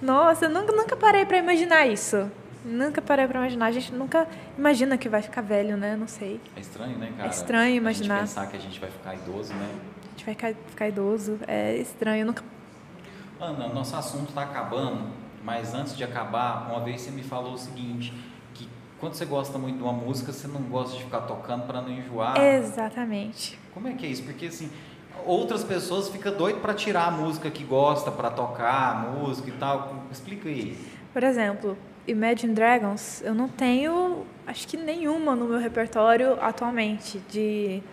[0.01, 2.29] Nossa, eu nunca, nunca parei para imaginar isso.
[2.63, 3.67] Nunca parei para imaginar.
[3.67, 4.27] A gente nunca
[4.57, 5.95] imagina que vai ficar velho, né?
[5.95, 6.39] Não sei.
[6.55, 7.27] É estranho, né, cara?
[7.27, 8.15] É estranho imaginar.
[8.15, 9.69] A gente pensar que a gente vai ficar idoso, né?
[9.69, 11.39] A gente vai ficar, ficar idoso.
[11.47, 12.21] É estranho.
[12.21, 12.43] Eu nunca...
[13.39, 15.24] Ana, nosso assunto está acabando.
[15.45, 18.11] Mas antes de acabar, uma vez você me falou o seguinte,
[18.55, 18.67] que
[18.99, 21.91] quando você gosta muito de uma música, você não gosta de ficar tocando para não
[21.91, 22.35] enjoar.
[22.41, 23.59] Exatamente.
[23.71, 24.23] Como é que é isso?
[24.23, 24.71] Porque assim,
[25.23, 29.53] outras pessoas ficam doidas para tirar a música que gosta, para tocar a música e
[29.53, 30.03] tal.
[30.11, 30.75] Explica aí.
[31.13, 31.77] Por exemplo,
[32.07, 37.83] Imagine Dragons, eu não tenho, acho que nenhuma no meu repertório atualmente de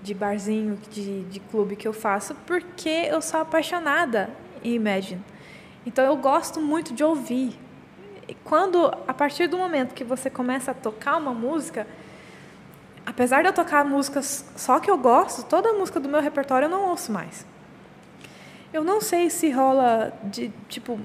[0.00, 4.30] de barzinho, de, de clube que eu faço, porque eu sou apaixonada
[4.62, 5.20] em Imagine.
[5.88, 7.58] Então eu gosto muito de ouvir.
[8.28, 11.86] E quando, a partir do momento que você começa a tocar uma música,
[13.06, 16.66] apesar de eu tocar músicas só que eu gosto, toda a música do meu repertório
[16.66, 17.46] eu não ouço mais.
[18.70, 21.00] Eu não sei se rola de tipo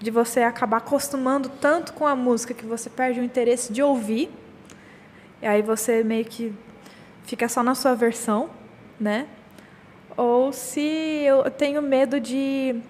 [0.00, 4.30] de você acabar acostumando tanto com a música que você perde o interesse de ouvir.
[5.42, 6.54] E aí você meio que
[7.26, 8.48] fica só na sua versão.
[8.98, 9.26] né?
[10.16, 12.80] Ou se eu tenho medo de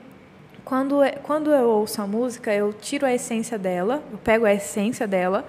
[0.64, 4.52] quando é- quando eu ouço a música, eu tiro a essência dela, eu pego a
[4.54, 5.46] essência dela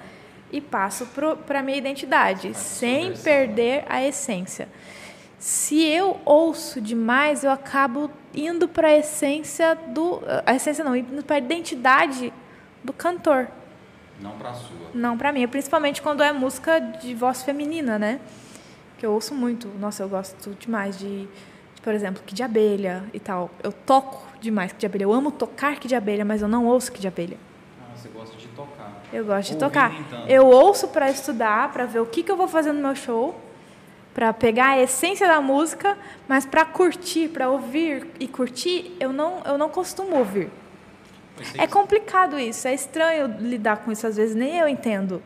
[0.52, 1.08] e passo
[1.46, 4.68] para minha identidade, a sem perder a essência.
[5.40, 11.24] Se eu ouço demais, eu acabo indo para a essência do a essência não, indo
[11.24, 12.34] para a identidade
[12.84, 13.48] do cantor.
[14.20, 14.70] Não pra sua.
[14.94, 18.20] Não pra mim, principalmente quando é música de voz feminina, né?
[18.98, 19.68] Que eu ouço muito.
[19.80, 21.28] Nossa, eu gosto demais de,
[21.76, 23.52] de, por exemplo, que de abelha e tal.
[23.62, 25.04] Eu toco demais que de abelha.
[25.04, 27.38] Eu amo tocar que de abelha, mas eu não ouço que de abelha.
[27.82, 29.02] Ah, você gosta de tocar.
[29.12, 30.00] Eu gosto de tocar.
[30.00, 30.26] então.
[30.28, 33.36] Eu ouço pra estudar, pra ver o que, que eu vou fazer no meu show,
[34.14, 35.98] pra pegar a essência da música,
[36.28, 40.50] mas pra curtir, pra ouvir e curtir, eu não, eu não costumo ouvir.
[41.58, 45.22] É que- complicado isso, é estranho lidar com isso às vezes, nem eu entendo.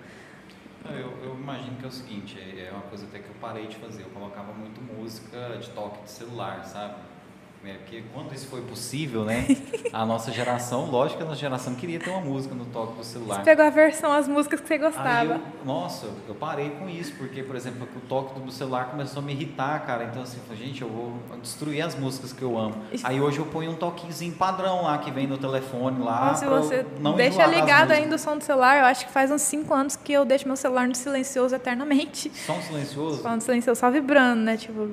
[0.84, 3.36] Não, Eu, eu imagino que é o seguinte, é é uma coisa até que eu
[3.42, 4.02] parei de fazer.
[4.04, 6.96] Eu colocava muito música de toque de celular, sabe?
[7.66, 9.46] É, porque quando isso foi possível, né?
[9.92, 13.04] A nossa geração, lógico que a nossa geração queria ter uma música no toque do
[13.04, 13.36] celular.
[13.36, 15.34] Você pegou a versão, as músicas que você gostava.
[15.34, 19.26] eu, nossa, eu parei com isso, porque, por exemplo, o toque do celular começou a
[19.26, 20.06] me irritar, cara.
[20.06, 22.76] Então, assim, eu falei, gente, eu vou destruir as músicas que eu amo.
[22.94, 26.34] Isso- Aí hoje eu ponho um toquezinho padrão lá, que vem no telefone lá.
[26.36, 29.42] Se você não deixa ligado ainda o som do celular, eu acho que faz uns
[29.42, 32.32] 5 anos que eu deixo meu celular no silencioso eternamente.
[32.46, 33.22] Som silencioso?
[33.22, 34.56] Falando silencioso, só vibrando, né?
[34.56, 34.92] Tipo,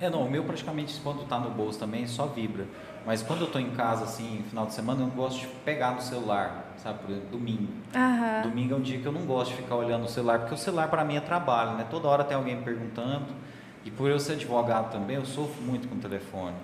[0.00, 2.64] É, não, o meu praticamente quando tá no bolso também só vibra.
[3.04, 5.92] Mas quando eu tô em casa, assim, final de semana, eu não gosto de pegar
[5.92, 7.00] no celular, sabe?
[7.00, 7.68] Por exemplo, domingo.
[7.94, 8.42] aham.
[8.42, 10.58] Domingo é um dia que eu não gosto de ficar olhando o celular, porque o
[10.58, 11.86] celular para mim é trabalho, né?
[11.90, 13.26] Toda hora tem alguém me perguntando.
[13.84, 16.56] E por eu ser advogado também, eu sofro muito com o telefone.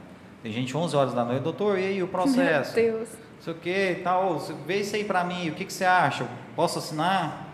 [0.42, 2.74] Tem gente 11 horas da noite, doutor, e aí o processo?
[2.74, 3.08] Meu Deus.
[3.10, 5.84] Não sei o que e tal, vê isso aí para mim, o que, que você
[5.84, 6.24] acha?
[6.24, 7.46] Eu Posso assinar?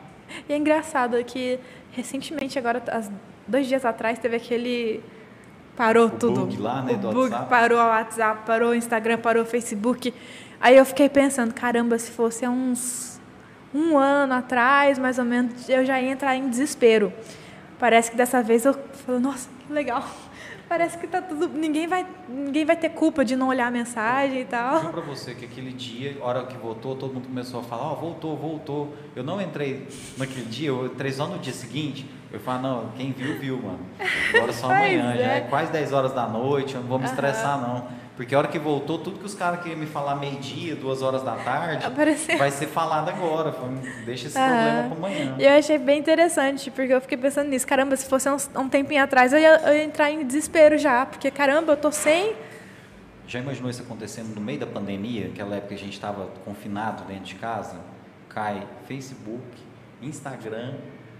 [0.49, 1.59] E é engraçado que
[1.91, 2.83] recentemente, agora,
[3.49, 5.03] dois dias atrás, teve aquele.
[5.77, 6.41] Parou O tudo.
[6.41, 7.49] bug lá, né, o bug WhatsApp.
[7.49, 10.13] parou o WhatsApp, parou o Instagram, parou o Facebook.
[10.61, 13.21] Aí eu fiquei pensando, caramba, se fosse há uns
[13.75, 17.11] um ano atrás, mais ou menos, eu já ia entrar em desespero.
[17.79, 18.75] Parece que dessa vez eu
[19.07, 20.05] falo, nossa, que legal.
[20.69, 21.49] Parece que tá tudo.
[21.49, 24.81] Ninguém vai, ninguém vai ter culpa de não olhar a mensagem e tal.
[24.81, 27.95] Juro pra você que aquele dia, hora que voltou, todo mundo começou a falar, ó,
[27.95, 28.95] voltou, voltou.
[29.17, 29.87] Eu não entrei
[30.17, 32.09] naquele dia, eu entrei só no dia seguinte.
[32.33, 33.81] Eu falei, não, quem viu, viu, mano.
[34.35, 35.39] Agora só amanhã, já é.
[35.39, 37.13] é quase 10 horas da noite, eu não vou me Aham.
[37.13, 37.87] estressar, não.
[38.17, 41.23] Porque a hora que voltou, tudo que os caras queriam me falar meio-dia, duas horas
[41.23, 42.37] da tarde, Apareceu.
[42.39, 43.55] vai ser falado agora.
[44.05, 44.49] Deixa esse Aham.
[44.49, 45.37] problema pra amanhã.
[45.39, 47.67] E eu achei bem interessante, porque eu fiquei pensando nisso.
[47.67, 51.05] Caramba, se fosse uns- um tempinho atrás, eu ia, eu ia entrar em desespero já.
[51.07, 52.35] Porque, caramba, eu tô sem.
[53.27, 57.05] Já imaginou isso acontecendo no meio da pandemia, aquela época que a gente estava confinado
[57.05, 57.77] dentro de casa?
[58.29, 59.43] Cai Facebook,
[60.03, 60.75] Instagram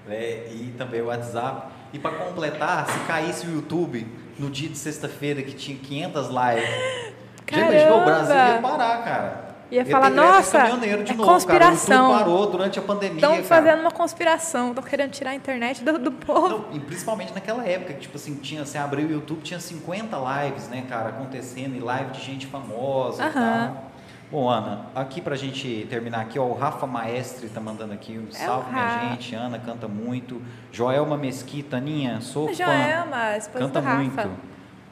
[0.07, 1.69] né, e também o WhatsApp.
[1.93, 4.07] E para completar, se caísse o YouTube
[4.39, 6.71] no dia de sexta-feira que tinha 500 lives,
[7.51, 8.01] já imaginou?
[8.01, 9.53] O Brasil ia parar, cara.
[9.71, 11.31] Ia falar, greve "Nossa, caminhoneiro de é novo, Cara.
[11.31, 12.07] O conspiração.
[12.09, 15.99] YouTube parou durante a pandemia, Estão fazendo uma conspiração, estão querendo tirar a internet do,
[15.99, 16.49] do povo.
[16.49, 20.15] Não, e principalmente naquela época, que tipo assim, tinha, você abriu o YouTube, tinha 50
[20.45, 23.73] lives, né, cara, acontecendo, e live de gente famosa e Aham.
[23.75, 23.92] tal.
[24.33, 28.29] Bom, Ana, aqui pra gente terminar aqui, ó, o Rafa Maestre tá mandando aqui um
[28.31, 29.35] É salve, minha gente.
[29.35, 30.41] Ana canta muito.
[30.73, 32.55] Joelma Mesquita, Aninha, sou fã.
[32.55, 33.99] Joelma, a esposa Canta do Rafa.
[33.99, 34.31] muito.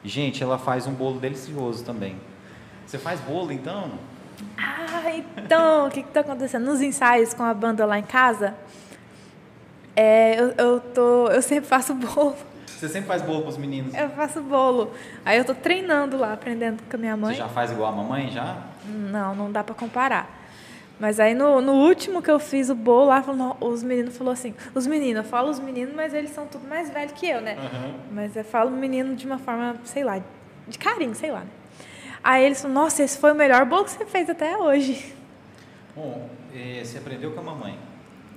[0.03, 2.17] Gente, ela faz um bolo delicioso também.
[2.85, 3.89] Você faz bolo, então?
[4.59, 5.01] Ah,
[5.35, 6.63] então, o que está acontecendo?
[6.63, 8.53] Nos ensaios com a banda lá em casa,
[9.95, 12.35] é, eu, eu, tô, eu sempre faço bolo.
[12.67, 13.91] Você sempre faz bolo pros meninos?
[13.95, 14.91] Eu faço bolo.
[15.25, 17.33] Aí eu tô treinando lá, aprendendo com a minha mãe.
[17.33, 18.69] Você já faz igual a mamãe, já?
[18.85, 20.39] Não, não dá pra comparar.
[20.99, 24.33] Mas aí no, no último que eu fiz o bolo lá, falou- os meninos falaram
[24.33, 27.41] assim, os meninos, eu falo os meninos, mas eles são tudo mais velhos que eu,
[27.41, 27.57] né?
[27.57, 27.93] Aham.
[28.11, 30.21] Mas eu falo menino de uma forma, sei lá,
[30.67, 31.39] de carinho, sei lá.
[31.39, 31.47] Né?
[32.23, 35.15] Aí eles falaram, nossa, esse foi o melhor bolo que você fez até hoje.
[35.95, 37.79] Bom, eh, você aprendeu com a mamãe.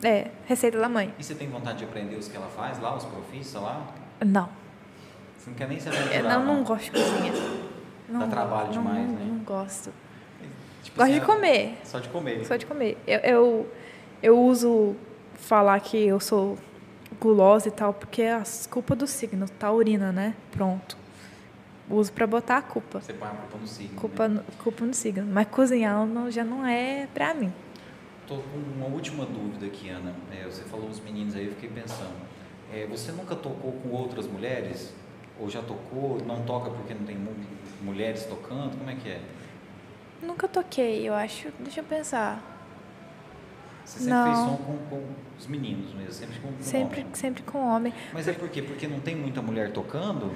[0.03, 1.12] É, receita da mãe.
[1.19, 3.87] E você tem vontade de aprender os que ela faz lá, os profissa lá?
[4.25, 4.49] Não,
[5.39, 6.39] Você não quer nem se eu aventurar?
[6.39, 7.33] não, não gosto de cozinha.
[8.09, 9.25] Não, trabalho não, demais, não, né?
[9.29, 9.93] Não gosto.
[10.85, 11.78] Tipo Gosto assim, de comer.
[11.85, 12.44] Só de comer.
[12.47, 12.98] Só de comer.
[13.06, 13.73] Eu, eu,
[14.23, 14.94] eu uso
[15.35, 16.56] falar que eu sou
[17.20, 20.35] gulosa e tal, porque é a culpa do signo, taurina, né?
[20.52, 20.97] Pronto.
[21.89, 23.01] Uso pra botar a culpa.
[23.01, 24.01] Você põe a culpa no signo.
[24.01, 24.35] Culpa, Né?
[24.47, 25.27] no- culpa no signo.
[25.27, 27.52] Mas cozinhar não- já não é pra mim.
[28.27, 30.15] Tô com uma última dúvida aqui, Ana.
[30.32, 32.15] É, você falou os meninos aí, eu fiquei pensando.
[32.73, 34.94] É, você nunca tocou com outras mulheres?
[35.39, 36.19] Ou já tocou?
[36.27, 37.35] Não toca porque não tem mu-
[37.82, 38.77] mulheres tocando?
[38.78, 39.20] Como é que é?
[40.26, 41.48] Nunca toquei, eu acho.
[41.60, 42.40] Deixa eu pensar.
[43.84, 44.24] Você sempre Não.
[44.26, 45.02] fez som com, com
[45.38, 47.14] os meninos mesmo, sempre com, com Sempre, homem.
[47.14, 47.92] sempre com homem.
[48.12, 48.62] Mas é por quê?
[48.62, 50.32] Porque não tem muita mulher tocando?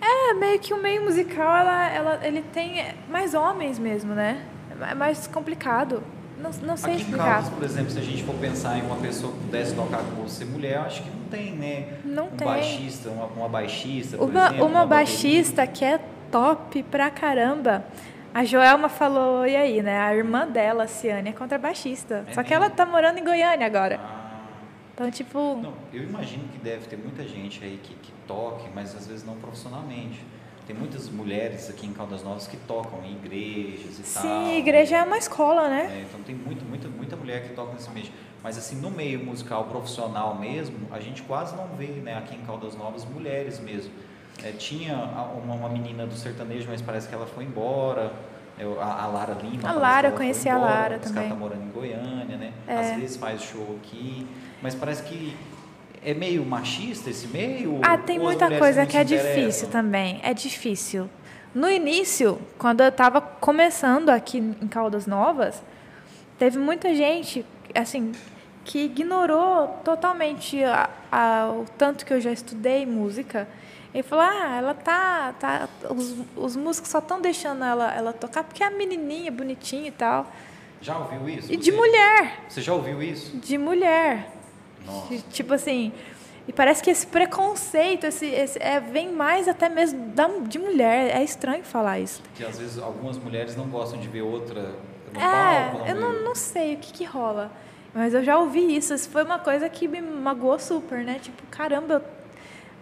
[0.00, 4.44] É, meio que o meio musical, ela, ela, ele tem mais homens mesmo, né?
[4.90, 6.02] É mais complicado.
[6.38, 7.34] Não, não sei Aqui em explicar.
[7.34, 10.22] Caldas, por exemplo, se a gente for pensar em uma pessoa que pudesse tocar com
[10.22, 11.98] você mulher, eu acho que não tem, né?
[12.02, 12.46] Não um tem.
[12.48, 14.66] baixista, uma, uma baixista, por Uma, exemplo.
[14.66, 14.86] uma bateria.
[14.86, 16.00] baixista que é
[16.32, 17.84] top pra caramba.
[18.32, 19.98] A Joelma falou, e aí, né?
[19.98, 22.24] A irmã dela, a Ciane, é contrabaixista.
[22.28, 22.64] É Só que mesmo?
[22.64, 23.98] ela tá morando em Goiânia agora.
[24.00, 24.40] Ah,
[24.94, 28.94] Então, tipo, não, eu imagino que deve ter muita gente aí que, que toque, mas
[28.94, 30.24] às vezes não profissionalmente.
[30.66, 34.22] Tem muitas mulheres aqui em Caldas Novas que tocam em igrejas e tal.
[34.22, 35.90] sim, igreja é uma escola, né?
[35.92, 38.06] É, então tem muita, muita, muita mulher que toca nesse meio.
[38.40, 42.42] Mas assim, no meio musical profissional mesmo, a gente quase não vê, né, aqui em
[42.42, 43.90] Caldas Novas, mulheres mesmo.
[44.44, 48.12] É, tinha uma, uma menina do sertanejo, mas parece que ela foi embora.
[48.58, 49.68] É, a, a Lara Lima.
[49.68, 51.24] A Lara, que eu conheci foi a embora, Lara que também.
[51.24, 52.52] Ela tá morando em Goiânia, né?
[52.66, 52.74] É.
[52.76, 54.26] Às vezes faz show aqui.
[54.62, 55.36] Mas parece que
[56.04, 57.78] é meio machista esse meio?
[57.82, 60.20] Ah, tem muita coisa que se é difícil também.
[60.22, 61.08] É difícil.
[61.54, 65.62] No início, quando eu estava começando aqui em Caldas Novas,
[66.38, 67.44] teve muita gente,
[67.74, 68.12] assim,
[68.64, 73.48] que ignorou totalmente a- a- o tanto que eu já estudei música.
[73.92, 75.34] E falou, ah, ela tá.
[75.38, 79.88] tá os, os músicos só estão deixando ela, ela tocar porque é a menininha, bonitinha
[79.88, 80.30] e tal.
[80.80, 81.52] Já ouviu isso?
[81.52, 83.36] E de Você- mulher, Você já ouviu isso?
[83.36, 84.30] de mulher.
[84.86, 85.18] Nossa.
[85.30, 85.92] Tipo assim,
[86.48, 91.14] e parece que esse preconceito esse, esse, é, vem mais até mesmo da, de mulher.
[91.16, 92.22] É estranho falar isso.
[92.34, 94.72] Que às vezes algumas mulheres não gostam de ver outra
[95.12, 95.86] no é, palco.
[95.88, 97.50] eu não, não sei o que, que rola.
[97.92, 98.94] Mas eu já ouvi isso.
[98.94, 101.18] Isso foi uma coisa que me magoou super, né?
[101.20, 102.02] Tipo, caramba, eu,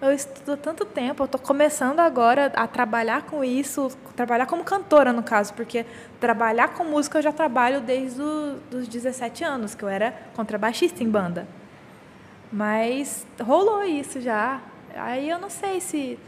[0.00, 4.62] eu estudo há tanto tempo, eu tô começando agora a trabalhar com isso, trabalhar como
[4.62, 5.84] cantora, no caso, porque
[6.20, 11.08] trabalhar com música eu já trabalho desde os 17 anos, que eu era contrabaixista em
[11.08, 11.46] banda.
[12.52, 14.60] Mas rolou isso já.
[14.94, 16.18] Aí eu não sei se,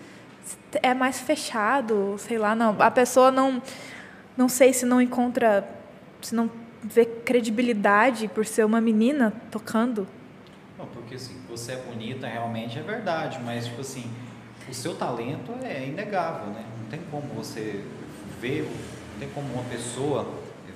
[0.44, 2.76] se é mais fechado, sei lá, não.
[2.80, 3.62] A pessoa não
[4.36, 5.68] não sei se não encontra,
[6.22, 6.50] se não
[6.82, 10.06] vê credibilidade por ser uma menina tocando.
[11.10, 14.08] Porque assim, você é bonita, realmente é verdade, mas tipo assim,
[14.68, 16.64] o seu talento é inegável, né?
[16.80, 17.84] Não tem como você
[18.40, 20.24] ver, não tem como uma pessoa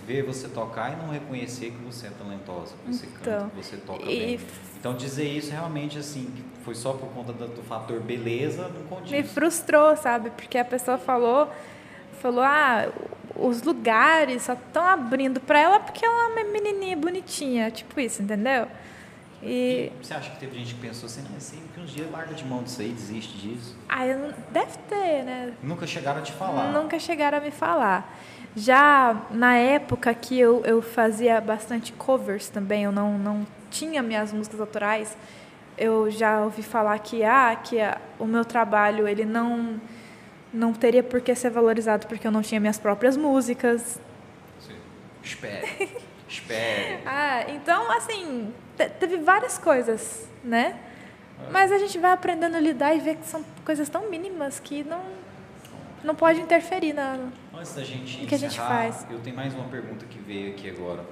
[0.04, 3.62] ver você tocar e não reconhecer que você é talentosa, que você Então, canta, que
[3.64, 4.40] você toca e- bem.
[4.80, 6.28] Então dizer isso realmente assim,
[6.64, 9.32] foi só por conta do, do fator beleza, não Me condiz.
[9.32, 10.30] frustrou, sabe?
[10.30, 11.48] Porque a pessoa falou,
[12.20, 12.88] falou, ah,
[13.36, 18.20] os lugares só estão abrindo para ela porque ela é uma menininha bonitinha, tipo isso,
[18.20, 18.66] entendeu?
[19.44, 22.10] E E você acha que teve gente que pensou assim, não, assim, que uns dias
[22.10, 23.76] larga de mão disso aí, desiste disso?
[23.88, 25.52] ah, eu não- deve ter, né?
[25.62, 26.72] Nunca chegaram a te falar.
[26.72, 28.18] Nunca chegaram a me falar.
[28.56, 34.32] Já na época que eu, eu fazia bastante covers também, eu não, não tinha minhas
[34.32, 35.16] músicas autorais,
[35.76, 37.78] eu já ouvi falar que, ah, que
[38.18, 39.80] o meu trabalho ele não,
[40.52, 44.00] não teria por que ser valorizado porque eu não tinha minhas próprias músicas.
[44.60, 44.72] Você-
[45.22, 45.88] Espere,
[46.28, 47.00] espere.
[47.06, 50.78] Ah, então, assim, te- teve várias coisas, né?
[51.50, 54.82] Mas a gente vai aprendendo a lidar e ver que são coisas tão mínimas que
[54.84, 55.02] não,
[56.02, 57.18] não pode interferir na,
[57.52, 59.06] Antes da gente que a gente encerrar, faz?
[59.10, 61.04] eu tenho mais uma pergunta que veio aqui agora.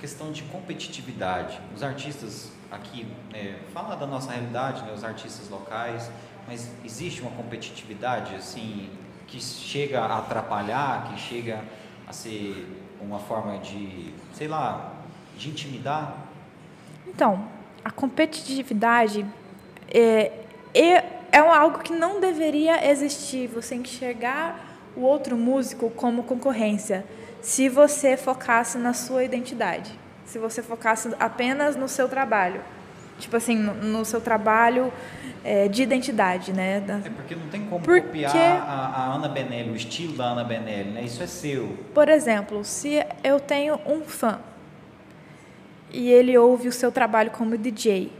[0.00, 1.60] Questão de competitividade.
[1.74, 6.10] Os artistas aqui, é, fala da nossa realidade, né, os artistas locais,
[6.46, 8.90] mas existe uma competitividade assim
[9.26, 11.62] que chega a atrapalhar, que chega
[12.06, 12.66] a ser
[13.00, 14.92] uma forma de, sei lá,
[15.36, 16.16] de intimidar?
[17.06, 17.46] Então,
[17.84, 19.24] a competitividade
[19.90, 20.32] é,
[20.74, 23.46] é, é algo que não deveria existir.
[23.48, 24.60] Você enxergar
[24.96, 27.04] o outro músico como concorrência,
[27.40, 32.60] se você focasse na sua identidade, se você focasse apenas no seu trabalho.
[33.18, 34.92] Tipo assim, no, no seu trabalho
[35.44, 36.80] é, de identidade, né?
[36.80, 40.24] Da- É porque não tem como Porque- copiar a, a Ana Benelli, o estilo da
[40.26, 41.02] Ana Benelli, né?
[41.02, 41.76] Isso é seu.
[41.94, 44.40] Por exemplo, se eu tenho um fã
[45.90, 48.12] e ele ouve o seu trabalho como DJ,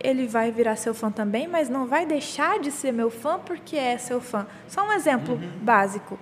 [0.00, 3.76] ele vai virar seu fã também, mas não vai deixar de ser meu fã porque
[3.76, 4.46] é seu fã.
[4.68, 6.18] Só um exemplo básico.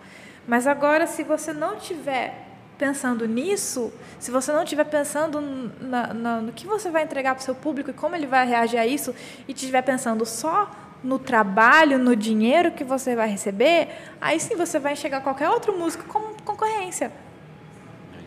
[0.48, 2.45] Mas agora, se você não tiver
[2.78, 5.40] pensando nisso, se você não estiver pensando
[5.80, 8.46] na- na- no que você vai entregar para o seu público e como ele vai
[8.46, 9.14] reagir a isso,
[9.48, 10.70] e estiver pensando só
[11.02, 13.88] no trabalho, no dinheiro que você vai receber,
[14.20, 17.12] aí sim você vai enxergar qualquer outro músico como concorrência.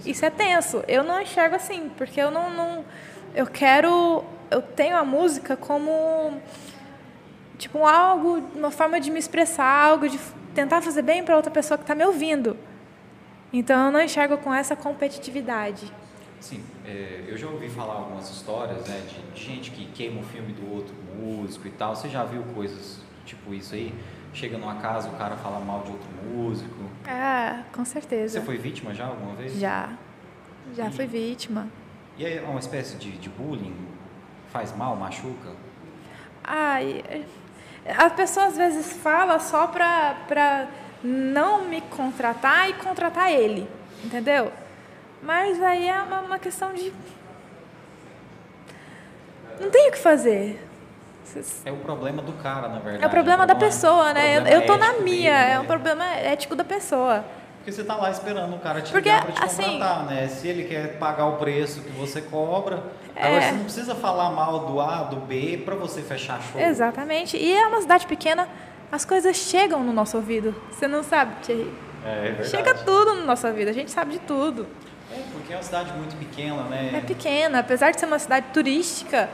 [0.06, 0.84] Isso é tenso.
[0.88, 2.86] Eu não enxergo assim, porque eu não, não
[3.36, 6.42] eu quero, eu tenho a música como
[7.58, 10.18] tipo algo, uma forma de me expressar, algo de
[10.56, 12.56] tentar fazer bem para outra pessoa que está me ouvindo.
[13.52, 15.92] Então eu não enxergo com essa competitividade.
[16.40, 20.24] Sim, é, eu já ouvi falar algumas histórias né, de, de gente que queima o
[20.24, 21.96] filme do outro músico e tal.
[21.96, 23.94] Você já viu coisas tipo isso aí?
[24.32, 26.76] chega numa casa o cara fala mal de outro músico.
[27.08, 28.40] Ah, com certeza.
[28.40, 29.54] Você foi vítima já alguma vez?
[29.60, 29.90] Já.
[30.76, 31.68] Já E- fui vítima.
[32.16, 33.76] E é uma espécie de, de bullying?
[34.54, 35.50] Faz mal, machuca?
[36.44, 37.04] Ai,
[37.98, 40.68] a pessoa às vezes fala só pra, pra
[41.04, 43.70] não me contratar e contratar ele,
[44.04, 44.52] entendeu?
[45.22, 46.94] Mas aí é uma, uma questão de.
[49.60, 50.66] Não tem o que fazer.
[51.64, 53.04] É o problema do cara, na verdade.
[53.04, 54.38] É o problema da pessoa, né?
[54.40, 55.60] Eu, eu tô na minha, dele, é né?
[55.60, 57.24] um problema ético da pessoa.
[57.58, 60.28] Porque você tá lá esperando o cara te Porque, ligar pra te assim- contratar, né?
[60.28, 62.82] Se ele quer pagar o preço que você cobra,
[63.16, 63.28] É.
[63.28, 66.60] agora você não precisa falar mal do A, do B pra você fechar show.
[66.60, 67.38] Exatamente.
[67.38, 68.48] E é uma cidade pequena,
[68.92, 70.54] as coisas chegam no nosso ouvido.
[70.72, 71.72] Você não sabe, Thierry?
[72.06, 72.50] É, é verdade.
[72.50, 74.68] Chega tudo na nossa vida, a gente sabe de tudo.
[75.12, 76.92] É, porque é uma cidade muito pequena, né?
[76.96, 79.30] É pequena, apesar de ser uma cidade turística,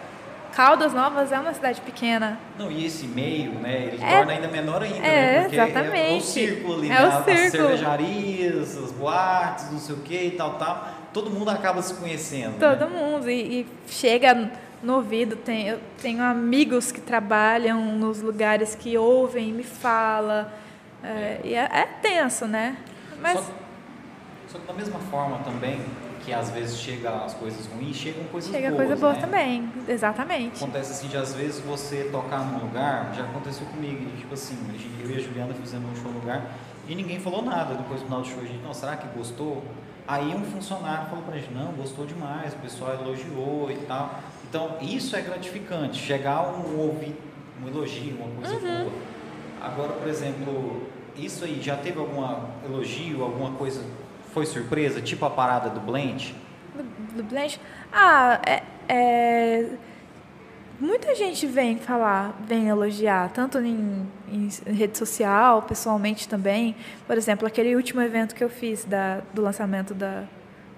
[0.56, 2.40] Caldas Novas é uma cidade pequena.
[2.58, 3.90] Não, e esse meio, né?
[3.92, 5.42] Ele É- torna ainda menor ainda, é, né?
[5.44, 6.26] Porque é o exatamente.
[6.26, 7.04] círculo ali, É né?
[7.04, 7.52] o As círculo.
[7.52, 10.88] cervejarias, as boates, não sei o que e tal, tal.
[11.14, 12.58] Todo mundo acaba se conhecendo.
[12.58, 12.98] Todo né?
[13.00, 13.30] mundo.
[13.30, 14.50] E, e chega
[14.86, 15.36] no ouvido.
[15.36, 20.46] Tem, eu tenho amigos que trabalham nos lugares que ouvem e me falam.
[21.04, 22.78] É, e é, é tenso, né?
[23.22, 23.46] Mas Só,
[24.50, 25.82] só que da mesma forma também,
[26.24, 28.78] que às vezes chega as coisas ruins, chegam coisas chega boas.
[28.78, 29.22] coisa boa né?
[29.22, 29.72] também.
[29.88, 30.64] Exatamente.
[30.64, 34.58] Acontece assim de às vezes você tocar num lugar, já aconteceu comigo, tipo assim,
[35.04, 36.52] eu e a Juliana fizemos um show no lugar
[36.88, 38.40] e ninguém falou nada depois do final do show.
[38.42, 39.64] A gente, não, será que gostou?
[40.08, 44.20] Aí um funcionário falou pra gente, não, gostou demais, o pessoal elogiou e tal.
[44.56, 47.14] Então isso é gratificante, chegar um ouvir
[47.62, 48.84] um elogio, uma coisa Uhum.
[48.86, 48.94] boa.
[49.62, 50.82] Agora, por exemplo,
[51.18, 52.24] isso aí, já teve algum
[52.66, 53.84] elogio, alguma coisa,
[54.34, 56.34] foi surpresa, tipo a parada do Blend?
[56.74, 56.84] Do,
[57.18, 57.60] do Blanche?
[57.92, 59.70] Ah, é, é-
[60.80, 66.76] Muita gente vem falar, vem elogiar, tanto em, em rede social, pessoalmente também.
[67.08, 70.24] Por exemplo, aquele último evento que eu fiz da, do lançamento da,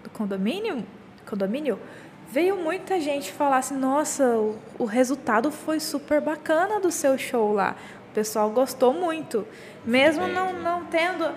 [0.03, 0.83] do condomínio,
[1.27, 1.79] condomínio,
[2.29, 7.53] veio muita gente falar assim, nossa, o, o resultado foi super bacana do seu show
[7.53, 7.75] lá.
[8.11, 9.47] O pessoal gostou muito.
[9.85, 11.33] Mesmo não, não tendo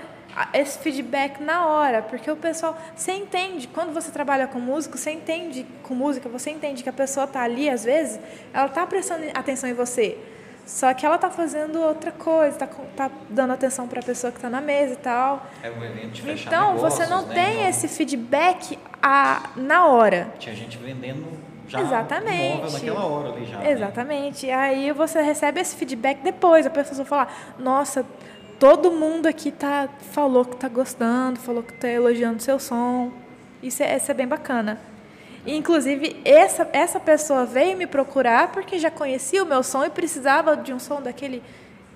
[0.52, 5.10] esse feedback na hora, porque o pessoal, você entende, quando você trabalha com músico, você
[5.10, 8.20] entende com música, você entende que a pessoa tá ali, às vezes,
[8.52, 10.16] ela tá prestando atenção em você.
[10.66, 14.38] Só que ela tá fazendo outra coisa, tá, tá dando atenção para a pessoa que
[14.38, 15.44] tá na mesa e tal.
[15.62, 17.34] É um evento de fechar Então, negócios, você não né?
[17.34, 20.28] tem Então, esse feedback a, na hora.
[20.38, 21.26] Tinha gente vendendo
[21.66, 22.54] já Exatamente.
[22.58, 23.58] imóvel naquela hora ali já.
[23.58, 23.70] né?
[23.72, 24.46] Exatamente.
[24.46, 26.66] E aí você recebe esse feedback depois.
[26.66, 27.28] A pessoa fala,
[27.58, 28.04] nossa,
[28.58, 33.10] todo mundo aqui tá, falou que tá gostando, falou que tá elogiando seu som.
[33.62, 34.78] Isso é, isso é bem bacana.
[35.46, 39.90] E, inclusive, essa, essa pessoa veio me procurar porque já conhecia o meu som e
[39.90, 41.42] precisava de um som daquele.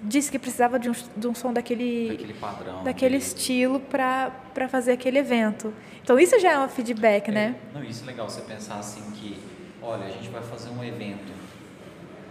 [0.03, 2.85] Disse que precisava de um, de um som daquele, Daquele padrão.
[2.85, 4.31] daquele estilo para
[4.69, 5.73] fazer aquele evento.
[6.03, 7.55] Então, isso já é um feedback, É, né?
[7.73, 9.39] Não, isso é legal você pensar assim que,
[9.83, 11.33] olha, a gente vai fazer um evento.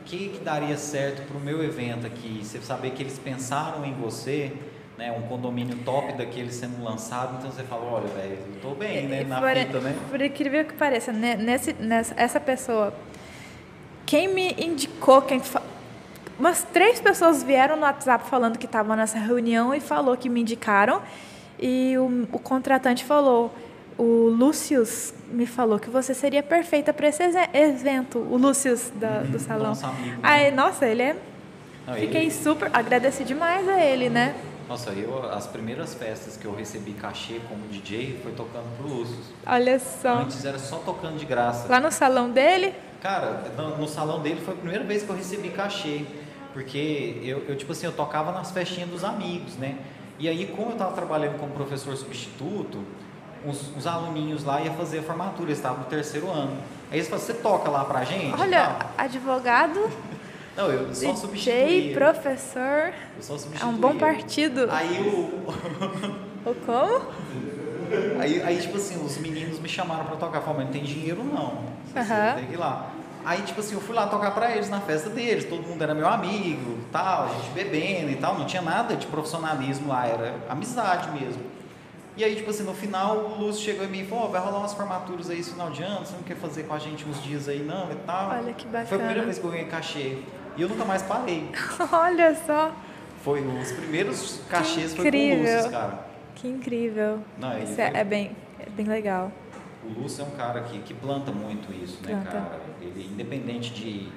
[0.01, 2.41] O que, que daria certo para o meu evento aqui?
[2.43, 4.51] Você saber que eles pensaram em você,
[5.03, 5.11] né?
[5.11, 9.23] Um condomínio top daquele sendo lançado, então você fala, olha, velho, tô bem, né?
[9.25, 9.95] Na por, fita, né?
[10.09, 12.93] por incrível que pareça, né, nesse, nessa, essa pessoa,
[14.05, 15.41] quem me indicou, quem
[16.39, 20.41] umas três pessoas vieram no WhatsApp falando que estavam nessa reunião e falou que me
[20.41, 21.01] indicaram.
[21.59, 23.53] E o, o contratante falou,
[23.97, 27.23] o Lúcius me falou que você seria perfeita para esse
[27.53, 29.67] evento, o Lúcius da- do salão.
[29.69, 30.19] Nosso amigo, né?
[30.23, 31.15] Aí, nossa, ele é.
[31.87, 32.69] Não, Fiquei ele- super.
[32.73, 34.33] Agradeci demais a ele, né?
[34.67, 39.17] Nossa, eu, as primeiras festas que eu recebi cachê como DJ foi tocando pro Lúcio.
[39.45, 40.19] Olha só.
[40.19, 41.67] Antes era só tocando de graça.
[41.69, 42.73] Lá no salão dele,
[43.03, 46.05] Cara, no, no salão dele foi a primeira vez que eu recebi cachê.
[46.53, 49.77] Porque eu, eu, tipo assim, eu tocava nas festinhas dos amigos, né?
[50.17, 52.81] E aí, como eu tava trabalhando como professor substituto,
[53.45, 56.55] os, os aluninhos lá iam fazer a formatura, eles estavam no terceiro ano.
[56.89, 58.39] Aí eles falaram, você toca lá pra gente?
[58.39, 59.89] olha, advogado,
[60.55, 61.93] Não, eu só DJ, substituía.
[61.95, 62.93] professor.
[63.17, 63.73] Eu só É substituía.
[63.73, 64.67] um bom partido.
[64.71, 65.43] Aí o,
[66.45, 67.01] Ou como?
[68.19, 70.41] Aí, aí, tipo assim, os meninos me chamaram pra tocar.
[70.41, 71.57] Falaram, mas não tem dinheiro não.
[71.91, 72.35] Você Aham.
[72.35, 72.89] tem que ir lá.
[73.25, 75.45] Aí, tipo assim, eu fui lá tocar pra eles na festa deles.
[75.45, 78.37] Todo mundo era meu amigo, tal, a gente bebendo e tal.
[78.37, 81.41] Não tinha nada de profissionalismo lá, era amizade mesmo.
[82.17, 84.39] E aí, tipo assim, no final, o Lúcio chegou em mim e falou, ó, vai
[84.41, 87.05] rolar umas formaturas aí esse final de ano, você não quer fazer com a gente
[87.09, 88.29] uns dias aí não e tal.
[88.29, 88.97] Olha que Foi a bacana.
[89.03, 90.17] primeira vez que eu ganhei cachê.
[90.55, 91.49] E eu nunca mais parei.
[91.91, 92.73] Olha só,
[93.23, 95.53] Foi os primeiros cachês foi com o.
[95.55, 96.05] Lúcio, cara.
[96.35, 97.19] que incrível.
[97.39, 99.31] Não, Isso é, foi- é bem, é bem legal.
[99.85, 102.31] O Lúcio é um cara que, que planta muito isso, né, Planta.
[102.31, 102.61] cara?
[102.81, 104.07] Ele, independente de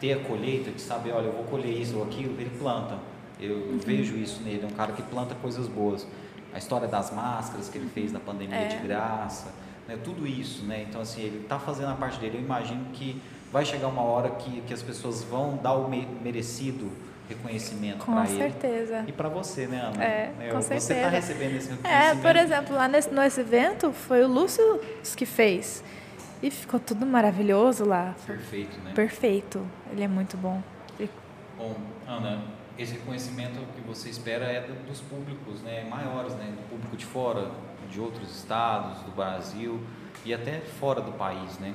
[0.00, 2.96] ter a colheita, de saber, olha, eu vou colher isso ou aquilo, ele planta.
[3.40, 3.78] Eu Uhum.
[3.78, 6.06] vejo isso nele, é um cara que planta coisas boas.
[6.52, 8.66] A história das máscaras que ele fez na pandemia É.
[8.68, 9.52] de graça,
[9.86, 9.96] né?
[10.02, 10.84] tudo isso, né?
[10.88, 12.38] Então, assim, ele está fazendo a parte dele.
[12.38, 13.20] Eu imagino que
[13.52, 16.90] vai chegar uma hora que, que as pessoas vão dar o me- merecido
[17.28, 18.38] reconhecimento Com para ele.
[18.38, 19.04] certeza.
[19.06, 20.02] E para você, né, Ana?
[20.04, 21.08] É, Né, com Você está certeza.
[21.10, 22.22] recebendo esse É, reconhecimento.
[22.22, 24.80] por exemplo, lá nesse, nesse evento foi o Lúcio
[25.16, 25.84] que fez.
[26.42, 28.14] E ficou tudo maravilhoso lá.
[28.26, 28.92] Perfeito, né?
[28.94, 29.66] Perfeito.
[29.92, 30.62] Ele é muito bom.
[30.98, 31.10] Ele-
[31.58, 31.74] Bom,
[32.06, 32.42] Ana,
[32.78, 37.04] esse reconhecimento que você espera é do- dos públicos né, maiores, né, do público de
[37.04, 37.50] fora,
[37.90, 39.80] de outros estados, do Brasil
[40.24, 41.74] e até fora do país, né?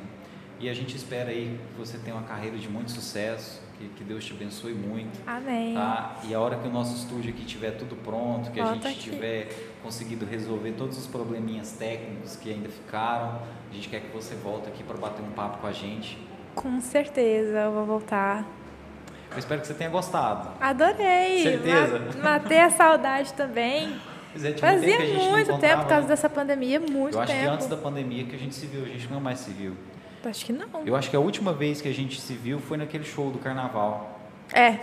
[0.64, 4.04] E a gente espera aí que você tenha uma carreira de muito sucesso, que, que
[4.06, 5.74] Deus te abençoe muito, Amém.
[5.74, 6.16] tá?
[6.24, 9.00] E a hora que o nosso estúdio aqui estiver tudo pronto, que a Volta gente
[9.02, 9.10] aqui.
[9.12, 9.50] tiver
[9.84, 14.70] conseguido resolver todos os probleminhas técnicos que ainda ficaram, a gente quer que você volte
[14.70, 16.18] aqui para bater um papo com a gente.
[16.56, 18.46] Com certeza, eu vou voltar.
[19.34, 20.50] Eu espero que você tenha gostado.
[20.62, 21.44] Adorei.
[21.44, 22.00] Certeza?
[22.22, 24.00] Ma- Matei a saudade também.
[24.32, 27.18] Pois é, tinha tempo Fazia a gente não muito tempo por causa dessa pandemia, muito
[27.18, 27.44] Eu acho tempo.
[27.44, 29.76] que antes da pandemia que a gente se viu, a gente não mais se viu.
[30.30, 30.66] Acho que não.
[30.86, 33.40] Eu acho que a última vez que a gente se viu foi naquele show do
[33.40, 34.20] carnaval.
[34.54, 34.78] É.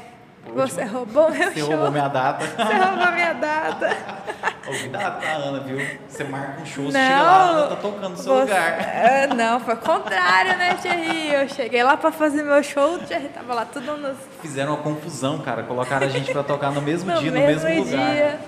[0.46, 1.68] A Você última- roubou meu Você show.
[1.68, 2.44] roubou minha data.
[2.56, 3.96] Você roubou minha data.
[4.66, 5.98] Ô, Cuidado com a Ana, viu?
[6.08, 8.80] Você marca um show, você Não, chega lá, Ana tá tocando no seu Você- lugar.
[8.80, 11.28] É, não, foi o contrário, né, Thierry?
[11.32, 14.82] Eu cheguei lá pra fazer meu show, o Thierry tava lá tudo nos, Fizeram uma
[14.82, 15.62] confusão, cara.
[15.62, 18.12] Colocaram a gente pra tocar no mesmo no dia, mesmo, no mesmo lugar.
[18.14, 18.40] dia.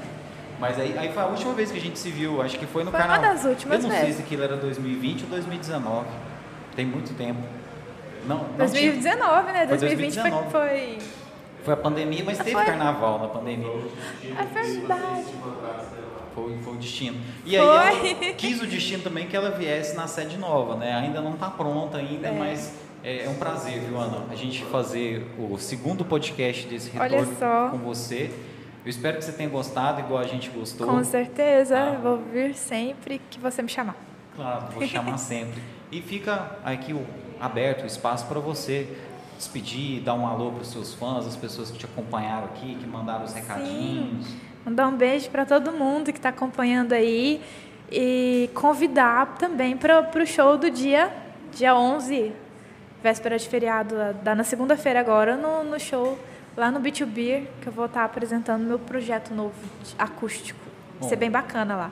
[0.60, 2.84] Mas aí, aí foi a última vez que a gente se viu, acho que foi
[2.84, 4.16] no Foi uma das últimas Eu não sei vezes.
[4.18, 6.06] se aquilo era 2020 ou 2019.
[6.76, 7.40] Tem muito tempo.
[8.26, 8.56] Não, não tinha-
[8.92, 9.58] 2019, né?
[9.66, 10.50] Foi 2020 foi, 2019.
[10.50, 10.98] foi...
[11.64, 12.64] Foi a pandemia, mas teve Foi.
[12.64, 13.68] carnaval na pandemia.
[14.24, 15.26] É verdade.
[16.34, 17.20] Foi, foi o destino.
[17.44, 20.92] E aí ela quis o destino também que ela viesse na sede nova, né?
[20.94, 22.32] Ainda não está pronta ainda, É.
[22.32, 22.74] mas
[23.04, 24.24] é, é um prazer, viu, Ana?
[24.30, 28.32] A gente fazer o segundo podcast desse retorno com você.
[28.84, 30.86] Eu espero que você tenha gostado, igual a gente gostou.
[30.88, 31.98] Com certeza, Ah.
[32.02, 33.94] vou vir sempre que você me chamar.
[34.34, 35.62] Claro, vou chamar sempre.
[35.92, 37.06] E fica aqui o,
[37.38, 38.88] aberto o espaço para você
[39.36, 42.86] despedir, dar um alô para os seus fãs, as pessoas que te acompanharam aqui, que
[42.86, 44.26] mandaram os recadinhos.
[44.64, 47.42] Mandar um beijo para todo mundo que está acompanhando aí
[47.90, 51.12] e convidar também para o show do dia,
[51.52, 52.32] dia 11,
[53.02, 56.18] véspera de feriado, dá na segunda-feira agora, no, no show
[56.56, 59.52] lá no B2B, que eu vou estar apresentando meu projeto novo
[59.98, 60.60] acústico.
[61.00, 61.90] Vai ser bem bacana lá.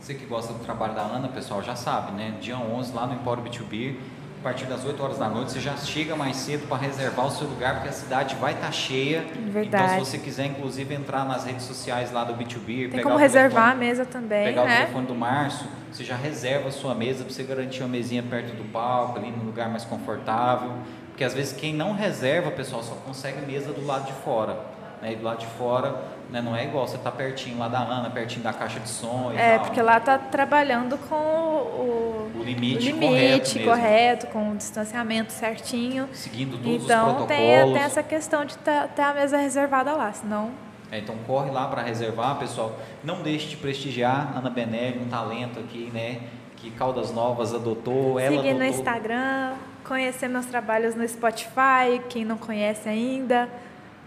[0.00, 2.34] Você que gosta do trabalho da Ana, pessoal, já sabe, né?
[2.40, 3.96] Dia 11, lá no Empório B2B,
[4.40, 7.30] a partir das 8 horas da noite, você já chega mais cedo para reservar o
[7.30, 9.26] seu lugar, porque a cidade vai estar cheia.
[9.46, 9.66] Verdade.
[9.92, 13.14] Então, se você quiser, inclusive, entrar nas redes sociais lá do B2B, Tem pegar como
[13.16, 14.76] o reservar a telefone- mesa também, pegar o né?
[14.78, 18.56] telefone do Márcio, você já reserva a sua mesa para você garantir uma mesinha perto
[18.56, 20.72] do palco, ali no lugar mais confortável.
[21.08, 24.56] Porque às vezes quem não reserva, pessoal, só consegue mesa do lado de fora.
[25.02, 25.12] Né?
[25.12, 25.94] E do lado de fora
[26.30, 29.32] né, não é igual você tá pertinho lá da Ana, pertinho da caixa de som
[29.36, 29.66] É, tal.
[29.66, 33.70] porque lá tá trabalhando com o, O limite o correto limite mesmo.
[33.70, 36.08] correto, com o distanciamento certinho.
[36.12, 37.74] Seguindo todos Então os tem, protocolos.
[37.74, 40.50] tem essa questão de ter, ter a mesa reservada lá, senão
[40.92, 42.72] É, então corre lá para reservar, pessoal.
[43.04, 46.20] Não deixe de prestigiar Ana Benelli, um talento aqui, né?
[46.56, 48.18] Que Caldas Novas adotou.
[48.20, 48.62] Seguir no adotou.
[48.64, 49.52] Instagram,
[49.84, 53.48] conhecer meus trabalhos no Spotify, quem não conhece ainda.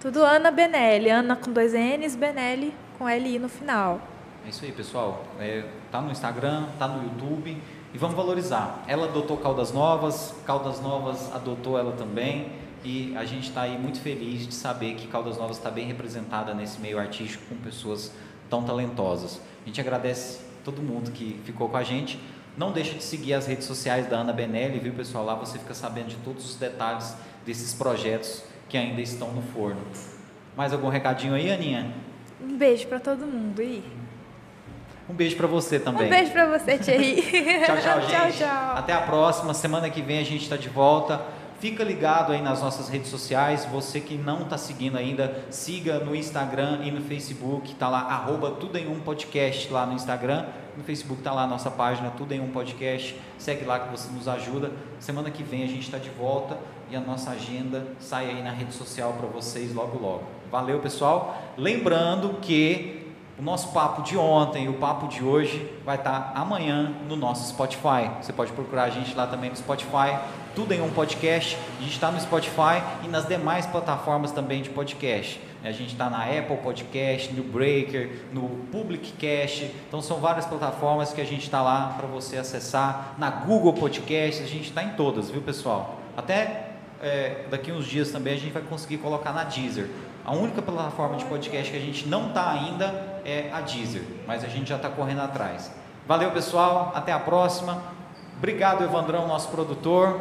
[0.03, 4.01] Tudo Ana Benelli, Ana com dois N's, Benelli com L-I no final.
[4.45, 5.23] É isso aí, pessoal.
[5.39, 7.57] É, tá no Instagram, tá no YouTube
[7.93, 8.83] e vamos valorizar.
[8.85, 12.51] Ela adotou Caldas Novas, Caldas Novas adotou ela também
[12.83, 16.53] e a gente está aí muito feliz de saber que Caldas Novas está bem representada
[16.53, 18.11] nesse meio artístico com pessoas
[18.49, 19.39] tão talentosas.
[19.63, 22.19] A gente agradece todo mundo que ficou com a gente.
[22.57, 25.23] Não deixa de seguir as redes sociais da Ana Benelli, viu, pessoal?
[25.23, 27.15] Lá você fica sabendo de todos os detalhes
[27.45, 29.81] desses projetos que ainda estão no forno.
[30.55, 31.91] Mais algum recadinho aí, Aninha?
[32.41, 33.83] Um beijo pra todo mundo e
[35.09, 36.07] Um beijo para você também.
[36.07, 37.21] um beijo pra você, Thierry.
[37.65, 38.11] Tchau, tchau, gente.
[38.11, 38.77] tchau, tchau.
[38.77, 39.53] Até a próxima.
[39.53, 41.21] Semana que vem a gente está de volta.
[41.59, 43.65] Fica ligado aí nas nossas redes sociais.
[43.71, 47.73] Você que não está seguindo ainda, siga no Instagram e no Facebook.
[47.75, 50.45] Tá lá, arroba Tudo em Um Podcast lá no Instagram.
[50.75, 53.15] No Facebook tá lá a nossa página Tudo em Um Podcast.
[53.37, 54.71] Segue lá que você nos ajuda.
[54.99, 56.57] Semana que vem a gente está de volta
[56.93, 60.25] e a nossa agenda sai aí na rede social para vocês logo logo.
[60.51, 61.41] Valeu, pessoal.
[61.57, 66.93] Lembrando que o nosso papo de ontem e o papo de hoje vai estar amanhã
[67.09, 68.11] no nosso Spotify.
[68.21, 70.19] Você pode procurar a gente lá também no Spotify.
[70.53, 71.57] Tudo em um podcast.
[71.79, 75.41] A gente está no Spotify e nas demais plataformas também de podcast.
[75.63, 79.63] A gente está na Apple Podcast, no Breaker, no Public Cast.
[79.87, 83.15] Então são várias plataformas que a gente está lá para você acessar.
[83.17, 85.97] Na Google Podcast, a gente está em todas, viu pessoal?
[86.15, 86.72] Até
[87.03, 89.89] é, daqui uns dias também a gente vai conseguir colocar na Deezer.
[90.25, 94.43] A única plataforma de podcast que a gente não está ainda é a Deezer, mas
[94.43, 95.69] a gente já está correndo atrás.
[96.07, 96.93] Valeu, pessoal.
[96.95, 97.83] Até a próxima.
[98.37, 100.19] Obrigado, Evandrão, nosso produtor.